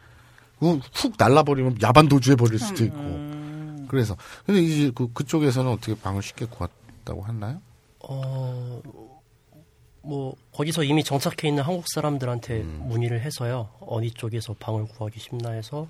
[0.58, 2.96] 그훅 날라버리면 야반 도주해 버릴 수도 있고.
[2.96, 3.86] 음.
[3.88, 7.60] 그래서 근데 이제 그 그쪽에서는 어떻게 방을 쉽게 구했다고 했나요?
[8.00, 8.82] 어,
[10.02, 13.70] 뭐, 거기서 이미 정착해 있는 한국 사람들한테 문의를 해서요.
[13.80, 15.86] 어디 쪽에서 방을 구하기 쉽나 해서,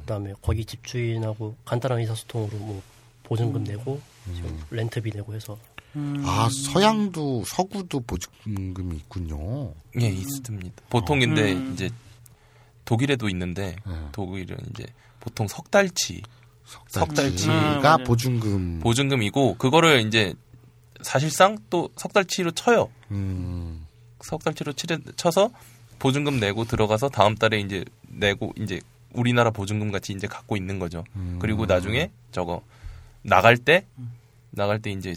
[0.00, 2.82] 그 다음에 거기 집주인하고 간단한 의사소통으로 뭐,
[3.24, 4.00] 보증금 내고,
[4.34, 5.58] 지금 렌트비 내고 해서.
[6.24, 9.72] 아 서양도 서구도 보증금이 있군요.
[10.00, 10.82] 예, 있습니다.
[10.90, 11.72] 보통 근데 음.
[11.72, 11.88] 이제
[12.84, 13.94] 독일에도 있는데 네.
[14.10, 14.84] 독일은 이제
[15.20, 16.20] 보통 석 달치
[16.88, 18.04] 석 달치 음, 가 맞아요.
[18.04, 18.80] 보증금.
[18.80, 20.34] 보증금이고 그거를 이제
[21.02, 22.90] 사실상 또 석 달치로 쳐요.
[23.12, 23.86] 음.
[24.20, 25.50] 석 달치로 치려, 쳐서
[26.00, 28.80] 보증금 내고 들어가서 다음 달에 이제 내고 이제
[29.12, 31.04] 우리나라 보증금 같이 이제 갖고 있는 거죠.
[31.14, 31.38] 음.
[31.40, 32.62] 그리고 나중에 저거
[33.24, 33.86] 나갈 때
[34.50, 35.16] 나갈 때 이제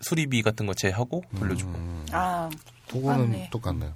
[0.00, 1.72] 수리비 같은 거 제하고 돌려주고.
[2.12, 2.48] 아,
[2.88, 3.50] 그거는 똑같네.
[3.50, 3.94] 똑같네요.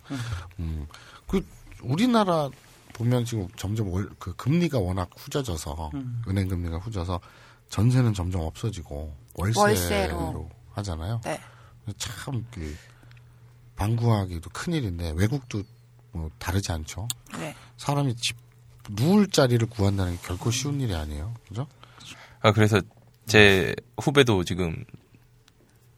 [0.58, 0.86] 음.
[1.26, 1.46] 그
[1.82, 2.48] 우리나라
[2.94, 6.22] 보면 지금 점점 월, 그 금리가 워낙 후져져서 음.
[6.28, 7.20] 은행 금리가 후져서
[7.68, 10.50] 전세는 점점 없어지고 월세로, 월세로.
[10.72, 11.20] 하잖아요.
[11.24, 11.38] 네.
[11.98, 12.76] 참 그
[13.76, 15.62] 방구하기도 큰 일인데 외국도
[16.12, 17.08] 뭐 다르지 않죠.
[17.38, 17.54] 네.
[17.76, 18.36] 사람이 집
[18.90, 21.32] 누울 자리를 구한다는 게 결코 쉬운 일이 아니에요.
[21.48, 21.66] 그죠?
[22.40, 22.80] 아 그래서
[23.26, 24.84] 제 후배도 지금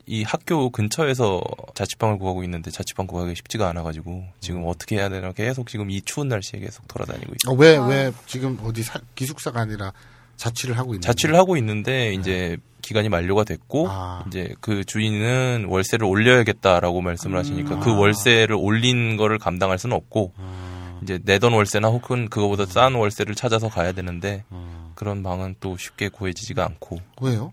[0.07, 1.41] 이 학교 근처에서
[1.75, 6.29] 자취방을 구하고 있는데 자취방 구하기 쉽지가 않아가지고 지금 어떻게 해야 되나 계속 지금 이 추운
[6.29, 7.55] 날씨에 계속 돌아다니고 있어요.
[7.55, 9.93] 어, 왜, 왜 지금 어디 사- 기숙사가 아니라
[10.37, 14.25] 자취를 하고 있는 자취를 하고 있는데 이제 기간이 만료가 됐고 아.
[14.27, 17.81] 이제 그 주인은 월세를 올려야겠다라고 말씀을 하시니까 음.
[17.81, 20.72] 그 월세를 올린 거를 감당할 수는 없고 아.
[21.03, 24.93] 이제 내던 월세나 혹은 그거보다 싼 월세를 찾아서 가야 되는데 음.
[24.95, 27.53] 그런 방은 또 쉽게 구해지지가 않고 왜요?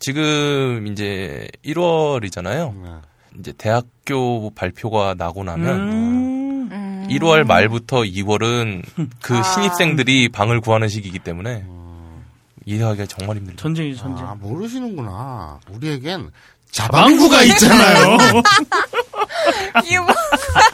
[0.00, 2.74] 지금 이제 1월이잖아요.
[2.82, 2.88] 네.
[3.38, 6.68] 이제 대학교 발표가 나고 나면 음.
[6.72, 7.06] 음.
[7.10, 8.82] 1월 말부터 2월은
[9.22, 9.42] 그 아.
[9.42, 11.64] 신입생들이 방을 구하는 시기이기 때문에
[12.66, 13.56] 이해하기가 정말 힘들죠.
[13.56, 14.26] 전쟁이죠, 전쟁.
[14.26, 15.58] 아, 모르시는구나.
[15.70, 16.30] 우리에겐
[16.70, 18.18] 자방구가 있잖아요.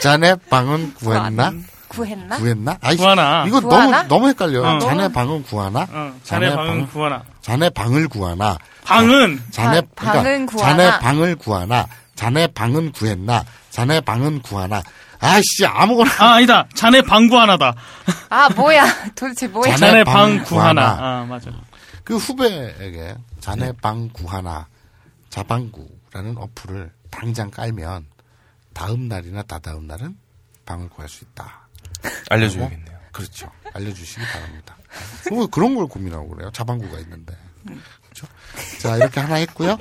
[0.00, 1.52] 자네 방은 구했나?
[1.88, 2.36] 구했나?
[2.36, 2.76] 구했나?
[2.82, 3.44] 아이, 구하나.
[3.46, 3.98] 이거 구하나?
[4.02, 4.76] 너무 너무 헷갈려.
[4.76, 4.78] 어.
[4.78, 5.86] 자네 방은 구하나?
[5.90, 7.22] 어, 자네 방은 구하나.
[7.40, 8.58] 자네 방을 구하나?
[8.84, 10.76] 방은 자네 방- 방은 그러니까 구하나?
[10.76, 11.86] 자네 방을 구하나?
[12.14, 13.44] 자네 방은 구했나?
[13.70, 14.82] 자네 방은 구하나?
[15.20, 16.66] 아씨 아무거나 아 아니다.
[16.74, 17.74] 자네 방 구하나다.
[18.28, 18.84] 아 뭐야?
[19.16, 19.74] 도대체 뭐야?
[19.76, 20.94] 자네 자네 방 방 구하나.
[20.96, 21.20] 구하나.
[21.20, 21.50] 아 맞아.
[22.04, 24.66] 그 후배에게 자네 방 구하나
[25.30, 28.06] 자방구라는 어플을 당장 깔면
[28.78, 30.16] 다음 날이나 다다음 날은
[30.64, 31.66] 방을 구할 수 있다.
[32.30, 32.96] 알려줘야겠네요.
[33.10, 33.50] 그렇죠.
[33.74, 34.76] 알려주시기 바랍니다.
[35.32, 36.48] 왜 그런 걸 고민하고 그래요?
[36.52, 37.36] 자방구가 있는데.
[37.64, 38.28] 그렇죠?
[38.80, 39.76] 자 이렇게 하나 했고요.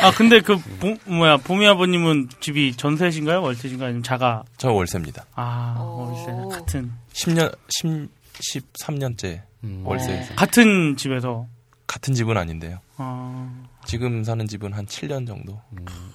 [0.00, 3.42] 아 근데 그 보, 뭐야 보미 아버님은 집이 전세신가요?
[3.42, 3.88] 월세신가요?
[3.88, 4.44] 아니면 자가?
[4.56, 5.26] 저 월세입니다.
[5.34, 9.42] 아 월세 같은 10년 10 13년째
[9.84, 11.48] 월세에서 같은 집에서
[11.86, 12.80] 같은 집은 아닌데요.
[12.96, 13.50] 아,
[13.86, 15.60] 지금 사는 집은 한 7년 정도.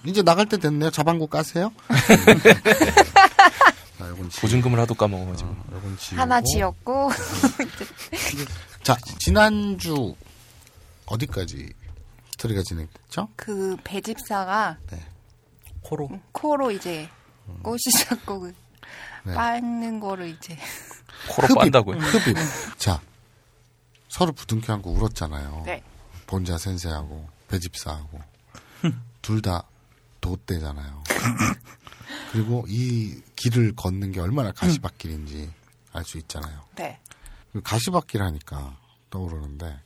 [0.05, 0.89] 이제 나갈 때 됐네요.
[0.89, 1.71] 자방구 까세요.
[3.97, 5.55] 자, 요건 지- 보증금을 하도 까먹어가지고.
[5.73, 6.21] 요건 지우고.
[6.21, 7.09] 하나 지었고
[8.83, 10.15] 자 지난주
[11.05, 11.73] 어디까지
[12.31, 13.27] 스토리가 진행됐죠?
[13.35, 14.99] 그 배집사가 네.
[15.81, 17.09] 코로 코로 이제
[17.61, 18.53] 꽃이 자꾸 그
[19.25, 19.33] 네.
[19.33, 20.57] 빨는 거를 이제
[21.29, 21.97] 코로 흡입, 빤다고요.
[21.97, 22.37] 흡입.
[22.77, 23.01] 자
[24.07, 25.63] 서로 부둥켜 안고 울었잖아요.
[25.65, 25.83] 네.
[26.25, 28.21] 본자 센세하고 배집사하고
[29.21, 29.63] 둘 다
[30.21, 31.03] 도대잖아요.
[32.31, 35.51] 그리고 이 길을 걷는 게 얼마나 가시밭길인지
[35.93, 36.61] 알 수 있잖아요.
[36.75, 36.99] 네.
[37.51, 38.77] 그 가시밭길 하니까
[39.09, 39.79] 떠오르는데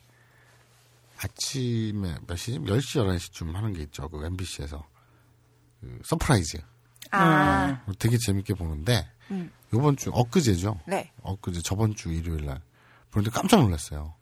[1.18, 2.59] 아침에 몇 시지?
[2.59, 4.09] 10시, 11시쯤 하는 게 있죠.
[4.09, 4.86] 그 MBC에서.
[5.80, 6.57] 그 서프라이즈.
[7.11, 7.82] 아.
[7.99, 9.51] 되게 재밌게 보는데 음.
[9.74, 10.82] 요번 주 엊그제죠.
[10.88, 11.11] 네.
[11.22, 12.61] 엊그제 저번 주 일요일 날
[13.11, 14.16] 보는데 깜짝 놀랐어요.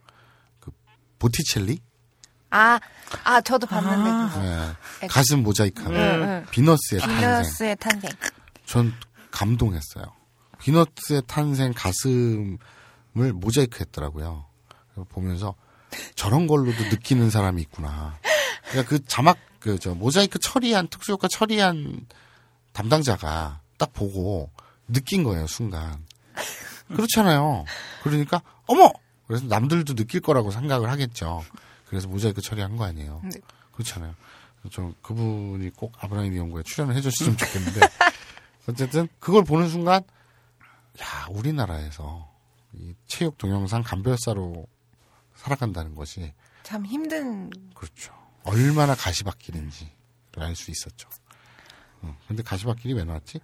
[0.59, 0.71] 그
[1.17, 1.81] 보티첼리?
[2.52, 2.80] 아,
[3.24, 4.41] 아 저도 봤는데 그거.
[5.02, 5.08] 네.
[5.08, 6.45] 가슴 모자이크하는 응, 응.
[6.52, 7.18] 비너스의 탄생.
[7.18, 8.12] 비너스의 탄생.
[8.66, 8.93] 전
[9.32, 10.06] 감동했어요.
[10.60, 12.58] 비너스의 탄생 가슴을
[13.34, 14.45] 모자이크 했더라고요.
[14.93, 15.56] 그래서 보면서
[16.16, 18.20] 저런 걸로도 느끼는 사람이 있구나.
[18.70, 22.08] 그러니까 그 자막, 그, 저, 모자이크 처리한, 특수효과 처리한
[22.74, 24.49] 담당자가 딱 보고
[24.88, 26.06] 느낀 거예요, 순간.
[26.88, 27.66] 그렇잖아요.
[28.04, 28.91] 그러니까, 어머!
[29.28, 31.43] 그래서 남들도 느낄 거라고 생각을 하겠죠.
[31.91, 33.19] 그래서 모자이크 처리한 거 아니에요.
[33.21, 33.41] 네.
[33.73, 34.15] 그렇잖아요.
[34.69, 37.81] 좀 그분이 꼭 아브라함 연구에 출연을 해줬으면 좋겠는데
[38.69, 40.01] 어쨌든 그걸 보는 순간
[41.01, 42.31] 야 우리나라에서
[42.71, 44.65] 이 체육 동영상 감별사로
[45.35, 46.33] 살아간다는 것이
[46.63, 48.13] 참 힘든 그렇죠.
[48.43, 49.91] 얼마나 가시밭길인지를
[50.37, 51.09] 알 수 있었죠.
[52.03, 53.41] 어, 근데 가시밭길이 왜 나왔지?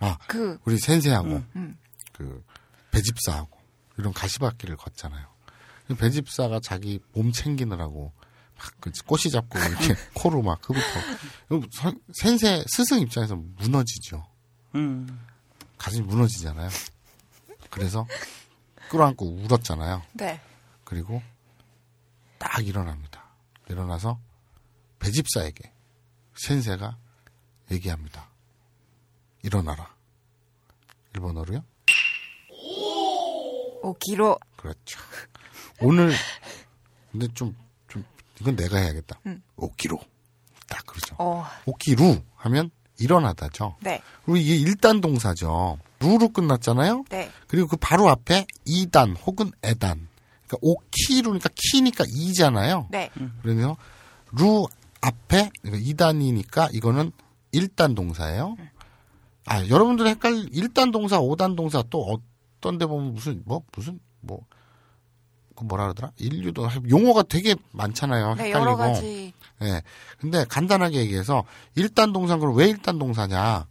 [0.00, 1.78] 아, 그 우리 센세하고 음, 음.
[2.12, 2.44] 그
[2.90, 3.56] 배집사하고
[3.96, 5.24] 이런 가시밭길을 걷잖아요.
[5.90, 8.12] 그 배집사가 자기 몸 챙기느라고
[8.56, 14.24] 막그 꼬시 잡고 이렇게 코로 막 흡입하고 선- 센세 스승 입장에서 무너지죠.
[14.76, 15.20] 음.
[15.78, 16.68] 가슴이 무너지잖아요.
[17.70, 18.06] 그래서
[18.88, 20.02] 끌어안고 울었잖아요.
[20.12, 20.40] 네.
[20.84, 21.20] 그리고
[22.38, 23.24] 딱 일어납니다.
[23.68, 24.20] 일어나서
[25.00, 25.72] 배집사에게
[26.36, 26.96] 센세가
[27.72, 28.28] 얘기합니다.
[29.42, 29.92] 일어나라.
[31.14, 31.64] 일본어로요?
[33.82, 35.00] 오기로 그렇죠.
[35.80, 36.12] 오늘
[37.12, 37.54] 근데 좀
[37.90, 38.04] 좀
[38.40, 39.20] 이건 내가 해야겠다.
[39.26, 39.42] 음.
[39.56, 39.98] 오키로
[40.68, 41.16] 딱 그러죠.
[41.18, 41.44] 어.
[41.66, 43.76] 오키루 하면 일어나다죠.
[43.80, 44.00] 네.
[44.24, 45.78] 그리고 이게 일단 동사죠.
[46.00, 47.04] 루로 끝났잖아요.
[47.10, 47.30] 네.
[47.46, 50.08] 그리고 그 바로 앞에 이단 혹은 에단.
[50.46, 52.88] 그러니까 오키루니까 키니까 이잖아요.
[52.90, 53.10] 네.
[53.42, 53.76] 그래서
[54.32, 54.66] 루
[55.00, 57.12] 앞에 그러니까 이단이니까 이거는
[57.52, 58.56] 일단 동사예요.
[59.46, 62.20] 아, 여러분들 헷갈 일단 동사, 오단 동사 또
[62.58, 64.44] 어떤 데 보면 무슨 뭐 무슨 뭐
[65.60, 66.12] 그 뭐라 그러더라?
[66.16, 68.34] 인류도 용어가 되게 많잖아요.
[68.34, 68.70] 네, 헷갈리고.
[68.70, 69.32] 여러 가지.
[69.62, 69.82] 예.
[70.18, 71.44] 근데 간단하게 얘기해서
[71.74, 73.66] 일단 동사는 그럼 왜 일단 동사냐?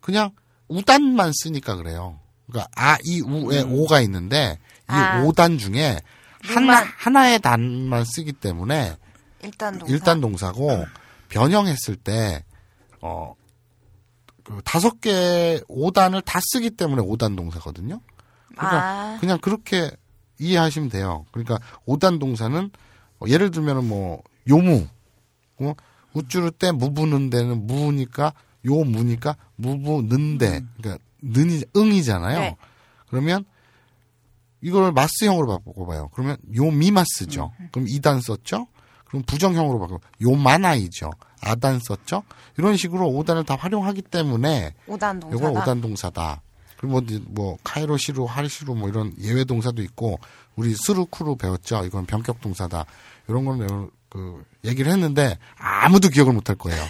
[0.00, 0.30] 그냥
[0.68, 2.18] 우단만 쓰니까 그래요.
[2.46, 5.22] 그러니까 아, 이, 우에 오가 있는데 이 아.
[5.22, 6.00] 오단 중에
[6.42, 8.96] 하나 하나의 단만 쓰기 때문에
[9.42, 9.92] 일단 동사.
[9.94, 10.86] 일단 동사고
[11.28, 12.44] 변형했을 때
[13.02, 13.34] 어.
[14.44, 18.00] 그 다섯 개 오단을 다 쓰기 때문에 오단 동사거든요.
[18.48, 19.18] 그러니까 아.
[19.20, 19.90] 그냥 그렇게
[20.38, 21.26] 이해하시면 돼요.
[21.32, 22.70] 그러니까 오단 동사는
[23.20, 24.86] 어, 예를 들면은 뭐 요무,
[25.60, 25.74] 어?
[26.14, 28.32] 우쭈르 때 무부는 데는 무니까
[28.64, 32.38] 요무니까 무부는데 그러니까 는이 응이잖아요.
[32.38, 32.56] 네.
[33.08, 33.44] 그러면
[34.60, 36.10] 이걸 마스형으로 바꿔봐요.
[36.12, 37.52] 그러면 요미마스죠.
[37.72, 38.66] 그럼 이단 썼죠.
[39.04, 41.10] 그럼 부정형으로 바꿔 요마나이죠.
[41.40, 42.24] 아단 썼죠.
[42.56, 45.38] 이런 식으로 오단을 다 활용하기 때문에 오단 동사다.
[45.38, 46.42] 이건 오단 동사다.
[46.78, 50.18] 그리고 뭐, 뭐 카이로시루, 하리시루 뭐 이런 예외 동사도 있고
[50.56, 51.84] 우리 스루쿠루 배웠죠.
[51.84, 52.86] 이건 변격 동사다.
[53.28, 56.82] 이런 거는 그 얘기를 했는데 아무도 기억을 못 할 거예요.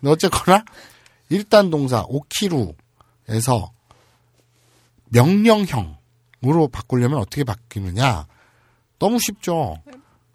[0.00, 0.64] 근데 어쨌거나
[1.28, 3.72] 일단 동사 오키루에서
[5.06, 8.26] 명령형으로 바꾸려면 어떻게 바뀌느냐?
[8.98, 9.76] 너무 쉽죠.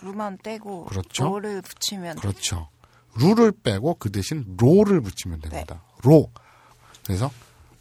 [0.02, 1.26] 루만 떼고 그렇죠.
[1.26, 2.70] 로를 붙이면 그렇죠.
[3.16, 5.84] 룰을 빼고 그 대신 로를 붙이면 됩니다.
[6.04, 6.32] 로.
[7.06, 7.30] 그래서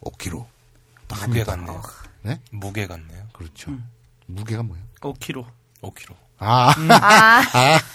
[0.01, 0.45] 5kg.
[0.45, 0.50] 딱
[1.27, 1.43] 무게.
[1.43, 1.81] 같네요.
[2.23, 2.39] 네?
[2.51, 3.27] 무게 같네요.
[3.33, 3.71] 그렇죠.
[4.27, 4.85] 무게가 뭐예요?
[5.01, 5.45] 5kg.
[5.81, 6.15] 5kg.
[6.39, 6.91] 아, 음.
[6.91, 7.41] 아.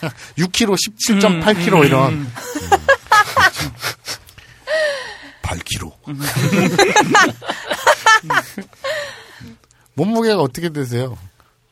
[0.38, 2.12] 6kg, 17.8kg 음, 이런.
[2.12, 2.32] 음.
[5.42, 5.92] 8kg.
[9.94, 11.16] 몸무게가 어떻게 되세요?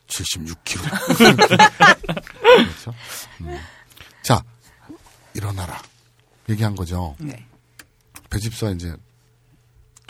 [0.07, 1.17] 76kg.
[2.41, 2.93] 그렇죠?
[3.41, 3.59] 음.
[4.21, 4.41] 자,
[5.33, 5.81] 일어나라.
[6.49, 7.15] 얘기한 거죠.
[7.19, 7.45] 네.
[8.29, 8.95] 배집사 이제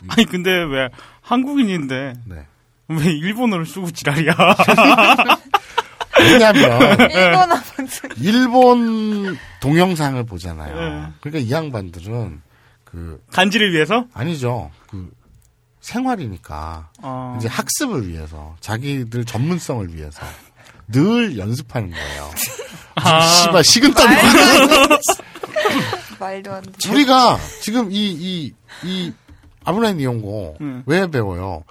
[0.10, 0.90] 아니 근데 왜
[1.26, 2.46] 한국인인데 네.
[2.88, 4.36] 왜 일본어를 쓰고 지랄이야?
[6.20, 7.56] 왜냐면 일본어.
[8.18, 10.76] 일본 동영상을 보잖아요.
[10.76, 11.08] 네.
[11.22, 12.42] 그러니까 이 양반들은
[12.84, 14.06] 그 간지를 위해서?
[14.14, 14.72] 아니죠.
[14.88, 15.12] 그
[15.82, 17.36] 생활이니까 어.
[17.40, 20.22] 이제 학습을 위해서 자기들 전문성을 위해서
[20.88, 22.32] 늘 연습하는 거예요.
[22.96, 23.22] 아.
[23.22, 24.08] 씨발 식은땀.
[26.20, 26.90] 말도 안 돼.
[26.90, 28.54] 우리가 지금 이 이
[28.84, 29.12] 이
[29.66, 30.84] 아브라인 이용고 음.
[30.86, 31.64] 왜 배워요?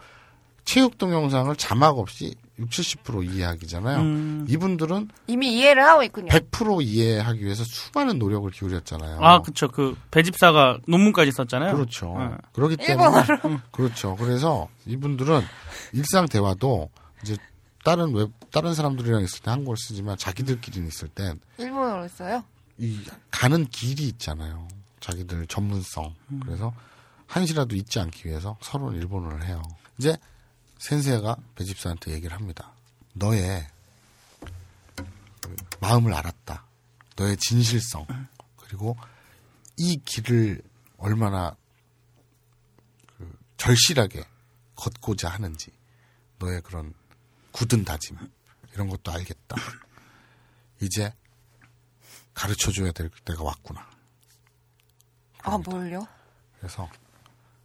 [0.65, 4.01] 체육 동영상을 자막 없이 60, 70% 이해하기잖아요.
[4.01, 4.47] 음.
[4.49, 6.29] 이분들은 이미 이해를 하고 있군요.
[6.29, 9.19] 100% 이해하기 위해서 수많은 노력을 기울였잖아요.
[9.21, 11.75] 아 그쵸 그 배집사가 논문까지 썼잖아요.
[11.75, 12.15] 그렇죠.
[12.19, 12.37] 네.
[12.53, 13.61] 그렇기 때문에 일본어로.
[13.73, 14.17] 그렇죠.
[14.17, 15.43] 그래서 이분들은
[15.93, 16.91] 일상 대화도
[17.23, 17.37] 이제
[17.85, 22.45] 다른 웹 다른 사람들이랑 있을 때 한국어를 쓰지만 자기들끼리 있을 땐 일본어로 써요?
[22.79, 24.69] 이 가는 길이 있잖아요.
[25.01, 26.15] 자기들 전문성.
[26.31, 26.41] 음.
[26.45, 26.73] 그래서
[27.27, 29.63] 한시라도 잊지 않기 위해서 서로는 일본어를 해요.
[29.99, 30.17] 이제
[30.79, 32.73] 센세가 배집사한테 얘기를 합니다.
[33.15, 33.67] 너의
[34.95, 36.65] 그 마음을 알았다.
[37.17, 38.07] 너의 진실성.
[38.57, 38.97] 그리고
[39.77, 40.63] 이 길을
[40.99, 41.57] 얼마나
[43.17, 44.25] 그 절실하게
[44.77, 45.73] 걷고자 하는지.
[46.39, 46.95] 너의 그런
[47.53, 48.17] 굳은 다짐.
[48.73, 49.57] 이런 것도 알겠다.
[50.81, 51.15] 이제
[52.35, 53.89] 가르쳐 줘야 될 때가 왔구나.
[55.43, 56.07] 아 뭘요?
[56.59, 56.89] 그래서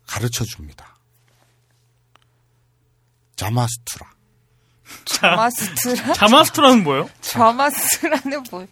[0.09, 0.97] 가르쳐 줍니다.
[3.35, 4.09] 자마스투라.
[5.05, 6.13] 자마스트라?
[6.13, 7.07] 자마스트라는 뭐예요?
[7.21, 8.65] 자마스트라는 뭐?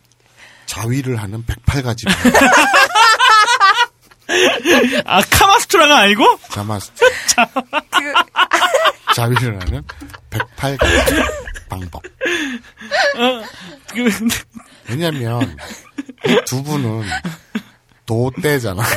[0.65, 2.09] 자위를 하는 108가지
[5.05, 6.39] 아 카마스트라가 아니고?
[6.49, 7.11] 자마스투 그
[9.15, 9.83] 자위를 하는
[10.31, 12.03] 108가지 방법.
[12.03, 13.43] 어,
[13.93, 14.09] 그
[14.89, 15.55] 왜냐면
[16.25, 17.03] 이두 분은
[18.07, 18.87] 도떼잖아요.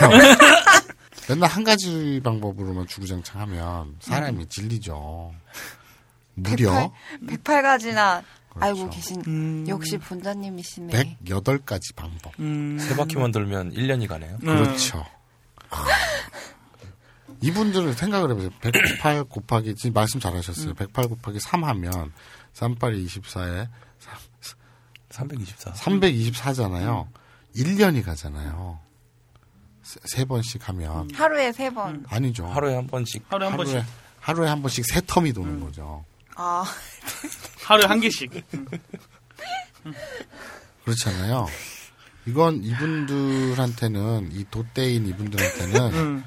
[1.30, 5.32] 맨날 한 가지 방법으로만 주구장창 하면 사람이 질리죠.
[6.34, 6.92] 무려
[7.26, 8.66] 108 가지나 그렇죠.
[8.66, 9.64] 알고 계신 음.
[9.68, 11.18] 역시 본자님이시네.
[11.24, 12.32] 108가지 방법.
[12.40, 12.78] 음.
[12.78, 14.38] 세 바퀴만 돌면 1년이 가네요.
[14.38, 15.04] 그렇죠.
[17.42, 18.50] 이분들은 생각을 해보세요.
[18.60, 20.74] 108 곱하기, 지금 말씀 잘하셨어요.
[20.74, 22.12] 108 곱하기 3 하면,
[22.54, 23.68] 38이 24에
[25.08, 25.72] 324.
[25.72, 27.06] 324잖아요.
[27.56, 28.80] 1년이 가잖아요.
[29.90, 31.10] 세, 세 번씩 하면.
[31.14, 32.04] 하루에 세 번.
[32.08, 32.46] 아니죠.
[32.46, 33.24] 하루에 한 번씩.
[33.28, 33.82] 하루에 한 번씩.
[34.20, 36.04] 하루에 한 번씩 세 텀이 도는 거죠.
[36.36, 36.64] 아
[37.64, 38.30] 하루에 한 개씩.
[40.84, 41.46] 그렇잖아요.
[42.26, 46.24] 이건 이분들한테는, 이 도떼인 이분들한테는, 음.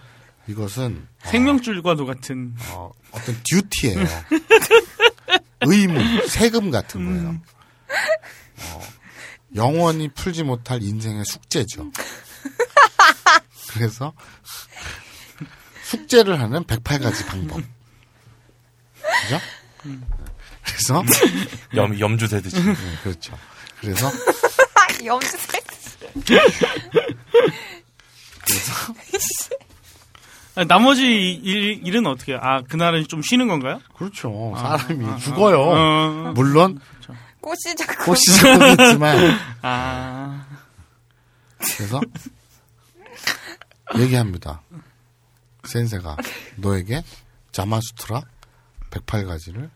[0.48, 2.56] 이것은, 생명줄과도 같은.
[2.72, 4.06] 어, 어떤 듀티예요.
[5.61, 7.40] 의무, 세금 같은 거예요.
[8.73, 8.81] 어,
[9.56, 11.91] 영원히 풀지 못할 인생의 숙제죠.
[13.74, 14.14] 그래서
[15.84, 17.62] 숙제를 하는 108가지 방법.
[19.22, 19.40] 그죠?
[20.64, 21.04] 그래서
[21.76, 22.62] 염, 염주 세듯이.
[22.62, 23.38] 네, 그렇죠.
[23.80, 24.10] 그래서
[25.06, 25.64] 염색.
[30.56, 32.34] 아니, 나머지 일, 일은 어떻게?
[32.34, 32.40] 해요?
[32.44, 33.80] 아 그날은 좀 쉬는 건가요?
[33.95, 34.54] 그렇죠.
[34.56, 35.18] 아, 사람이 아, 아.
[35.18, 35.60] 죽어요.
[35.62, 36.32] 어.
[36.36, 36.80] 물론
[37.41, 38.06] 꽃이 자꾸.
[38.06, 40.45] 꽃이 자꾸 있지만 아
[41.58, 42.00] 그래서
[43.97, 44.61] 얘기합니다.
[45.65, 46.18] 센세가
[46.57, 47.03] 너에게
[47.51, 48.22] 자마수트라
[48.91, 49.69] 108가지를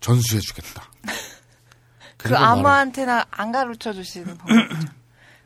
[0.00, 0.90] 전수해 주겠다.
[2.16, 4.92] 그 아무한테나 안 가르쳐 주시는 방법이죠.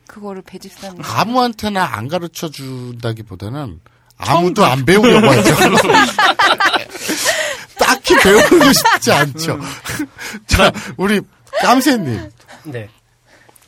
[0.06, 1.02] 그거를 배집사님.
[1.02, 3.80] 아무한테나 안 가르쳐 준다기보다는
[4.16, 5.54] 아무도 안 배우려고 하죠.
[7.78, 9.58] 딱히 배우고 싶지 않죠.
[10.46, 11.20] 자, 우리
[11.62, 12.30] 깜새님.
[12.64, 12.88] 네.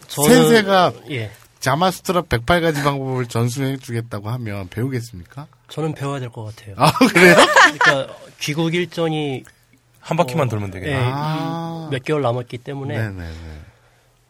[0.08, 1.30] 센세가 예.
[1.60, 5.46] 자마수트라 108가지 방법을 전수해 주겠다고 하면 배우겠습니까?
[5.68, 6.74] 저는 배워야 될 것 같아요.
[6.78, 7.36] 아, 그래요?
[7.78, 9.44] 그러니까 귀국 일정이
[10.00, 10.92] 한 바퀴만 어, 돌면 되겠네.
[10.96, 11.88] 예, 아.
[11.90, 13.60] 몇 개월 남았기 때문에 네네네.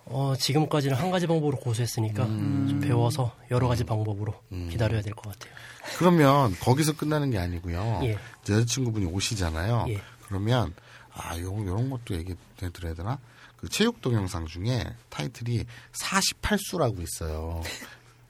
[0.07, 4.35] 어, 지금까지는 한 가지 방법으로 고수했으니까 좀 배워서 여러 가지 방법으로
[4.70, 5.55] 기다려야 될 것 같아요.
[5.98, 8.01] 그러면 거기서 끝나는 게 아니고요.
[8.05, 8.19] 예.
[8.48, 9.86] 여자친구분이 오시잖아요.
[9.90, 10.01] 예.
[10.27, 10.74] 그러면
[11.15, 12.36] 아, 요런 요런 것도 얘기해
[12.73, 13.19] 드려야 되나?
[13.61, 17.62] 그 체육 동영상 중에 타이틀이 48수라고 있어요.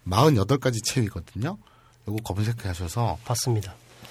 [0.08, 1.56] 48가지 체위거든요.
[2.08, 3.74] 요거 검색해 하셔서 봤습니다.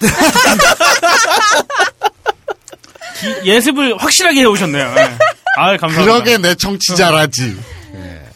[3.20, 4.84] 기- 예습을 확실하게 해오셨네요.
[4.96, 5.18] 예.
[5.56, 6.02] 아 감사합니다.
[6.04, 7.60] 그러게 내 청취자라지.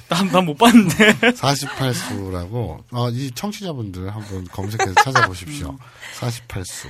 [0.09, 1.13] 난, 난못 봤는데.
[1.33, 5.77] 48수라고 어, 이 청취자분들 한번 검색해서 찾아보십시오.
[6.21, 6.89] 48수.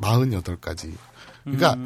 [0.00, 0.94] 48가지.
[1.44, 1.76] 그러니까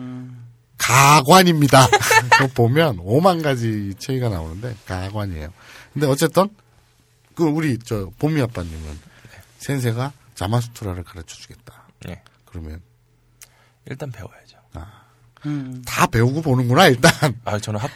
[0.79, 1.87] 가관입니다.
[2.31, 5.53] 그거 보면 5만 가지 체위가 나오는데 가관이에요.
[5.93, 6.49] 근데 어쨌든
[7.35, 8.99] 그 우리 저 봄이 아빠님은
[9.59, 11.85] 센세가 자마수트라를 가르쳐 주겠다.
[12.09, 12.23] 예.
[12.45, 12.81] 그러면
[13.87, 14.59] 일단 배워야죠.
[15.87, 17.13] 다 배우고 보는구나 일단.
[17.45, 17.91] 아 저는 학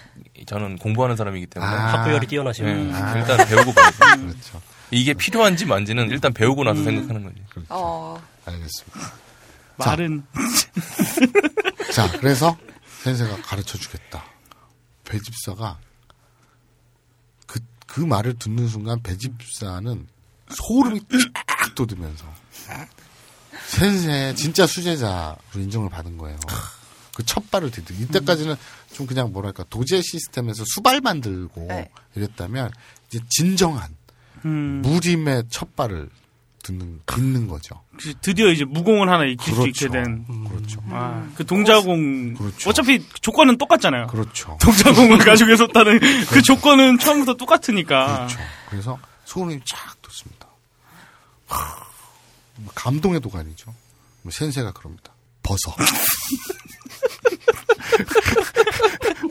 [0.46, 1.98] 저는 공부하는 사람이기 때문에 아.
[1.98, 2.68] 학구열이 뛰어나시고.
[2.68, 3.16] 예, 아.
[3.16, 3.98] 일단 배우고 봐야죠.
[4.22, 4.62] 그렇죠.
[4.90, 7.36] 이게 필요한지 만지는 일단 배우고 나서 생각하는 거지.
[7.68, 8.20] 어.
[8.44, 9.12] 알겠습니다.
[9.76, 10.22] 말은
[11.92, 12.56] 자, 그래서
[13.02, 14.24] 센세가 가르쳐 주겠다.
[15.04, 15.78] 배집사가
[17.46, 20.06] 그, 그 말을 듣는 순간 배집사는
[20.50, 22.24] 소름이 쫙 돋으면서
[23.66, 26.38] 센세 진짜 수제자로 인정을 받은 거예요.
[27.14, 27.94] 그 첫 발을 디디.
[27.94, 28.56] 이때까지는
[28.92, 31.90] 좀 그냥 뭐랄까 도제 시스템에서 수발 만들고 네.
[32.14, 32.70] 이랬다면
[33.08, 33.94] 이제 진정한
[34.44, 36.08] 음, 무림의 첫 발을
[36.62, 37.82] 듣는 듣는 거죠.
[38.20, 39.68] 드디어 이제 무공을 하나 익힐 수 그렇죠.
[39.68, 40.24] 있게 된.
[40.48, 40.80] 그렇죠.
[40.90, 42.34] 아, 그 동자공.
[42.34, 42.70] 그렇죠.
[42.70, 44.06] 어차피 조건은 똑같잖아요.
[44.06, 44.56] 그렇죠.
[44.62, 45.98] 동자공을 가지고 있었다는
[46.30, 48.16] 그 조건은 처음부터 똑같으니까.
[48.26, 48.38] 그렇죠.
[48.70, 50.46] 그래서 소름이 쫙 돋습니다.
[51.48, 51.76] 하,
[52.56, 53.74] 뭐 감동의 도가니죠.
[54.22, 55.12] 뭐 센세가 그럽니다.
[55.42, 55.74] 벗어.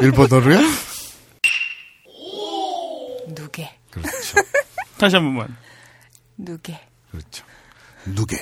[0.01, 0.59] 일본어로요?
[3.27, 3.77] 누게.
[3.89, 4.37] 그렇죠.
[4.97, 5.55] 다시 한 번만.
[6.37, 6.90] 누게.
[7.11, 7.45] 그렇죠.
[8.05, 8.37] 누게.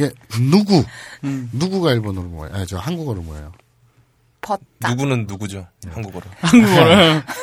[0.00, 0.10] 예,
[0.50, 0.84] 누구.
[1.52, 2.54] 누구가 일본어로 뭐예요?
[2.54, 3.52] 아, 저 한국어로 뭐예요?
[4.40, 4.90] 벗다.
[4.90, 5.66] 누구는 누구죠?
[5.88, 6.24] 한국어로.
[6.40, 6.92] 한국어로.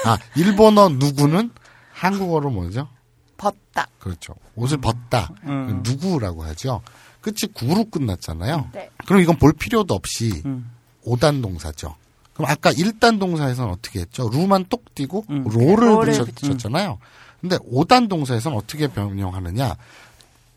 [0.05, 1.51] 아, 일본어 누구는
[1.93, 2.89] 한국어로 뭐죠?
[3.37, 3.87] 벗다.
[3.99, 4.35] 그렇죠.
[4.55, 5.29] 옷을 벗다.
[5.43, 5.81] 음.
[5.83, 6.81] 누구라고 하죠.
[7.21, 8.69] 끝이 구로 끝났잖아요.
[8.73, 8.89] 네.
[9.05, 10.71] 그럼 이건 볼 필요도 없이 음.
[11.03, 11.95] 오단 동사죠.
[12.33, 14.29] 그럼 아까 일단 동사에서는 어떻게 했죠?
[14.29, 15.43] 루만 똑 띄고 음.
[15.45, 16.99] 로를 로를 붙였잖아요.
[17.41, 19.75] 근데 오단 동사에서는 어떻게 변형하느냐?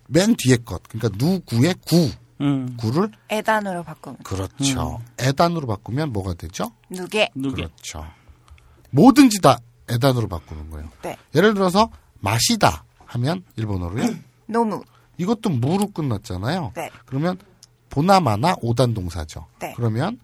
[0.09, 0.83] 맨 뒤에 것.
[0.89, 2.11] 그러니까 누구의 구.
[2.41, 2.77] 음.
[2.77, 4.19] 구를 에단으로 바꾸면.
[4.25, 5.01] 그렇죠.
[5.19, 6.73] 에단으로 바꾸면 뭐가 되죠?
[6.91, 7.31] 누게.
[7.35, 7.63] 누게.
[7.63, 8.05] 그렇죠.
[8.91, 10.89] 뭐든지 다 에단으로 바꾸는 거예요.
[11.03, 11.17] 네.
[11.35, 11.89] 예를 들어서
[12.19, 14.15] 마시다 하면 일본어로요.
[14.47, 14.83] 노무.
[15.19, 16.73] 이것도 무로 끝났잖아요.
[16.75, 16.91] 네.
[17.07, 17.39] 그러면
[17.91, 19.47] 보나마나 오단 동사죠.
[19.61, 19.73] 네.
[19.77, 20.19] 그러면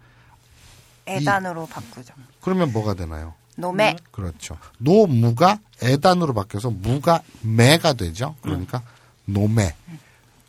[1.07, 2.15] 에단으로 바꾸죠.
[2.41, 3.35] 그러면 뭐가 되나요?
[3.59, 3.97] 노메.
[4.13, 4.57] 그렇죠.
[4.79, 8.37] 노무가 에단으로 바뀌어서 무가 매가 되죠.
[8.41, 8.83] 그러니까
[9.25, 9.75] 노매.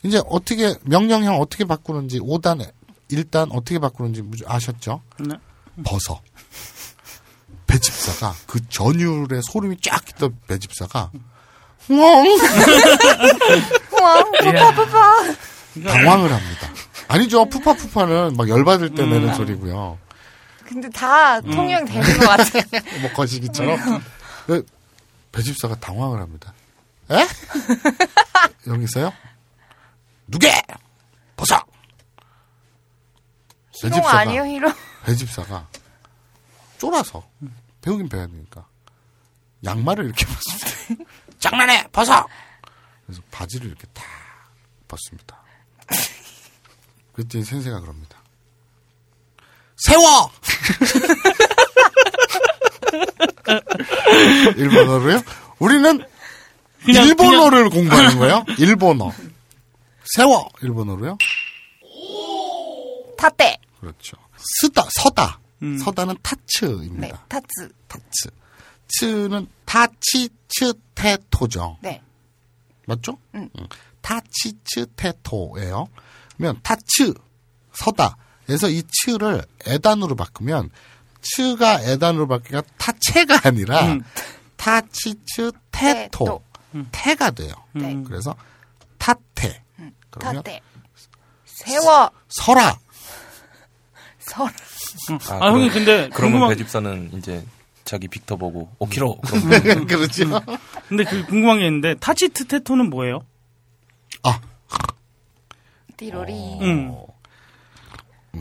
[0.03, 2.63] 이제 어떻게 명령형 어떻게 바꾸는지 5단
[3.11, 5.01] 1단 어떻게 바꾸는지 무- 아셨죠?
[5.19, 5.35] 네.
[5.83, 6.21] 벗어.
[7.67, 11.11] 배집사가 그 전율에 소름이 쫙 끼던 배집사가
[11.89, 12.23] 웅 우와,
[14.41, 15.33] 푸파푸파.
[15.85, 16.69] 당황을 합니다.
[17.07, 17.45] 아니죠.
[17.45, 19.97] 푸파푸파는 막 열받을 때 내는 소리고요.
[20.69, 22.63] 근데 다 통용되는 것 같아요.
[23.01, 24.03] 뭐 거시기처럼.
[24.45, 24.63] 그
[25.31, 26.53] 배집사가 당황을 합니다.
[27.09, 27.27] 에?
[28.67, 29.11] 여기서요?
[30.27, 30.61] 누게!
[31.35, 31.59] 벗어!
[33.71, 34.71] 희롱 아니에요, 희롱?
[35.05, 35.67] 배집사가
[36.77, 37.27] 쫄아서
[37.81, 38.67] 배우긴 배워야 되니까
[39.63, 41.03] 양말을 이렇게 벗습니다.
[41.39, 41.87] 장난해!
[41.91, 42.27] 벗어!
[43.07, 44.05] 그래서 바지를 이렇게 탁
[44.87, 45.41] 벗습니다.
[47.13, 48.18] 그랬더니先生가 그럽니다.
[49.79, 50.29] 세워!
[54.57, 55.21] 일본어로요?
[55.59, 56.03] 우리는
[56.85, 58.45] 그냥- 일본어를 공부하는 거예요?
[58.57, 59.11] 일본어.
[60.15, 60.49] 세워!
[60.61, 61.17] 일본어로요?
[63.17, 63.57] 立て.
[63.79, 64.17] 그렇죠.
[64.37, 65.39] 서다, 서다.
[65.61, 65.77] 음.
[65.77, 67.25] 서다는 네, 타츠입니다.
[67.27, 67.69] 타츠.
[67.87, 68.29] 타츠.
[68.87, 71.77] 츠는 타치 츠 테토죠.
[71.81, 72.01] 네.
[72.87, 73.17] 맞죠?
[73.35, 73.49] 음.
[73.59, 73.67] 음.
[74.01, 75.87] 타치 츠 테토예요.
[76.37, 77.13] 그러면 타츠
[77.73, 78.15] 서다.
[78.49, 80.71] 그래서 이 츠를 에단으로 바꾸면
[81.21, 84.01] つ가 え단으로 바뀌니까 たつぇ가 아니라 음.
[84.57, 86.83] 타치츠 테토 테토.
[86.91, 87.53] 태가 돼요.
[87.73, 87.95] 네.
[88.07, 88.35] 그래서
[88.97, 89.61] たて.
[90.09, 90.61] 그러면 たて.
[91.45, 92.09] 세워.
[92.27, 92.79] 서라.
[94.17, 94.47] 설.
[95.29, 97.45] 아, 형님, 근데 그러면 궁금한- 배집사는 이제
[97.85, 99.21] 자기 빅터 보고 5kg.
[99.87, 100.41] 그렇죠.
[100.87, 103.19] 근데 그 궁금한 게 있는데 타치트 테토는 뭐예요?
[104.23, 104.41] 아,
[105.97, 106.33] 띠로리.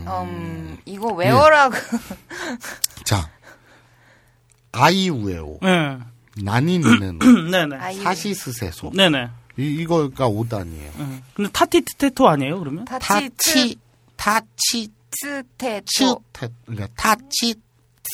[0.06, 0.28] 음.
[0.28, 1.74] 음, 이거 외워라고.
[3.04, 3.28] 자,
[4.72, 5.98] 아이우에오, 네.
[6.42, 7.18] 나니니는
[7.50, 8.02] 네네.
[8.02, 8.92] 사시스세소.
[8.94, 9.28] 네네.
[9.58, 10.96] 이, 이거가 5단이에요.
[10.98, 11.22] 네.
[11.34, 12.84] 근데 타티트테토 아니에요, 그러면?
[12.84, 13.76] 타치,
[14.16, 15.82] 타치, 스테토.
[16.32, 17.54] 치테, 그러니까 타치,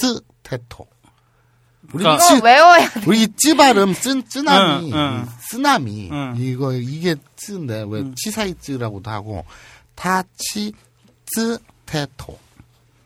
[0.00, 0.86] 스테토.
[1.92, 3.00] 우리 그러니까- 찌- 이거 외워야 돼.
[3.06, 5.26] 우리 찌 발음 쓴 쓰나미, 응, 응.
[5.50, 6.34] 쓰나미 응.
[6.38, 9.44] 이거 이게 찌인데 왜 치사이 찌라고도 하고
[9.94, 10.72] たち
[11.26, 12.38] つ てと.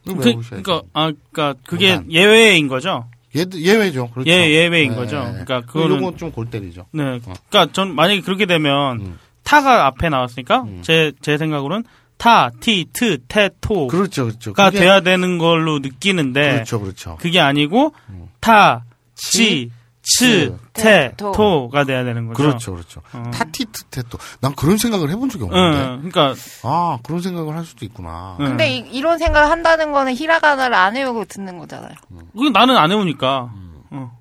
[0.06, 0.82] 그, 그러니까 돼요.
[0.94, 2.12] 아, 그러니까 그게 오단.
[2.12, 3.06] 예외인 거죠.
[3.36, 4.08] 예, 예외죠.
[4.10, 4.30] 그렇죠.
[4.30, 4.96] 예, 예외인 네.
[4.96, 5.20] 거죠.
[5.20, 6.86] 그러니까 그거는 요건 좀 골 때리죠.
[6.92, 7.20] 네.
[7.20, 9.18] 그러니까 전 만약에 그렇게 되면 음.
[9.44, 11.84] た가 앞에 나왔으니까 제제 생각으로는
[12.16, 14.52] た, てぃ, とぅ, て, と가 그렇죠, 그렇죠.
[14.72, 17.16] 돼야 되는 걸로 느끼는데 그렇죠, 그렇죠.
[17.20, 17.94] 그게 아니고
[18.40, 18.84] た,
[19.14, 19.70] ち,
[20.16, 21.32] つ, て, と.
[21.32, 22.36] と가 돼야 되는 거죠.
[22.42, 23.02] 그렇죠, 그렇죠.
[23.12, 23.30] 어.
[23.32, 24.16] 타티트 테토.
[24.40, 25.78] 난 그런 생각을 해본 적이 없는데.
[25.78, 28.36] 응, 그러니까 아, 그런 생각을 할 수도 있구나.
[28.40, 28.46] 응.
[28.46, 31.92] 근데 이, 런 생각을 한다는 거는 히라가나를 안 외우고 듣는 거잖아요.
[32.32, 33.50] 그게 나는 안 해오니까.
[33.54, 33.82] 음.
[33.90, 34.18] 어.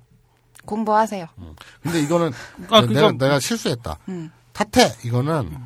[0.66, 1.26] 공부하세요.
[1.82, 2.32] 근데 이거는
[2.70, 3.96] 아, 내가, 그거- 내가 실수했다.
[4.10, 4.30] 음.
[4.52, 5.56] 타테 이거는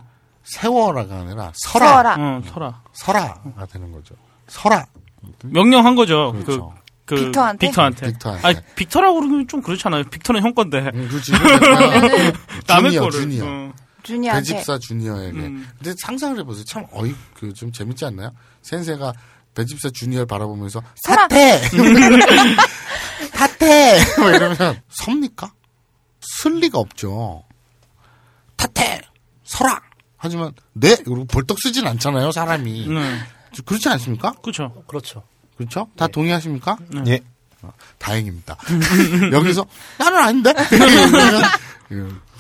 [0.45, 1.87] 세워라가 아니라 설아.
[1.89, 2.15] 설아.
[2.19, 2.81] 어, 설아.
[2.93, 4.15] 설아가 되는 거죠.
[4.47, 4.85] 설아.
[5.45, 6.33] 명령한 거죠.
[6.33, 6.69] 그렇죠.
[6.75, 7.67] 그, 그 빅터한테?
[7.67, 8.07] 빅터한테.
[8.13, 8.47] 빅터한테.
[8.47, 10.05] 아니, 빅터라고 그러면 좀 그렇잖아요.
[10.05, 10.91] 빅터는 형 건데.
[10.95, 11.33] 음, 그렇지.
[11.33, 12.33] 그러니까
[12.69, 13.21] 남의 주니어, 거를.
[13.21, 13.45] 주니어.
[13.47, 13.73] 어.
[14.03, 14.53] 주니한테.
[14.53, 15.39] 배집사 주니어에게.
[15.39, 15.69] 음.
[15.79, 16.65] 근데 상상을 해보세요.
[16.65, 18.31] 참 어이 그 좀 재밌지 않나요?
[18.63, 19.13] 센세가
[19.55, 20.81] 배집사 주니어를 바라보면서.
[21.05, 21.61] 사태,
[23.33, 25.53] 타태, 뭐 이러면 섭니까?
[26.21, 27.45] 쓸 리가 없죠.
[28.57, 29.01] 타태,
[29.45, 29.81] 설아.
[30.17, 32.87] 하지만 네 그리고 벌떡 쓰진 않잖아요 사람이.
[32.89, 33.19] 네.
[33.67, 34.33] 그렇지 않습니까?
[34.43, 34.85] 그렇죠.
[34.87, 35.25] 그렇죠.
[35.57, 35.89] 그렇죠?
[35.97, 36.77] 다 동의하십니까?
[37.07, 37.21] 예.
[37.63, 38.57] 어, 다행입니다.
[39.33, 39.65] 여기서
[39.99, 40.53] 나는 아닌데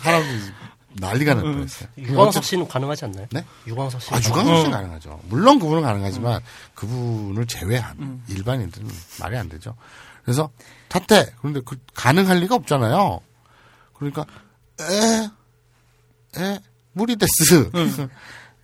[0.02, 0.40] 사람들이
[0.94, 1.88] 난리가 날 뻔했어요.
[1.96, 3.26] 유광석 씨는 가능하지 않나요?
[3.30, 3.44] 네?
[3.66, 4.12] 유광석 씨.
[4.12, 4.70] 아, 유광석 씨는 어.
[4.70, 5.20] 가능하죠.
[5.28, 6.40] 물론 그분은 가능하지만
[6.74, 8.88] 그분을 제외한 일반인들은
[9.20, 9.74] 말이 안 되죠.
[10.24, 10.50] 그래서
[10.88, 13.20] 타태 그런데 그 가능할 리가 없잖아요.
[13.94, 14.26] 그러니까
[14.80, 16.60] 에, 에,
[16.92, 17.70] 무리 데스.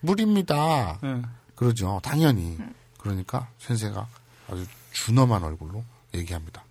[0.01, 0.99] 무리입니다.
[1.03, 1.23] 응.
[1.55, 1.99] 그러죠.
[2.03, 2.57] 당연히.
[2.99, 4.07] 그러니까 센세가
[4.51, 6.63] 아주 준엄한 얼굴로 얘기합니다.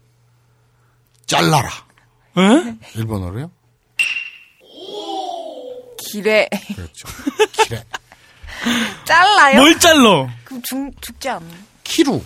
[1.26, 1.68] 잘라라.
[2.38, 2.78] 에?
[2.96, 3.50] 일본어로요?
[5.98, 6.48] 기래.
[6.74, 7.08] 그렇죠.
[7.52, 7.84] 기래.
[9.04, 9.60] 잘라요?
[9.60, 10.28] 뭘 잘러?
[10.44, 11.54] 그럼 죽, 죽지 않나?
[11.84, 12.22] 키루.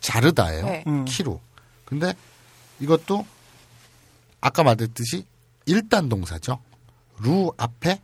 [0.00, 0.66] 자르다예요.
[0.66, 0.84] 네.
[0.86, 1.04] 음.
[1.04, 1.40] 키루.
[1.84, 2.14] 근데
[2.80, 3.26] 이것도
[4.40, 5.24] 아까 말했듯이
[5.66, 6.60] 일단 동사죠.
[7.18, 8.00] 루 앞에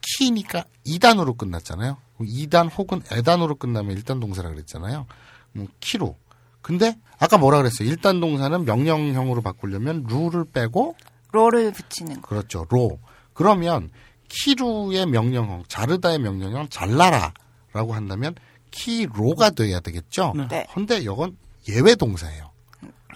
[0.00, 1.96] 키니까 2단으로 끝났잖아요.
[2.20, 5.06] 2단 혹은 에단으로 끝나면 일단 동사라 그랬잖아요.
[5.56, 6.14] 음, 切る.
[6.60, 7.88] 근데 아까 뭐라 그랬어요?
[7.88, 10.96] 일단 동사는 명령형으로 바꾸려면 る를 빼고
[11.32, 12.28] ろ를 붙이는 거.
[12.28, 12.66] 그렇죠.
[12.70, 12.98] ろ.
[13.32, 13.90] 그러면
[14.28, 18.34] 切る의 명령형, 자르다의 명령형 잘라라라고 한다면
[18.70, 20.34] 切ろ가 돼야 되겠죠.
[20.50, 20.66] 네.
[20.74, 21.36] 근데 이건
[21.68, 22.50] 예외 동사예요.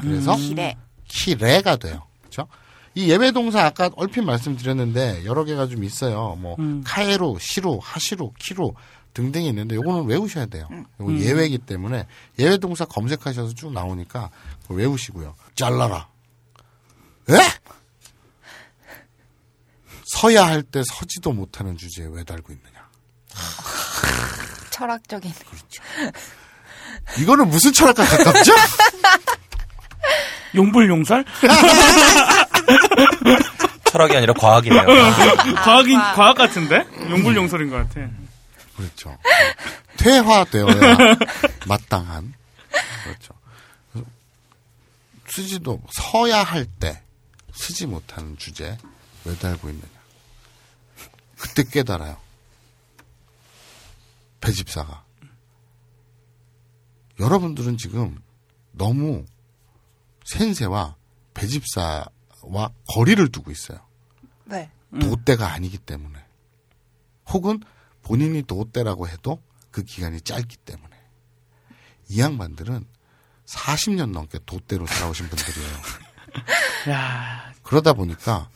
[0.00, 0.76] 그래서 切れ.
[1.08, 2.02] 切れ 가 돼요.
[2.20, 2.46] 그렇죠?
[2.94, 6.36] 이 예외 동사 아까 얼핏 말씀드렸는데 여러 개가 좀 있어요.
[6.38, 6.82] 뭐 음.
[6.84, 8.72] 帰る, 知る, 走る, 切る
[9.14, 10.66] 등등이 있는데 요거는 외우셔야 돼요.
[11.00, 11.20] 요거 음.
[11.20, 12.06] 예외이기 때문에
[12.38, 14.30] 예외 동사 검색하셔서 쭉 나오니까
[14.62, 15.34] 그거 외우시고요.
[15.54, 16.08] 잘라라.
[17.30, 17.34] 에?
[20.06, 22.88] 서야 할 때 서지도 못하는 주제에 왜 달고 있느냐.
[24.70, 25.32] 철학적인.
[27.18, 28.52] 이거는 무슨 철학과 가깝죠?
[30.54, 31.24] 용불용설?
[33.84, 34.84] 철학이 아니라 과학이네요.
[35.56, 36.86] 과학인, 과학 같은데?
[37.10, 38.08] 용불용설인 것 같아.
[38.82, 39.16] 그렇죠.
[39.98, 40.96] 퇴화되어야
[41.68, 42.34] 마땅한.
[43.04, 43.34] 그렇죠.
[45.28, 47.02] 쓰지도 서야 할 때
[47.54, 48.76] 쓰지 못하는 주제
[49.24, 49.86] 왜 달고 있느냐.
[51.38, 52.18] 그때 깨달아요.
[54.40, 55.04] 배집사가.
[57.20, 58.20] 여러분들은 지금
[58.72, 59.24] 너무
[60.24, 60.96] 센세와
[61.34, 63.80] 배집사와 거리를 두고 있어요.
[64.44, 64.70] 네.
[65.00, 66.18] 도대가 아니기 때문에.
[67.28, 67.60] 혹은
[68.02, 70.88] 본인이 도대라고 해도 그 기간이 짧기 때문에.
[72.08, 72.84] 이 양반들은
[73.46, 75.70] 40년 넘게 도대로 살아오신 분들이에요.
[76.90, 78.48] 야 그러다 보니까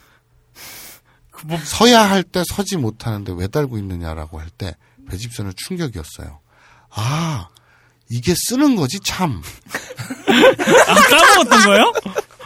[1.31, 4.75] 그 뭐, 서야 할 때 서지 못하는데 왜 달고 있느냐라고 할 때
[5.09, 6.41] 배집선을 충격이었어요.
[6.91, 7.49] 아,
[8.09, 9.43] 이게 쓰는 거지 참.
[10.89, 11.93] 아, 까먹었던 거예요?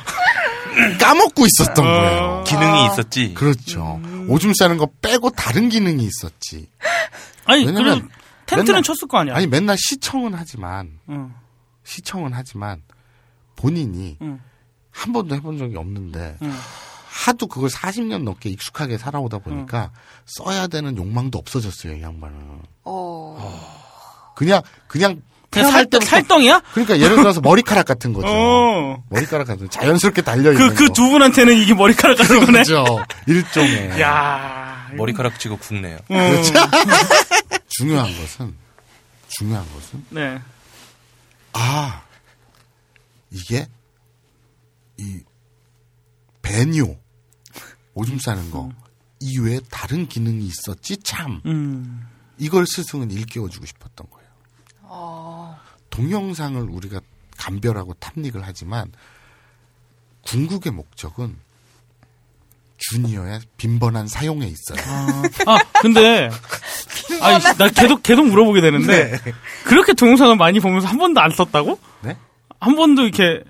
[1.00, 1.88] 까먹고 있었던 어.
[1.88, 2.44] 거예요.
[2.46, 3.34] 기능이 있었지.
[3.34, 4.00] 그렇죠.
[4.28, 6.68] 오줌 싸는 거 빼고 다른 기능이 있었지.
[7.46, 8.08] 아니, 그럼
[8.46, 9.34] 텐트는 맨날- 쳤을 거 아니야?
[9.36, 11.32] 아니 맨날 시청은 하지만 응.
[11.84, 12.82] 시청은 하지만
[13.56, 14.40] 본인이 응.
[14.90, 16.52] 한 번도 해본 적이 없는데 응.
[17.08, 19.90] 하도 그걸 40년 넘게 익숙하게 살아오다 보니까
[20.26, 22.36] 써야 되는 욕망도 없어졌어요 이 양반은.
[22.84, 24.32] 어.
[24.36, 26.62] 그냥 그냥 그냥 살, 때부터- 살덩이야?
[26.72, 28.28] 그러니까 예를 들어서 머리카락 같은 거죠.
[28.28, 29.02] 어.
[29.10, 29.70] 머리카락 같은 거.
[29.70, 32.62] 자연스럽게 달려 있는 그, 그 두 분한테는 이게 머리카락 같은 거네?
[32.62, 33.04] 그렇죠.
[33.26, 34.00] 일종의.
[34.00, 35.98] 야 머리카락 치고 굵네요.
[36.06, 36.52] 그렇죠.
[37.68, 38.54] 중요한 것은
[39.28, 40.40] 중요한 것은 네.
[41.52, 42.02] 아
[43.30, 43.68] 이게
[44.96, 45.20] 이
[46.42, 46.96] 배뇨
[47.94, 48.70] 오줌 싸는 거
[49.20, 52.06] 이외에 다른 기능이 있었지 참 음.
[52.38, 54.20] 이걸 스승은 일깨워주고 싶었던 거예요.
[55.90, 57.00] 동영상을 우리가
[57.36, 58.92] 감별하고 탐닉을 하지만
[60.22, 61.36] 궁극의 목적은
[62.80, 64.78] 주니어의 빈번한 사용에 있어요.
[65.46, 66.30] 아, 근데,
[67.20, 69.32] 아니, 나 계속, 계속 물어보게 되는데, 네.
[69.64, 71.78] 그렇게 동영상을 많이 보면서 한 번도 안 썼다고?
[72.02, 72.16] 네?
[72.58, 73.42] 한 번도 이렇게,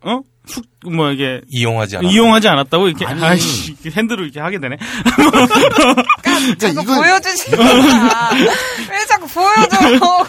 [0.00, 0.20] 어?
[0.46, 1.42] 숙, 뭐, 이게.
[1.50, 2.10] 이용하지 않았다.
[2.10, 2.88] 이용하지 않았다고?
[2.88, 3.22] 이렇게, 아니.
[3.22, 4.78] 아이씨, 핸들을 이렇게 하게 되네.
[6.22, 7.64] 그러니까 자꾸 보여주시니까.
[8.90, 10.26] 왜 자꾸 보여줘?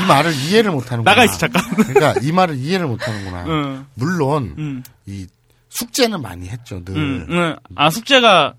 [0.00, 1.10] 이 말을 이해를 못 하는구나.
[1.12, 1.62] 나가 있어, 잠깐.
[1.76, 3.44] 그러니까 이 말을 이해를 못 하는구나.
[3.46, 3.86] 응.
[3.94, 4.82] 물론 음.
[5.06, 5.26] 이
[5.70, 6.84] 숙제는 많이 했죠.
[6.84, 7.56] 늘 음, 음.
[7.74, 8.54] 아, 숙제가,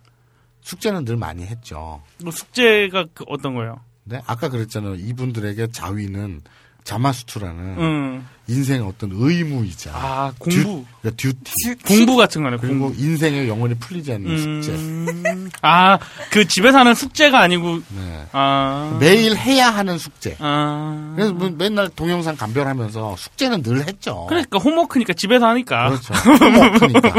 [0.61, 2.01] 숙제는 늘 많이 했죠.
[2.23, 3.79] 뭐 숙제가 그 어떤 거예요?
[4.03, 4.21] 네?
[4.25, 4.95] 아까 그랬잖아요.
[4.95, 6.41] 이분들에게 자위는
[6.83, 8.27] 자마수투라는 음.
[8.47, 10.83] 인생의 어떤 의무이자 아, 공부.
[11.15, 13.01] 듀, 듀티 공부 같은 거네, 그리고 공부.
[13.01, 14.71] 인생의 영원히 풀리지 않는 숙제.
[14.73, 15.49] 음.
[15.61, 15.97] 아,
[16.31, 18.25] 그 집에서 하는 숙제가 아니고, 네.
[18.33, 18.97] 아.
[18.99, 20.35] 매일 해야 하는 숙제.
[20.39, 21.13] 아.
[21.15, 24.25] 그래서 뭐 맨날 동영상 감별하면서 숙제는 늘 했죠.
[24.27, 25.89] 그러니까 홈워크니까 집에서 하니까.
[25.89, 26.13] 그렇죠.
[26.43, 27.09] 홈워크니까.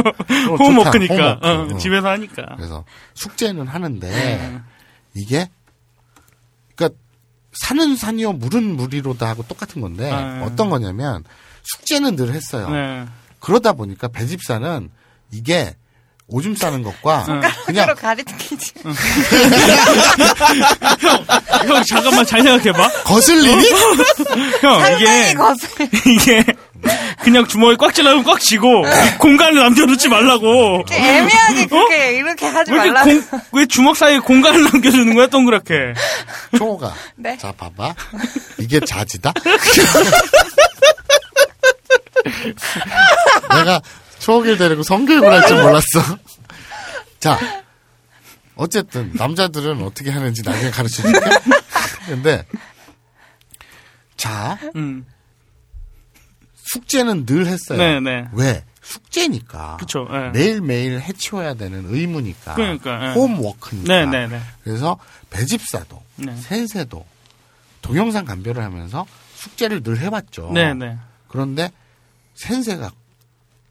[0.59, 1.15] 홈워크니까.
[1.15, 1.47] 홈워크.
[1.47, 1.79] 어, 어.
[1.79, 2.57] 집에서 하니까.
[2.57, 2.85] 그래서
[3.15, 4.61] 숙제는 하는데 네.
[5.15, 5.62] 이게 그러니까
[7.53, 10.41] 산은 산이요 물은 물이로다 하고 똑같은 건데 네.
[10.45, 11.25] 어떤 거냐면
[11.63, 12.71] 숙제는 늘 했어요.
[12.71, 13.05] 네.
[13.41, 14.91] 그러다 보니까 배집사는
[15.31, 15.77] 이게
[16.29, 18.73] 오줌 싸는 것과 그냥 손가락으로 가리키지.
[21.67, 23.03] 형, 잠깐만 잘 생각해봐.
[23.05, 23.69] 거슬리니?
[24.63, 25.69] 형, 이게, 거슬.
[26.07, 26.45] 이게,
[27.23, 28.83] 그냥 주머니 꽉 찔러면 꽉 쥐고,
[29.19, 30.85] 공간을 남겨놓지 말라고.
[30.91, 33.05] 애매하게 그렇게 이렇게 하지 왜, 이렇게 말라.
[33.05, 33.23] 공,
[33.53, 35.95] 왜 주먹 사이에 공간을 남겨주는 거야, 동그랗게?
[36.59, 37.37] 초호가 네.
[37.39, 37.95] 자 봐봐
[38.59, 39.33] 이게 자지다.
[43.51, 43.81] 내가
[44.19, 46.19] 초호기를 데리고 성교육을 할 줄 몰랐어.
[47.21, 47.39] 자
[48.55, 51.21] 어쨌든 남자들은 어떻게 하는지 나중에 가르쳐 줄게.
[52.07, 52.45] 근데
[54.17, 55.05] 자 음.
[56.73, 57.79] 숙제는 늘 했어요.
[57.79, 58.29] 네, 네.
[58.33, 58.65] 왜?
[58.83, 59.77] 숙제니까.
[59.79, 60.31] 그쵸, 예.
[60.31, 62.55] 매일매일 해치워야 되는 의무니까.
[62.55, 63.13] 그러니까, 예.
[63.15, 63.87] 홈워크니까.
[63.87, 64.41] 네, 네, 네.
[64.65, 64.99] 그래서
[65.31, 66.35] 배집사도, 네.
[66.37, 67.05] 센세도
[67.81, 70.51] 동영상 감별을 하면서 숙제를 늘 해왔죠.
[70.53, 70.99] 네, 네.
[71.29, 71.71] 그런데
[72.35, 72.91] 센세가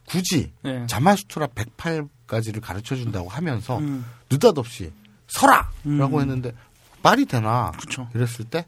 [0.06, 0.86] 굳이 네.
[0.88, 4.06] 자마수투라 108까지를 가르쳐 준다고 하면서 음.
[4.30, 4.91] 느닷없이
[5.28, 5.69] 서라!
[5.86, 6.22] 라고 음.
[6.22, 6.53] 했는데
[7.02, 7.72] 말이 되나?
[7.80, 8.07] 그쵸.
[8.14, 8.65] 이랬을 때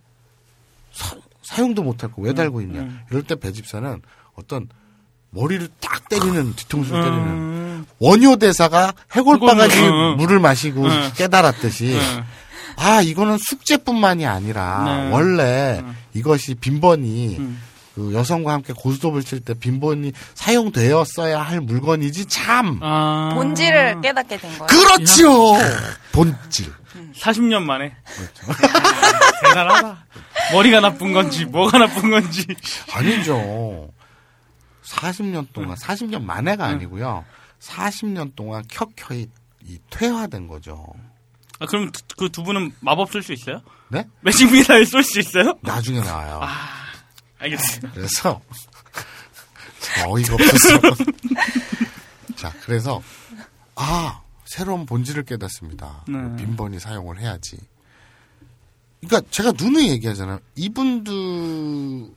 [0.94, 2.80] 사, 사용도 못할 거 왜 달고 있냐?
[2.82, 3.02] 음.
[3.10, 4.02] 이럴 때 배집사는
[4.36, 4.68] 어떤
[5.32, 7.86] 머리를 딱 때리는 뒤통수를 때리는 음.
[8.00, 10.18] 원효 대사가 해골 바가지 해골, 음, 음.
[10.18, 11.12] 물을 마시고 음.
[11.16, 12.24] 깨달았듯이 음.
[12.76, 15.10] 아 이거는 숙제뿐만이 아니라 네.
[15.12, 15.84] 원래
[16.14, 17.62] 이것이 빈번히 음.
[17.96, 23.32] 그 여성과 함께 고스톱을 칠 때 빈번히 사용되었어야 할 물건이지 참 아.
[23.36, 24.66] 본질을 깨닫게 된 거예요.
[24.68, 25.30] 그렇지요
[26.12, 26.74] 본질
[27.20, 27.94] 40년 만에.
[28.16, 28.62] 그렇죠.
[29.44, 30.06] 대단하다.
[30.54, 32.46] 머리가 나쁜 건지, 뭐가 나쁜 건지.
[32.94, 33.90] 아니죠
[34.96, 37.26] 40년 동안 40년 만에가 아니고요
[37.60, 39.28] 40년 동안 켜켜이
[39.64, 40.86] 이 퇴화된 거죠
[41.60, 43.62] 아, 그럼 그 두 분은 마법 쓸 수 있어요?
[43.90, 45.58] 네 매직 미사일 쏠 수 있어요?
[45.62, 46.42] 나중에 나와요
[47.40, 47.92] 알겠습니다.
[47.94, 48.42] 그래서
[49.80, 50.80] 참 어이가 없었어.
[52.38, 53.02] 자, 그래서
[53.76, 56.06] 아 새로운 본질을 깨닫습니다.
[56.08, 56.36] 네.
[56.38, 57.58] 빈번히 사용을 해야지.
[59.06, 60.40] 그러니까 제가 누누이 얘기하잖아요.
[60.56, 62.12] 이분들을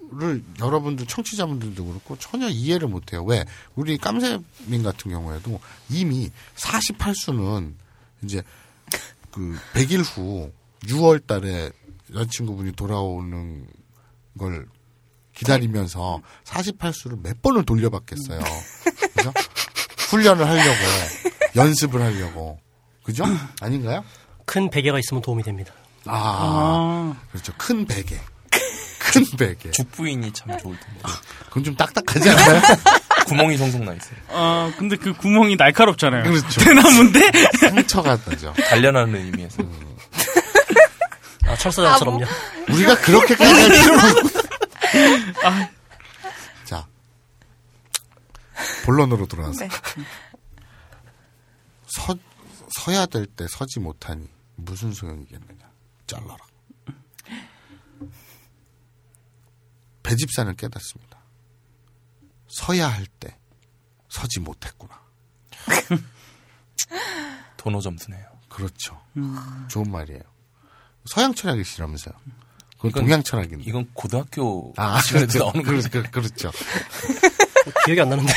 [0.60, 3.24] 여러분들 청취자분들도 그렇고 전혀 이해를 못해요.
[3.24, 3.44] 왜?
[3.74, 5.60] 우리 깜세민 같은 경우에도
[5.90, 7.74] 이미 48수는
[8.22, 8.42] 이제
[9.30, 10.52] 그 100일 후
[10.84, 11.70] 6월 달에
[12.14, 13.66] 여자친구분이 돌아오는
[14.38, 14.66] 걸
[15.34, 18.40] 기다리면서 48수를 몇 번을 돌려받겠어요.
[19.16, 19.32] 그죠?
[20.10, 20.78] 훈련을 하려고,
[21.56, 22.58] 연습을 하려고.
[23.02, 23.24] 그죠?
[23.60, 24.04] 아닌가요?
[24.44, 25.74] 큰 베개가 있으면 도움이 됩니다.
[26.08, 27.52] 아, 그렇죠.
[27.56, 28.18] 큰 베개.
[28.98, 29.70] 큰 베개.
[29.70, 31.00] 죽부인이 참 좋을 텐데.
[31.48, 32.60] 그건 좀 딱딱하지 않아요?
[33.26, 34.16] 구멍이 송송 나 있어요.
[34.28, 36.24] 아, 근데 그 구멍이 날카롭잖아요.
[36.24, 36.60] 그렇죠.
[36.60, 37.20] 대나무인데?
[37.58, 38.52] 상처가 나죠.
[38.68, 39.62] 단련하는 의미에서.
[41.46, 42.24] 아, 철사장처럼요.
[42.70, 44.28] 우리가 그렇게까지 할 필요는 없고.
[46.64, 46.86] 자,
[48.84, 49.60] 본론으로 돌아와서.
[49.60, 49.68] 네.
[51.86, 52.14] 서,
[52.80, 55.65] 서야 될 때 서지 못하니 무슨 소용이겠느냐.
[56.06, 56.36] 잘라라.
[60.02, 61.18] 배집사는 깨닫습니다.
[62.48, 63.36] 서야 할 때
[64.08, 65.00] 서지 못했구나.
[67.56, 68.24] 도노 점수네요.
[68.48, 69.00] 그렇죠.
[69.68, 70.22] 좋은 말이에요.
[71.06, 72.14] 서양 철학이시라면서요.
[72.76, 73.64] 그건 이건- 동양 철학인데.
[73.64, 75.44] 이건 고등학교 아, 시간에도 그렇죠.
[75.44, 75.90] 나오는 그렇, 거죠.
[75.90, 76.50] 그, 그렇죠.
[77.84, 78.32] 기억이 안 나는데.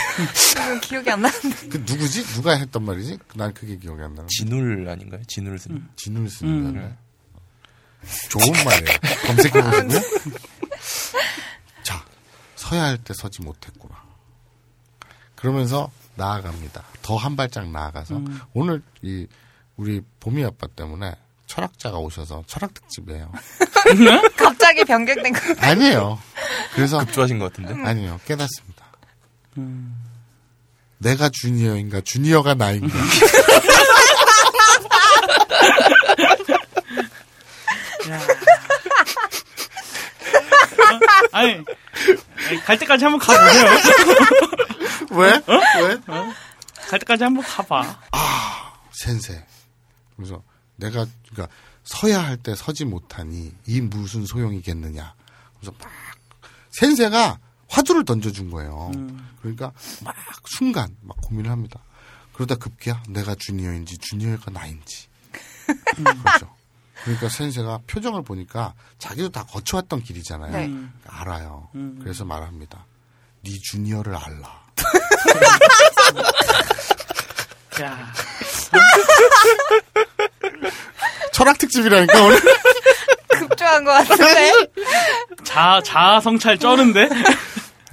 [0.81, 1.69] 기억이 안 나는데.
[1.69, 2.23] 그 누구지?
[2.33, 3.19] 누가 했던 말이지?
[3.35, 4.27] 난 그게 기억이 안 나는.
[4.27, 5.21] 진울 아닌가요?
[5.27, 5.87] 진울 쓴.
[5.95, 6.97] 진울 쓰는 음.
[8.01, 8.29] 말.
[8.29, 8.99] 좋은 말이에요.
[9.27, 10.01] 검색해보시고요.
[11.83, 12.03] 자,
[12.55, 13.95] 서야 할 때 서지 못했구나.
[15.35, 16.83] 그러면서 나아갑니다.
[17.01, 18.41] 더 한 발짝 나아가서 음.
[18.53, 19.25] 오늘 이
[19.77, 21.15] 우리 봄이 아빠 때문에
[21.47, 23.31] 철학자가 오셔서 철학 특집이에요.
[24.37, 25.39] 갑자기 변경된 거.
[25.59, 26.19] 아니에요.
[26.75, 27.73] 그래서 급조하신 것 같은데.
[27.89, 28.85] 아니요 깨닫습니다.
[30.99, 32.93] 내가 주니어인가 주니어가 나인가
[41.39, 41.53] 아니,
[42.47, 43.65] 아니, 갈 때까지 한번 가보세요.
[45.19, 45.33] 왜?
[45.35, 45.61] 어?
[45.83, 45.93] 왜?
[46.07, 46.33] 어?
[46.89, 47.99] 갈 때까지 한번 가봐.
[48.91, 49.45] 센세.
[50.15, 50.43] 그래서
[50.75, 55.13] 내가 그러니까 서야 할 때 서지 못하니 이 무슨 소용이겠느냐.
[55.59, 55.89] 그래서 막
[56.71, 58.91] 센세가 화두를 던져준 거예요.
[59.41, 59.71] 그러니까
[60.03, 61.79] 막 순간 막 고민을 합니다.
[62.33, 65.07] 그러다 급기야 내가 주니어인지 주니어가 나인지.
[65.95, 66.55] 그렇죠.
[67.03, 70.51] 그러니까 센세가 표정을 보니까 자기도 다 거쳐왔던 길이잖아요.
[70.51, 70.67] 네.
[70.67, 71.69] 그러니까 알아요.
[71.75, 71.99] 음.
[72.01, 72.85] 그래서 말합니다.
[73.43, 74.59] 네 주니어를 알라.
[77.81, 78.13] 야.
[81.31, 82.39] 철학 특집이라니까 오늘.
[83.29, 84.51] 급조한 것 같은데.
[85.45, 87.07] 자, 자아 성찰 쩌는데?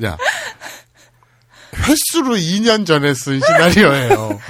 [0.04, 0.16] 야.
[1.76, 4.40] 횟수로 2년 전에 쓴 시나리오예요.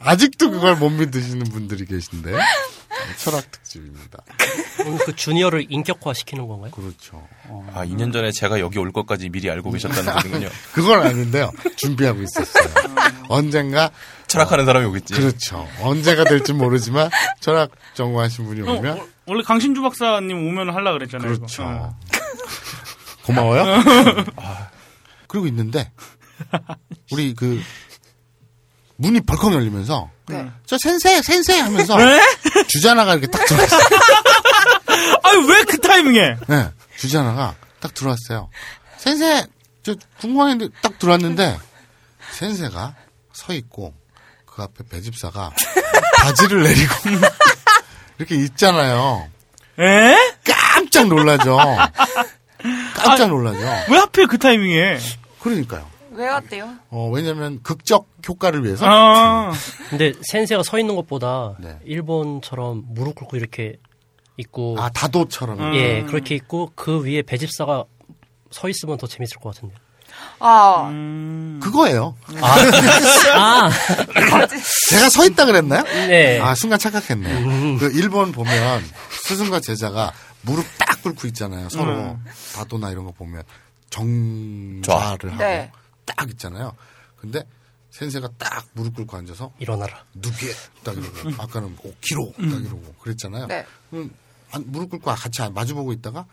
[0.00, 2.32] 아직도 그걸 못 믿으시는 분들이 계신데.
[3.18, 4.18] 철학 특집입니다.
[4.86, 6.70] 오늘 그 주니어를 인격화 시키는 건가요?
[6.72, 7.26] 그렇죠.
[7.72, 10.48] 아, 2년 전에 제가 여기 올 것까지 미리 알고 계셨다는 거군요.
[10.72, 11.50] 그건 아닌데요.
[11.76, 12.68] 준비하고 있었어요.
[13.28, 13.90] 언젠가
[14.26, 15.14] 철학하는 사람이 오겠지.
[15.14, 15.68] 그렇죠.
[15.80, 17.10] 언제가 될지 모르지만
[17.40, 21.34] 철학 전공하신 분이 어, 오면 어, 원래 강신주 박사님 오면 하려 그랬잖아요.
[21.34, 21.62] 그렇죠.
[21.62, 21.96] 어.
[23.24, 23.62] 고마워요.
[24.36, 24.68] 아,
[25.26, 25.90] 그리고 있는데
[27.12, 27.60] 우리 그
[28.96, 30.50] 문이 벌컥 열리면서 네.
[30.66, 32.20] 저 센세 센세 하면서 네?
[32.68, 33.80] 주자나가 이렇게 딱 들어왔어요.
[35.22, 36.36] 아니, 왜그 타이밍에?
[36.46, 38.48] 네, 주자나가 딱 들어왔어요.
[38.96, 39.44] 센세
[39.82, 41.58] 저 궁금한데 딱 들어왔는데
[42.32, 42.94] 센세가
[43.32, 43.92] 서 있고
[44.46, 45.50] 그 앞에 배집사가
[46.18, 46.94] 바지를 내리고
[48.18, 49.28] 이렇게 있잖아요.
[49.78, 50.16] 에?
[50.44, 51.58] 깜짝 놀라죠.
[52.94, 53.58] 깜짝 놀라죠.
[53.92, 54.98] 왜 하필 그 타이밍에?
[55.40, 55.93] 그러니까요.
[56.14, 56.74] 왜 왔대요?
[56.90, 59.52] 어, 왜냐면 극적 효과를 위해서 아,
[59.90, 61.78] 근데 센세가 서 있는 것보다 네.
[61.84, 63.76] 일본처럼 무릎 꿇고 이렇게
[64.36, 65.74] 있고 아 다도처럼 음.
[65.74, 67.84] 예 그렇게 있고 그 위에 배집사가
[68.50, 69.74] 서 있으면 더 재밌을 것 같은데.
[70.38, 71.60] 아, 음.
[71.62, 72.16] 그거예요.
[72.40, 72.56] 아,
[73.66, 73.70] 아,
[74.88, 75.82] 제가 서 있다 그랬나요?
[75.82, 76.40] 네.
[76.40, 77.32] 아 순간 착각했네.
[77.32, 77.78] 음.
[77.78, 80.12] 그 일본 보면 스승과 제자가
[80.42, 81.68] 무릎 딱 꿇고 있잖아요.
[81.68, 82.24] 서로 음.
[82.54, 83.42] 다도나 이런 거 보면
[83.90, 85.70] 정좌를 하고 네.
[86.04, 86.74] 딱 있잖아요.
[87.16, 87.42] 근데
[87.90, 90.02] 센세가 딱 무릎 꿇고 앉아서 일어나라.
[90.14, 90.52] 누게
[90.82, 93.46] 딱 이러고 아까는 5kg 딱 이러고 그랬잖아요.
[93.46, 93.64] 네.
[93.90, 94.10] 그럼
[94.52, 96.26] 안- 무릎 꿇고 같이 마주보고 있다가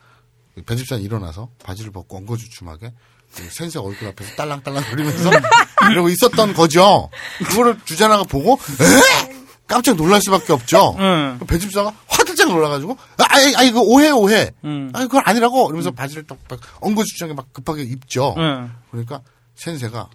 [0.66, 2.94] 배집사는 일어나서 바지를 벗고 엉거주춤하게
[3.36, 5.30] 그 센세 얼굴 앞에서 딸랑딸랑 거리면서
[5.92, 7.10] 이러고 있었던 거죠.
[7.46, 9.42] 그거를 주자나가 보고 에?
[9.68, 10.98] 깜짝 놀랄 수밖에 없죠.
[11.00, 11.40] 응.
[11.48, 14.52] 배집사가 화들짝 놀라가지고 아, 아이, 아이, 그 오해 오해.
[14.66, 14.92] 응.
[14.94, 18.36] 아니 그건 아니라고 이러면서 바지를 딱, 딱 엉거주춤하게 막 급하게 입죠.
[18.38, 18.70] 응.
[18.90, 19.22] 그러니까
[19.56, 20.10] 센세가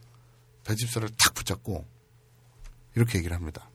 [0.64, 1.86] 배집사를 탁 붙잡고
[2.94, 3.68] 이렇게 얘기를 합니다.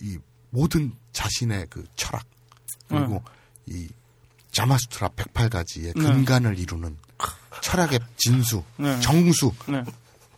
[0.00, 0.18] 이
[0.50, 2.26] 모든 자신의 그 철학
[2.88, 3.22] 그리고
[3.66, 3.88] 이
[4.50, 6.02] 자마수트라 108가지의 네.
[6.02, 6.96] 근간을 이루는
[7.62, 8.98] 철학의 진수, 네.
[9.00, 9.82] 정수, 네.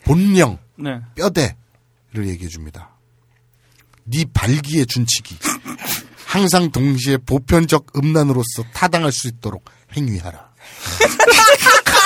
[0.04, 1.00] 본령, 네.
[1.16, 2.90] 뼈대를 얘기해 줍니다.
[4.04, 5.38] 네 발기의 준칙이
[6.26, 9.64] 항상 동시에 보편적 음란으로서 타당할 수 있도록
[9.96, 10.52] 행위하라.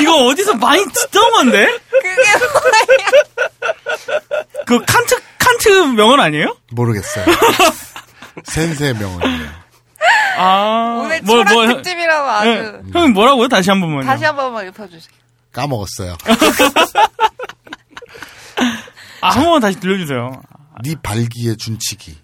[0.00, 1.78] 이거 어디서 많이 듣던 건데?
[1.90, 2.38] 그게 뭐야?
[4.66, 6.56] 그 칸트, 칸트 명언 아니에요?
[6.72, 7.24] 모르겠어요.
[8.44, 9.50] 센세 명언이에요.
[10.38, 11.00] 아.
[11.02, 12.48] 오늘 뭐, 뭐, 특집이라고 아주.
[12.48, 12.82] 예.
[12.92, 13.48] 형님 뭐라고요?
[13.48, 14.06] 다시 한 번만요.
[14.06, 15.12] 다시 한 번만 읊어주세요.
[15.52, 16.16] 까먹었어요.
[19.20, 20.42] 아, 한 번만 다시 들려주세요.
[20.84, 22.16] 네 발기의 준칙이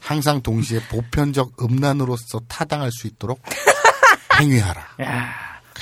[0.00, 3.42] 항상 동시에 보편적 음란으로서 타당할 수 있도록
[4.40, 4.80] 행위하라.
[5.02, 5.34] 야,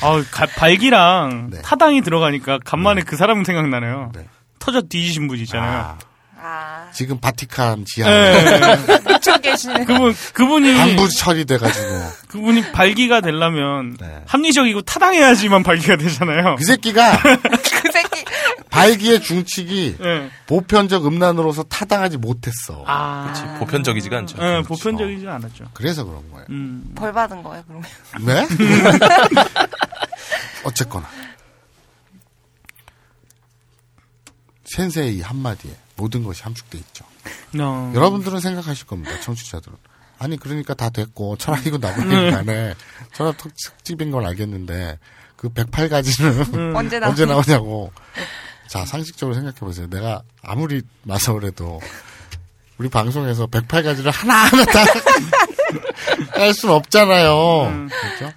[0.02, 0.23] 아,
[0.56, 1.62] 발기랑 네.
[1.62, 4.12] 타당이 들어가니까 간만에 그 사람 생각나네요.
[4.14, 4.27] 네.
[4.59, 5.81] 터져 뒤지신 분 있잖아요.
[5.81, 5.98] 아,
[6.40, 6.89] 아.
[6.93, 8.77] 지금 바티칸 지하에 네.
[9.09, 9.85] 미쳐 계시는.
[9.86, 11.89] 그분 그분이 방부 처리돼가지고
[12.28, 13.97] 그분이 발기가 되려면
[14.27, 16.56] 합리적이고 타당해야지만 발기가 되잖아요.
[16.56, 18.24] 그 새끼가 그 새끼.
[18.70, 20.31] 발기의 중칙이 네.
[20.47, 22.85] 보편적 음란으로서 타당하지 못했어.
[22.86, 23.23] 아.
[23.24, 23.59] 그렇지.
[23.59, 24.36] 보편적이지가 않죠.
[24.39, 25.64] 네, 보편적이지 않았죠.
[25.73, 26.47] 그래서 그런 거예요.
[26.51, 26.93] 음.
[26.94, 27.89] 벌 받은 거예요, 그러면.
[28.20, 28.47] 네?
[30.66, 31.09] 어쨌거나
[34.64, 37.05] 센세의 이 한마디에 모든 것이 함축돼 있죠.
[37.60, 37.93] 어.
[37.94, 39.18] 여러분들은 생각하실 겁니다.
[39.20, 39.76] 청취자들은.
[40.18, 41.78] 아니 그러니까 다 됐고 철학이고
[42.30, 42.74] 간에
[43.12, 44.98] 철학 특- 특집인 걸 알겠는데
[45.36, 46.76] 그 108가지는 음.
[46.76, 47.10] 언제 나오냐.
[47.10, 47.93] 언제 나오냐고.
[48.68, 49.86] 자 상식적으로 생각해 보세요.
[49.88, 51.80] 내가 아무리 마서울 해도
[52.78, 54.84] 우리 방송에서 108가지를 하나하나 다
[56.32, 57.88] 할 수는 없잖아요.
[57.88, 58.32] 그렇죠?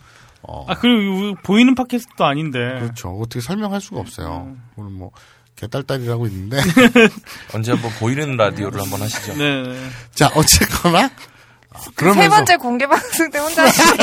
[0.47, 2.59] 아 그리고 보이는 팟캐스트도 아닌데.
[2.79, 3.09] 그렇죠.
[3.09, 4.55] 어떻게 설명할 수가 없어요.
[4.75, 5.11] 오늘 뭐
[5.55, 6.57] 개딸딸이라고 있는데.
[7.53, 9.35] 언제 한번 보이는 라디오를 한번 하시죠.
[9.35, 9.89] 네.
[10.15, 13.93] 자 어쨌거나 어, 세 그러면서 번째 공개 방송 때 혼자 하시는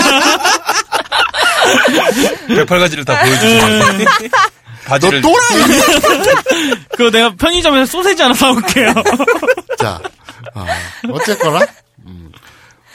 [2.48, 4.06] 108가지를 다 보여주시면
[4.86, 6.86] 바지를 너 또라이!
[6.90, 8.94] 그거 내가 편의점에서 소세지 하나 사올게요.
[9.78, 10.00] 자
[10.54, 10.64] 어,
[11.10, 11.66] 어쨌거나
[12.04, 12.30] 음,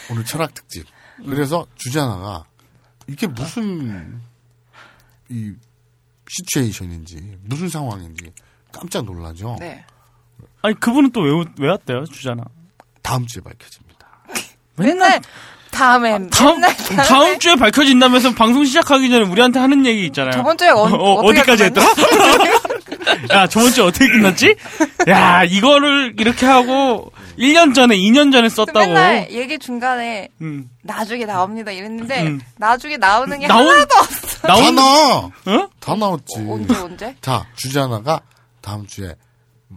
[0.10, 0.86] 오늘 철학 특집.
[1.26, 2.46] 그래서 주제 하나가
[3.08, 4.22] 이게 무슨
[5.30, 5.54] 이
[6.30, 8.32] 시츄에이션인지 무슨 상황인지
[8.72, 9.58] 깜짝 놀라죠.
[9.60, 9.86] 네.
[10.62, 12.44] 아니 그분은 또 왜 왜 왔대요 주잖아.
[13.02, 14.08] 다음 주에 밝혀집니다.
[14.78, 15.22] 맨날
[15.72, 20.32] 다음에 다음 맨날 다음에 다음 주에 밝혀진다면서 방송 시작하기 전에 우리한테 하는 얘기 있잖아요.
[20.34, 21.88] 저번 주에 언- 어, 어떻게 어디까지 했더라?
[23.34, 24.56] 야 저번 주에 어떻게 끝났지?
[25.08, 28.80] 야 이거를 이렇게 하고 1년 전에 2년 전에 썼다고.
[28.80, 30.70] 맨날 얘기 중간에 음.
[30.84, 32.42] 나중에 나옵니다 이랬는데 음.
[32.58, 34.48] 나중에 나오는 게 나온- 하나도 없어.
[34.48, 35.18] 다 나와.
[35.46, 35.70] 어?
[35.80, 36.36] 다 나왔지.
[36.48, 37.16] 언제 언제?
[37.22, 38.20] 자, 주제 하나가
[38.62, 39.16] 다음 주에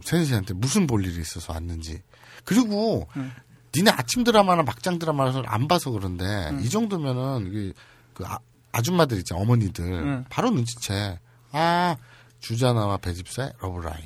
[0.03, 2.01] 세진 씨한테 무슨 볼 일이 있어서 왔는지.
[2.43, 3.07] 그리고
[3.75, 7.73] 니네 아침 드라마나 막장 드라마를 안 봐서 그런데 이 정도면은 그,
[8.13, 8.39] 그 아,
[8.71, 10.25] 아줌마들 있잖아 어머니들 응.
[10.29, 11.19] 바로 눈치채.
[11.51, 11.95] 아
[12.39, 14.03] 주자나와 배집사의 러브라인.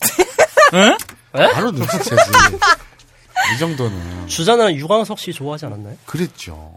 [0.74, 0.96] 응?
[1.32, 2.30] 바로 눈치채지.
[3.54, 5.96] 이 정도는 주자는 유광석 씨 좋아하지 않았나요?
[6.06, 6.76] 그랬죠.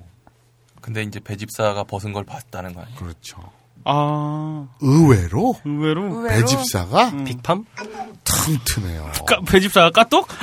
[0.82, 2.98] 근데 이제 배집사가 벗은 걸 봤다는 거 아니에요?
[2.98, 3.38] 그렇죠.
[3.86, 6.24] 아 의외로 의외로?
[6.24, 7.66] 배집사가 빅팜?
[8.24, 9.12] 튼튼해요.
[9.28, 10.28] 까, 배집사가 까똑?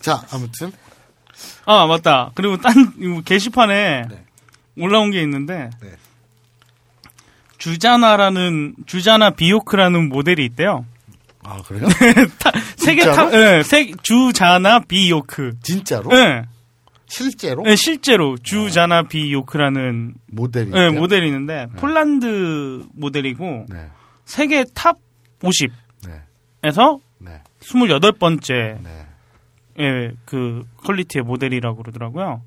[0.00, 0.72] 자 아무튼
[1.66, 2.30] 아 맞다.
[2.34, 2.74] 그리고 딴
[3.24, 4.04] 게시판에
[4.78, 5.92] 올라온 게 있는데 네.
[7.58, 10.84] 주자나라는 주자나 비요크라는 모델이 있대요.
[11.42, 11.86] 아 그래요?
[12.38, 13.30] 타- 세계 진짜로?
[13.30, 15.52] top, 예, 세 주자나 비요크.
[15.62, 16.10] 진짜로?
[16.16, 16.44] 예,
[17.06, 17.62] 실제로?
[17.66, 20.92] 예, 실제로 주자나 비요크라는 모델이 예, 있대요?
[21.00, 23.88] 모델이 있는데 폴란드 모델이고 네.
[24.24, 24.96] 세계 top
[25.42, 27.00] 50에서
[27.64, 27.78] 네.
[27.88, 29.06] 28번째 네.
[29.80, 32.42] 예, 그 퀄리티의 모델이라고 그러더라고요.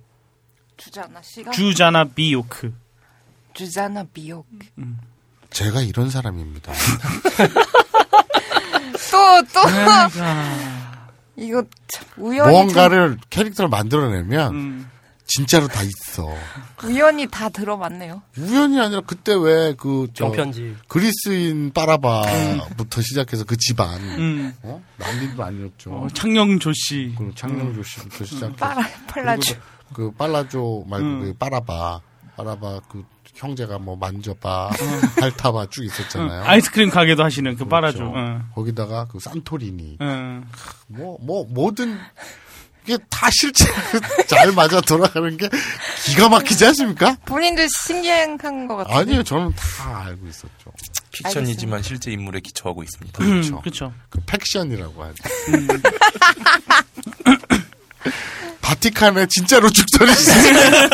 [0.77, 2.73] 주자나 씨가 주자나 비요크.
[3.53, 4.47] 주자나 비옥.
[5.49, 6.71] 제가 이런 사람입니다.
[9.11, 9.61] 또 또.
[9.61, 10.09] 그러니까.
[11.35, 14.89] 이거 참 우연히 무언가를 캐릭터를 만들어내면 음.
[15.27, 16.33] 진짜로 다 있어.
[16.79, 18.21] 참- 우연히 다 들어맞네요.
[18.37, 20.75] 우연이 아니라 그때 왜 그 정편지.
[20.87, 24.53] 그리스인 빠라바부터 시작해서 그 집안 음.
[24.63, 24.81] 어?
[24.97, 25.91] 난리도 아니었죠.
[25.91, 27.13] 어, 창녕조 씨.
[27.17, 29.53] 그리고 창녕조 씨부터 시작해서 빨라 빨라줘.
[29.53, 31.19] 그리고 그 빨라조 말고 음.
[31.21, 32.01] 그 빠라바
[32.37, 33.03] 빠라바 그
[33.35, 34.71] 형제가 뭐 만져봐
[35.19, 36.41] 핥아봐 쭉 있었잖아요.
[36.41, 37.69] 어, 아이스크림 가게도 하시는 그 그렇죠.
[37.69, 38.03] 빨아줘.
[38.05, 38.41] 어.
[38.55, 40.41] 거기다가 그 산토리니 어.
[40.87, 41.99] 뭐, 뭐, 모든,
[42.87, 43.65] 이게 다 실제
[44.27, 45.49] 잘 맞아 돌아가는 게
[46.05, 47.17] 기가 막히지 않습니까?
[47.25, 48.95] 본인도 신기한 것 같아요.
[48.97, 50.71] 아니요, 저는 다 알고 있었죠.
[51.11, 53.17] 픽션이지만 실제 인물에 기초하고 있습니다.
[53.19, 53.55] 그렇죠.
[53.57, 53.93] 음, 그렇죠.
[54.09, 55.15] 그 팩션이라고 하죠.
[58.61, 60.07] 바티칸에 진짜로 있어요.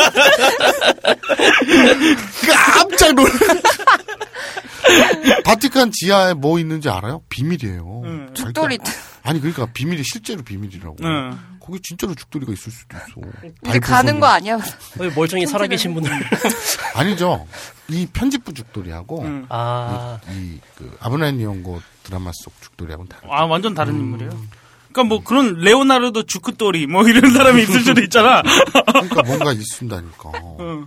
[2.74, 3.30] 깜짝 놀라.
[5.44, 7.22] 바티칸 지하에 뭐 있는지 알아요?
[7.28, 8.02] 비밀이에요.
[8.04, 8.30] 음.
[8.34, 8.78] 죽돌이.
[9.22, 10.96] 아니 그러니까 비밀이 실제로 비밀이라고.
[11.02, 11.38] 응.
[11.64, 13.50] 거기 진짜로 죽돌이가 있을 수도 있어.
[13.66, 14.56] 이제 가는 거 아니야?
[14.56, 16.12] 어, 멀쩡히 살아계신 분들.
[16.94, 17.46] 아니죠.
[17.88, 19.46] 이 편집부 죽돌이하고 음.
[19.48, 23.32] 아, 이그 아브라인 이용고 드라마 속 죽돌이하고는 다르죠.
[23.32, 24.30] 아 완전 다른 인물이에요.
[24.92, 28.42] 그러니까 뭐 그런 레오나르도 주크돌이 뭐 이런 사람이 있을 수도 있잖아.
[28.86, 30.28] 그러니까 뭔가 있습니다니까.
[30.36, 30.86] 어.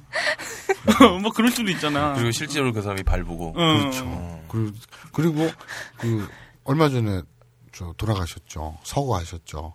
[1.22, 2.14] 뭐 그럴 수도 있잖아.
[2.14, 3.56] 그리고 실제로 그 사람이 발보고.
[3.58, 3.80] 어.
[3.80, 4.42] 그렇죠.
[4.48, 4.72] 그리고,
[5.12, 5.52] 그리고
[5.98, 6.30] 그
[6.66, 7.22] 얼마 전에
[7.74, 8.78] 저 돌아가셨죠.
[8.84, 9.74] 서거하셨죠.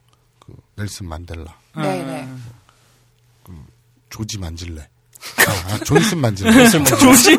[0.75, 1.45] 그 넬슨 만델라,
[1.77, 2.29] 네네.
[4.11, 4.89] 조지 만질레.
[5.47, 6.69] 아, 존슨 만질레.
[6.69, 6.85] 조지?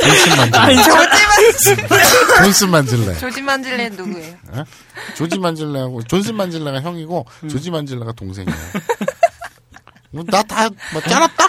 [0.00, 0.58] 존슨 만질래.
[0.58, 2.42] 아니, 조지 만질래.
[2.42, 3.18] 존슨 만질래.
[3.18, 4.36] 조지 만질레는 누구예요?
[4.48, 4.64] 어?
[5.14, 7.48] 조지 만질레하고 존슨 만질레가 형이고 음.
[7.48, 8.58] 조지 만질레가 동생이에요.
[10.10, 11.46] 뭐 나다 뭐 짜랐다.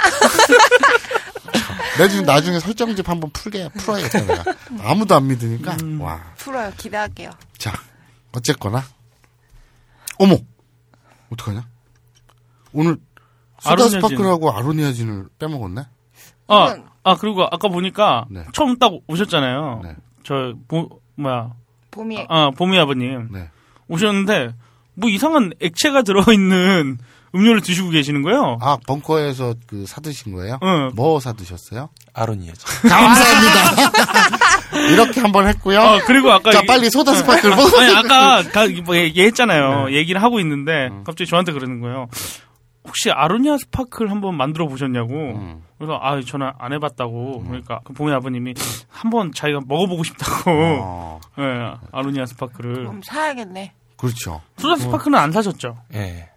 [1.97, 4.43] 나중에 나중에 설정집 한번 풀게 풀어야겠다 내가.
[4.81, 6.01] 아무도 안 믿으니까 음.
[6.01, 6.21] 와.
[6.37, 6.71] 풀어요.
[6.77, 7.31] 기대할게요.
[7.57, 7.73] 자
[8.33, 8.85] 어쨌거나
[10.17, 10.37] 어머
[11.31, 11.65] 어떡하냐?
[12.73, 12.97] 오늘
[13.59, 14.01] 소다 아로니아진.
[14.01, 15.81] 스파클하고 아로니아진을 빼먹었네.
[16.47, 18.43] 아, 아 그리고 아까 보니까 네.
[18.53, 19.81] 처음 딱 오셨잖아요.
[20.23, 21.51] 저 보, 뭐야
[21.91, 23.49] 봄이 아 봄이 아버님 네.
[23.87, 24.53] 오셨는데
[24.95, 26.97] 뭐 이상한 액체가 들어있는
[27.35, 28.57] 음료를 드시고 계시는 거예요.
[28.61, 30.57] 아 벙커에서 그 사드신 거예요?
[30.63, 30.91] 응.
[30.95, 31.89] 뭐 사드셨어요?
[32.13, 32.67] 아로니아죠.
[32.89, 33.91] 감사합니다.
[34.91, 35.79] 이렇게 한번 했고요.
[35.79, 37.55] 어, 그리고 아까 자 이- 빨리 소다 스파클 어.
[37.55, 37.79] 먹어.
[37.81, 39.85] 아니 아까 가, 뭐 얘기했잖아요.
[39.87, 39.93] 네.
[39.95, 41.03] 얘기를 하고 있는데 음.
[41.05, 42.07] 갑자기 저한테 그러는 거예요.
[42.87, 45.13] 혹시 아로니아 스파클 한번 만들어 보셨냐고.
[45.13, 45.63] 음.
[45.77, 47.43] 그래서 아 저는 안 해봤다고.
[47.45, 48.53] 그러니까 그 봄이 아버님이
[48.89, 50.51] 한번 자기가 먹어보고 싶다고.
[50.51, 51.19] 어.
[51.39, 51.43] 예,
[51.91, 52.73] 아로니아 스파클을.
[52.73, 53.73] 그럼 사야겠네.
[53.97, 54.41] 그렇죠.
[54.57, 55.77] 소다 스파클은 안 사셨죠?
[55.93, 56.29] 예.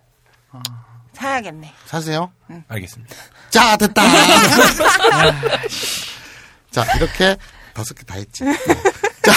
[1.12, 1.72] 사야겠네.
[1.84, 2.32] 사세요?
[2.68, 3.14] 알겠습니다.
[3.50, 4.02] 자 됐다.
[6.70, 7.36] 자 이렇게
[7.74, 8.44] 다섯 개 다 했지.
[9.22, 9.32] 자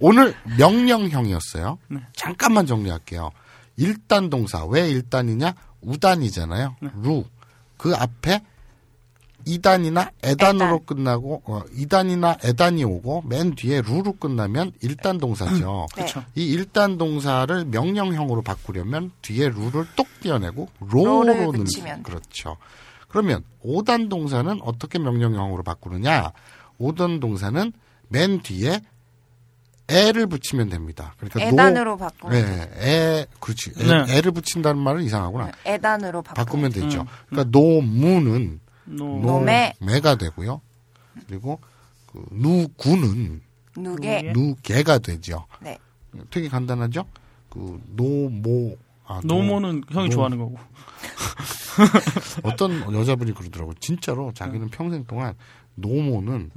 [0.00, 1.78] 오늘 명령형이었어요.
[2.14, 3.30] 잠깐만 정리할게요.
[3.76, 5.54] 일단 동사 왜 일단이냐?
[5.80, 6.76] 우단이잖아요.
[7.02, 7.24] る.
[7.76, 8.40] 그 앞에
[9.46, 15.86] い단이나 え단으로 끝나고 어, い단이나 え단이 오고 맨 뒤에 る로 끝나면 일단 동사죠.
[15.96, 16.02] 네.
[16.04, 16.24] 그쵸.
[16.34, 21.24] 이 일단 동사를 명령형으로 바꾸려면 뒤에 る를 똑 떼어내고 ろ로.
[21.24, 22.56] 넣는 그렇죠.
[23.08, 26.32] 그러면 오단 동사는 어떻게 명령형으로 바꾸느냐?
[26.78, 27.72] 오단 동사는
[28.08, 28.80] 맨 뒤에
[29.88, 31.14] え를 붙이면 됩니다.
[31.18, 32.70] 그러니까 え단으로 노, 바꾸면 네,
[33.20, 33.72] え 그렇지.
[33.78, 34.16] え, 네.
[34.16, 35.52] え를 붙인다는 말은 이상하구나.
[35.66, 37.02] え단으로 바꾸면, 바꾸면 되죠.
[37.02, 37.06] 음.
[37.28, 39.74] 그러니까 노무는 노- 노매.
[39.80, 40.60] 노매가 되고요.
[41.28, 41.60] 그리고
[42.06, 43.42] 그 누구는
[43.76, 44.32] 누게.
[44.34, 45.46] 누개가 되죠.
[45.60, 45.78] 네.
[46.30, 47.04] 되게 간단하죠.
[47.50, 48.76] 그 노모
[49.06, 50.56] 아, 노- 노모는 형이 노- 좋아하는 거고.
[52.42, 53.74] 어떤 여자분이 그러더라고.
[53.74, 55.34] 진짜로 자기는 평생 동안
[55.74, 56.50] 노모는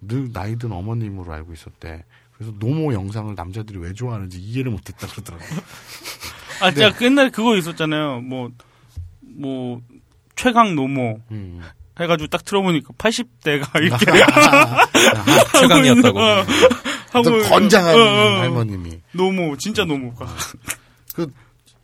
[0.00, 2.04] 늘 나이 든 어머님으로 알고 있었대.
[2.32, 5.44] 그래서 노모 영상을 남자들이 왜 좋아하는지 이해를 못했다 그러더라고.
[6.60, 6.74] 아, 네.
[6.90, 8.20] 진짜 옛날에 그거 있었잖아요.
[8.20, 8.50] 뭐,
[9.20, 9.80] 뭐,
[10.34, 11.20] 최강 노모.
[11.30, 11.60] 음.
[12.00, 14.06] 해가지고 딱 들어보니까 80대가 이렇게.
[15.60, 16.18] 최강이었다고.
[16.18, 16.44] 어,
[17.12, 18.40] 하고 어떤 건장한 어, 어.
[18.40, 19.00] 할머님이.
[19.12, 20.26] 노모, 진짜 노모가.
[21.14, 21.30] 그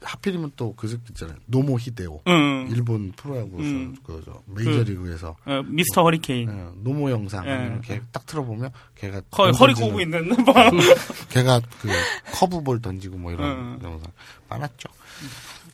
[0.01, 1.37] 하필이면 또 그 새끼 있잖아요.
[1.47, 2.21] 노모 히데오.
[2.29, 2.69] 응.
[2.71, 3.97] 일본 프로야구 음.
[4.05, 6.49] 그 저 메이저리그에서 어, 미스터 허리케인.
[6.49, 7.67] 예, 노모 영상 예.
[7.73, 10.71] 이렇게 딱 틀어보면 걔가 허, 공 허리 꼬고 있는 방.
[11.31, 11.89] 걔가 그
[12.33, 13.79] 커브볼 던지고 뭐 이런 응.
[13.83, 14.13] 영상
[14.49, 14.89] 많았죠.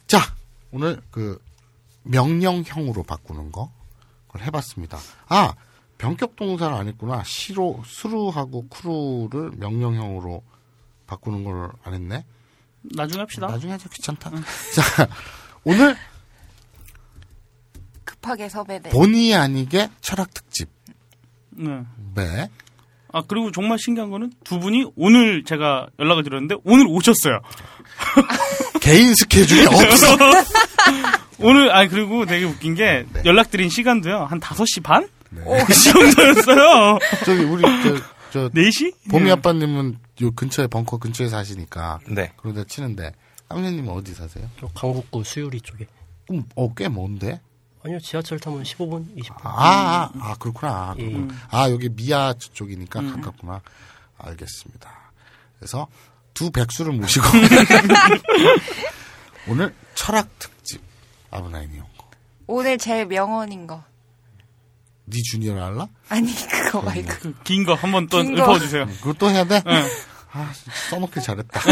[0.07, 0.19] 자
[0.73, 1.39] 오늘 그
[2.05, 3.71] 명령형으로 바꾸는 거
[4.29, 4.99] 그걸 해봤습니다.
[5.29, 5.55] 아
[5.99, 7.23] 변격 동사를 안 했구나.
[7.25, 10.43] 시로 수루하고 크루를 명령형으로
[11.07, 12.25] 바꾸는 걸 안 했네.
[12.95, 13.47] 나중에 합시다.
[13.47, 14.31] 나중에 하자 귀찮다.
[14.75, 15.09] 자
[15.65, 15.97] 오늘
[18.05, 18.91] 급하게 섭외돼.
[18.91, 20.69] 본의 아니게 철학 특집.
[21.51, 21.81] 네.
[22.15, 22.49] 네.
[23.13, 27.41] 아, 그리고 정말 신기한 거는 두 분이 오늘 제가 연락을 드렸는데 오늘 오셨어요.
[28.81, 30.17] 개인 스케줄이 없어.
[31.39, 33.23] 오늘, 아니, 그리고 되게 웃긴 게 네.
[33.25, 34.25] 연락 드린 시간도요.
[34.25, 35.09] 한 5시 반?
[35.31, 36.99] 그 정도였어요.
[37.25, 37.97] 저기 우리 저,
[38.35, 39.11] 저 4시?
[39.11, 39.31] 봄이 네.
[39.31, 42.33] 아빠님은 요 근처에 벙커 근처에 사시니까 네.
[42.37, 43.13] 그러다 치는데
[43.49, 44.51] 쌍년님은 어디 사세요?
[44.59, 45.87] 저 강북구 수유리 쪽에.
[46.27, 47.41] 그럼 어꽤 먼데?
[47.85, 49.37] 아니요, 지하철 타면 15분, 20분.
[49.45, 50.97] 아, 아, 아, 그렇구나.
[50.99, 51.13] 예.
[51.13, 51.35] 그렇구나.
[51.49, 53.21] 아 여기 미아 쪽이니까 음.
[53.21, 53.63] 가깝구나.
[54.19, 54.91] 알겠습니다.
[55.61, 55.87] 그래서
[56.33, 57.25] 두 백수를 모시고
[59.47, 60.83] 오늘 철학 특집
[61.31, 62.09] 아브나인이 온 거.
[62.49, 63.85] 오늘 제일 명언인 거.
[65.07, 65.87] 네 주니어를 알라?
[66.09, 67.09] 아니 그거 말고.
[67.21, 68.43] 그긴거 한번 또 긴 거.
[68.43, 68.87] 읊어주세요.
[69.03, 69.63] 그것도 해야 돼?
[69.65, 69.89] 네.
[70.33, 70.53] 아,
[70.91, 71.61] 써놓길 잘했다.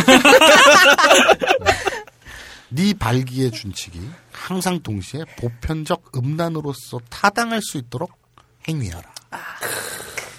[2.70, 4.00] 네 발기의 준칙이
[4.32, 8.12] 항상 동시에 보편적 음란으로서 타당할 수 있도록
[8.68, 9.12] 행위하라.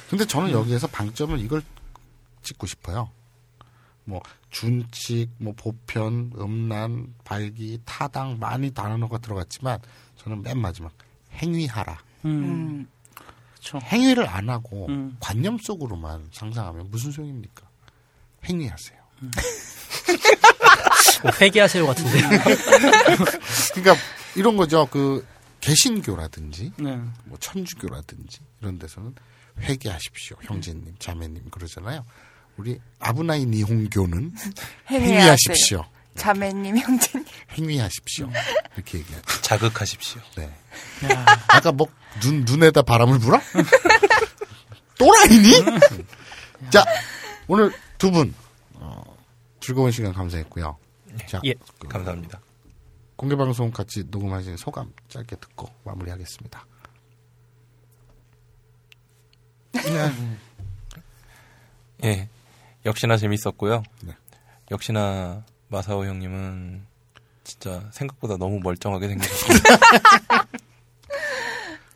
[0.09, 1.61] 근데 저는 여기에서 방점을 이걸
[2.43, 3.09] 찍고 싶어요.
[4.05, 9.79] 뭐 준칙, 뭐 보편, 음란, 발기, 타당 많이 단어가 들어갔지만
[10.17, 10.91] 저는 맨 마지막
[11.33, 11.97] 행위하라.
[12.25, 12.87] 음.
[13.55, 13.79] 그쵸.
[13.83, 15.15] 행위를 안 하고 음.
[15.19, 17.67] 관념 속으로만 상상하면 무슨 소용입니까?
[18.45, 18.99] 행위하세요.
[21.21, 22.19] 뭐 회개하세요 같은데.
[23.73, 23.95] 그러니까
[24.35, 24.85] 이런 거죠.
[24.91, 25.25] 그
[25.61, 26.99] 개신교라든지 네.
[27.23, 29.15] 뭐 천주교라든지 이런 데서는
[29.61, 30.37] 회개하십시오.
[30.41, 32.05] 형제님, 자매님 그러잖아요.
[32.57, 34.33] 우리 아브나이 니홍교는.
[34.89, 35.85] 행위하십시오.
[36.15, 37.25] 자매님 형제님.
[37.51, 38.29] 행위하십시오.
[38.75, 39.41] 이렇게 얘기하죠.
[39.41, 40.21] 자극하십시오.
[40.37, 40.53] 네.
[41.49, 41.87] 아까 뭐
[42.21, 43.39] 눈 눈에다 바람을 불어?
[44.97, 45.51] 또라이니?
[46.69, 46.85] 자,
[47.47, 48.33] 오늘 두 분,
[48.75, 49.03] 어,
[49.59, 50.77] 즐거운 시간 감사했고요.
[51.27, 52.39] 자, 예, 그 감사합니다.
[53.15, 56.65] 공개 방송 같이 녹음하신 소감 짧게 듣고 마무리하겠습니다.
[59.73, 60.37] 네.
[62.03, 62.29] 예,
[62.85, 63.83] 역시나 재밌었고요.
[64.03, 64.13] 네.
[64.71, 66.85] 역시나 마사오 형님은
[67.43, 69.53] 진짜 생각보다 너무 멀쩡하게 생기셨고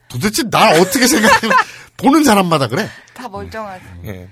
[0.09, 1.53] 도대체 나 어떻게 생각해?
[1.97, 2.89] 보는 사람마다 그래.
[3.13, 3.85] 다 멀쩡하지.
[4.05, 4.29] 예.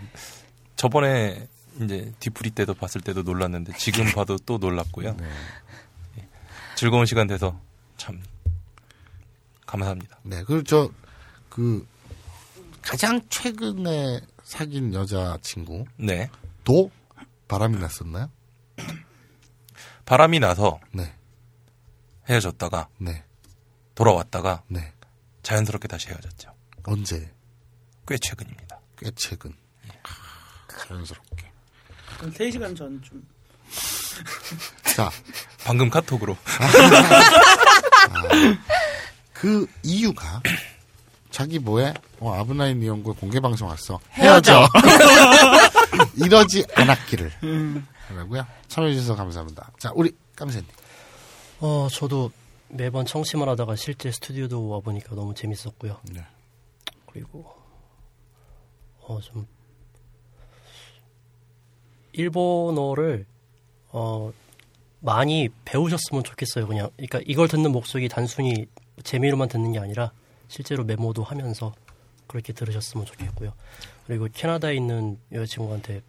[0.76, 1.48] 저번에
[1.80, 5.16] 이제 뒤풀이 때도 봤을 때도 놀랐는데 지금 봐도 또 놀랐고요.
[6.18, 6.28] 예.
[6.76, 7.60] 즐거운 시간 돼서
[7.98, 8.20] 참
[9.68, 10.18] 감사합니다.
[10.24, 10.90] 네, 그리고 저,
[11.50, 11.86] 그,
[12.82, 15.86] 가장 최근에 사귄 여자 친구.
[15.98, 16.30] 네.
[16.64, 16.90] 도
[17.48, 18.30] 바람이 났었나요?
[20.06, 21.14] 바람이 나서 네.
[22.30, 23.24] 헤어졌다가 네.
[23.96, 24.94] 돌아왔다가 네.
[25.44, 26.54] 자연스럽게 다시 헤어졌죠.
[26.84, 27.32] 언제?
[28.08, 28.80] 꽤 최근입니다.
[28.98, 29.54] 꽤 최근.
[30.88, 31.52] 자연스럽게.
[32.20, 33.26] 한 3시간 전 좀.
[34.96, 35.10] 자.
[35.64, 36.38] 방금 카톡으로.
[39.34, 40.42] 그 이유가
[41.32, 41.94] 자기 뭐해?
[42.20, 44.00] 어, 아브나인 이용구 공개 방송 왔어.
[44.12, 44.68] 헤어져.
[46.16, 47.32] 이러지 않았기를.
[47.44, 47.86] 음.
[48.14, 48.46] 라고요.
[48.68, 49.72] 참여해주셔서 감사합니다.
[49.78, 50.68] 자, 우리 깜새님.
[51.62, 52.32] 어, 저도
[52.70, 56.00] 매번 청취만 하다가 실제 스튜디오도 와보니까 너무 재밌었고요.
[56.12, 56.22] 네.
[57.08, 57.46] 그리고,
[59.02, 59.48] 어, 좀,
[62.12, 63.26] 일본어를,
[63.92, 64.32] 어,
[65.00, 66.90] 많이 배우셨으면 좋겠어요, 그냥.
[66.96, 68.68] 그러니까 이걸 듣는 목적이 단순히
[69.04, 70.12] 재미로만 듣는 게 아니라
[70.48, 71.74] 실제로 메모도 하면서
[72.28, 73.54] 그렇게 들으셨으면 좋겠고요.
[74.08, 76.02] 그리고 캐나다에 있는 여자친구한테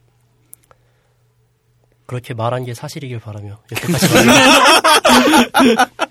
[2.06, 4.06] 그렇게 말한 게 사실이길 바라며 여태까지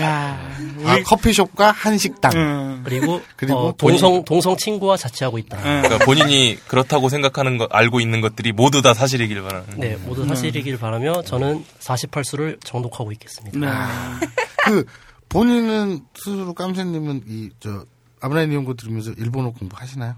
[0.00, 0.38] 야,
[0.84, 2.32] 아, 커피숍과 한식당.
[2.34, 2.82] 음.
[2.84, 5.60] 그리고, 그리고 어, 동성 동성 친구와 자취하고 있다.
[5.60, 9.66] 그러니까 본인이 그렇다고 생각하는 것, 알고 있는 것들이 모두 다 사실이길 바라는.
[9.76, 13.58] 네, 모두 사실이길 바라며 저는 48수를 정독하고 있겠습니다.
[13.58, 13.66] 네.
[14.64, 14.84] 그,
[15.28, 17.84] 본인은 스스로 깜새님은 이, 저,
[18.20, 20.14] 아브라인 이용구 들으면서 일본어 공부하시나요?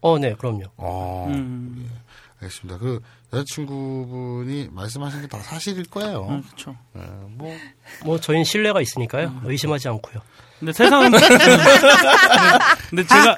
[0.00, 0.64] 어, 네, 그럼요.
[0.76, 1.84] 어, 음.
[1.84, 1.96] 예,
[2.40, 2.78] 알겠습니다.
[2.78, 3.00] 그,
[3.32, 6.26] 여자친구분이 말씀하신 게 다 사실일 거예요.
[6.28, 6.76] 음, 그렇죠.
[6.96, 7.56] 예, 뭐,
[8.04, 9.40] 뭐 저희는 신뢰가 있으니까요.
[9.44, 10.20] 의심하지 않고요.
[10.58, 11.12] 근데 세상은
[12.90, 13.36] 근데 제가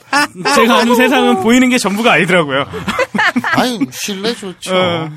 [0.56, 2.64] 제가 아는 세상은 보이는 게 전부가 아니더라고요.
[3.52, 4.74] 아니, 신뢰 좋죠.
[4.74, 5.08] 어.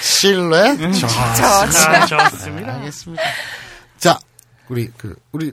[0.00, 0.70] 신뢰?
[0.72, 2.74] 음, 좋 좋- 좋습니다.
[2.76, 3.22] 알겠습니다.
[3.98, 4.18] 자,
[4.68, 5.52] 우리 그 우리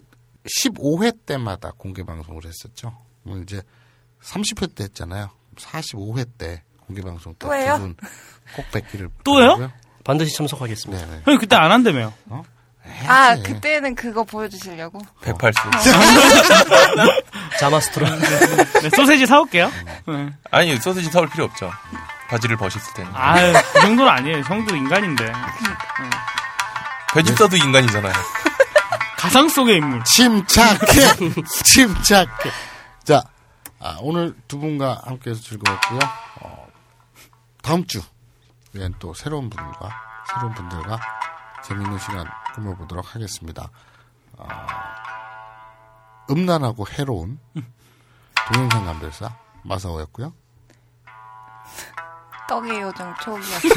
[0.64, 2.96] 15회 때마다 공개 방송을 했었죠.
[3.26, 3.62] 오늘 이제
[4.24, 5.30] 30회 때 했잖아요.
[5.58, 6.64] 45회 때
[6.94, 7.74] 공개 방송 또 해요?
[7.74, 9.40] 때두분꼭 뵙기를 또요?
[9.48, 9.72] 바라고요.
[10.04, 11.06] 반드시 참석하겠습니다.
[11.06, 11.22] 네네.
[11.26, 12.14] 형님 그때 안 한다며요.
[13.08, 15.00] 아, 그때는 그거 보여주시려고?
[15.24, 15.56] 108수.
[17.60, 18.06] 자마스트로.
[18.82, 19.72] 네, 소세지 사올게요.
[20.08, 20.30] 네.
[20.52, 21.72] 아니, 소세지 사올 필요 없죠.
[22.28, 23.10] 바지를 벗었을 때는.
[23.16, 24.40] 아유, 그 정도는 아니에요.
[24.42, 25.32] 형도 인간인데.
[27.14, 28.14] 배집사도 인간이잖아요.
[29.18, 30.04] 가상 속의 인물.
[30.04, 31.16] 침착해!
[31.64, 32.52] 침착해!
[33.06, 33.24] 자,
[33.80, 36.00] 아, 오늘 두 분과 함께해서 즐거웠고요.
[37.64, 39.90] 어, 다음 주엔 또 새로운 분과,
[40.28, 41.00] 새로운 분들과
[41.64, 42.26] 재밌는 시간
[42.56, 43.70] 꾸며보도록 하겠습니다.
[44.38, 44.96] 아,
[46.30, 47.40] 음란하고 해로운
[48.52, 49.34] 동영상 감별사
[49.64, 50.34] 마사오였고요.
[52.50, 53.70] 떡의 요정 초기였어.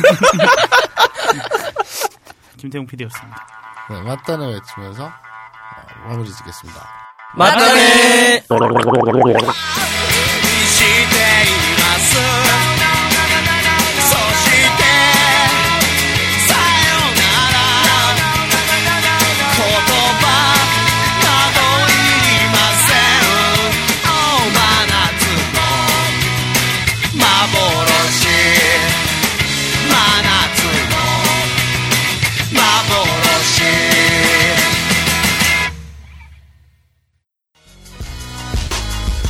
[2.59, 3.47] 김태용 PD였습니다.
[3.91, 6.89] 네, 맞다네 외치면서 어, 마무리 짓겠습니다.
[7.35, 8.43] 맞다네!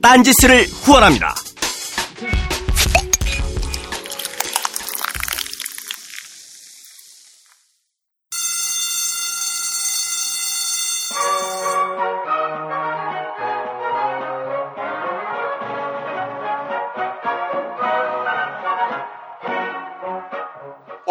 [0.00, 1.34] 딴지스를 후원합니다.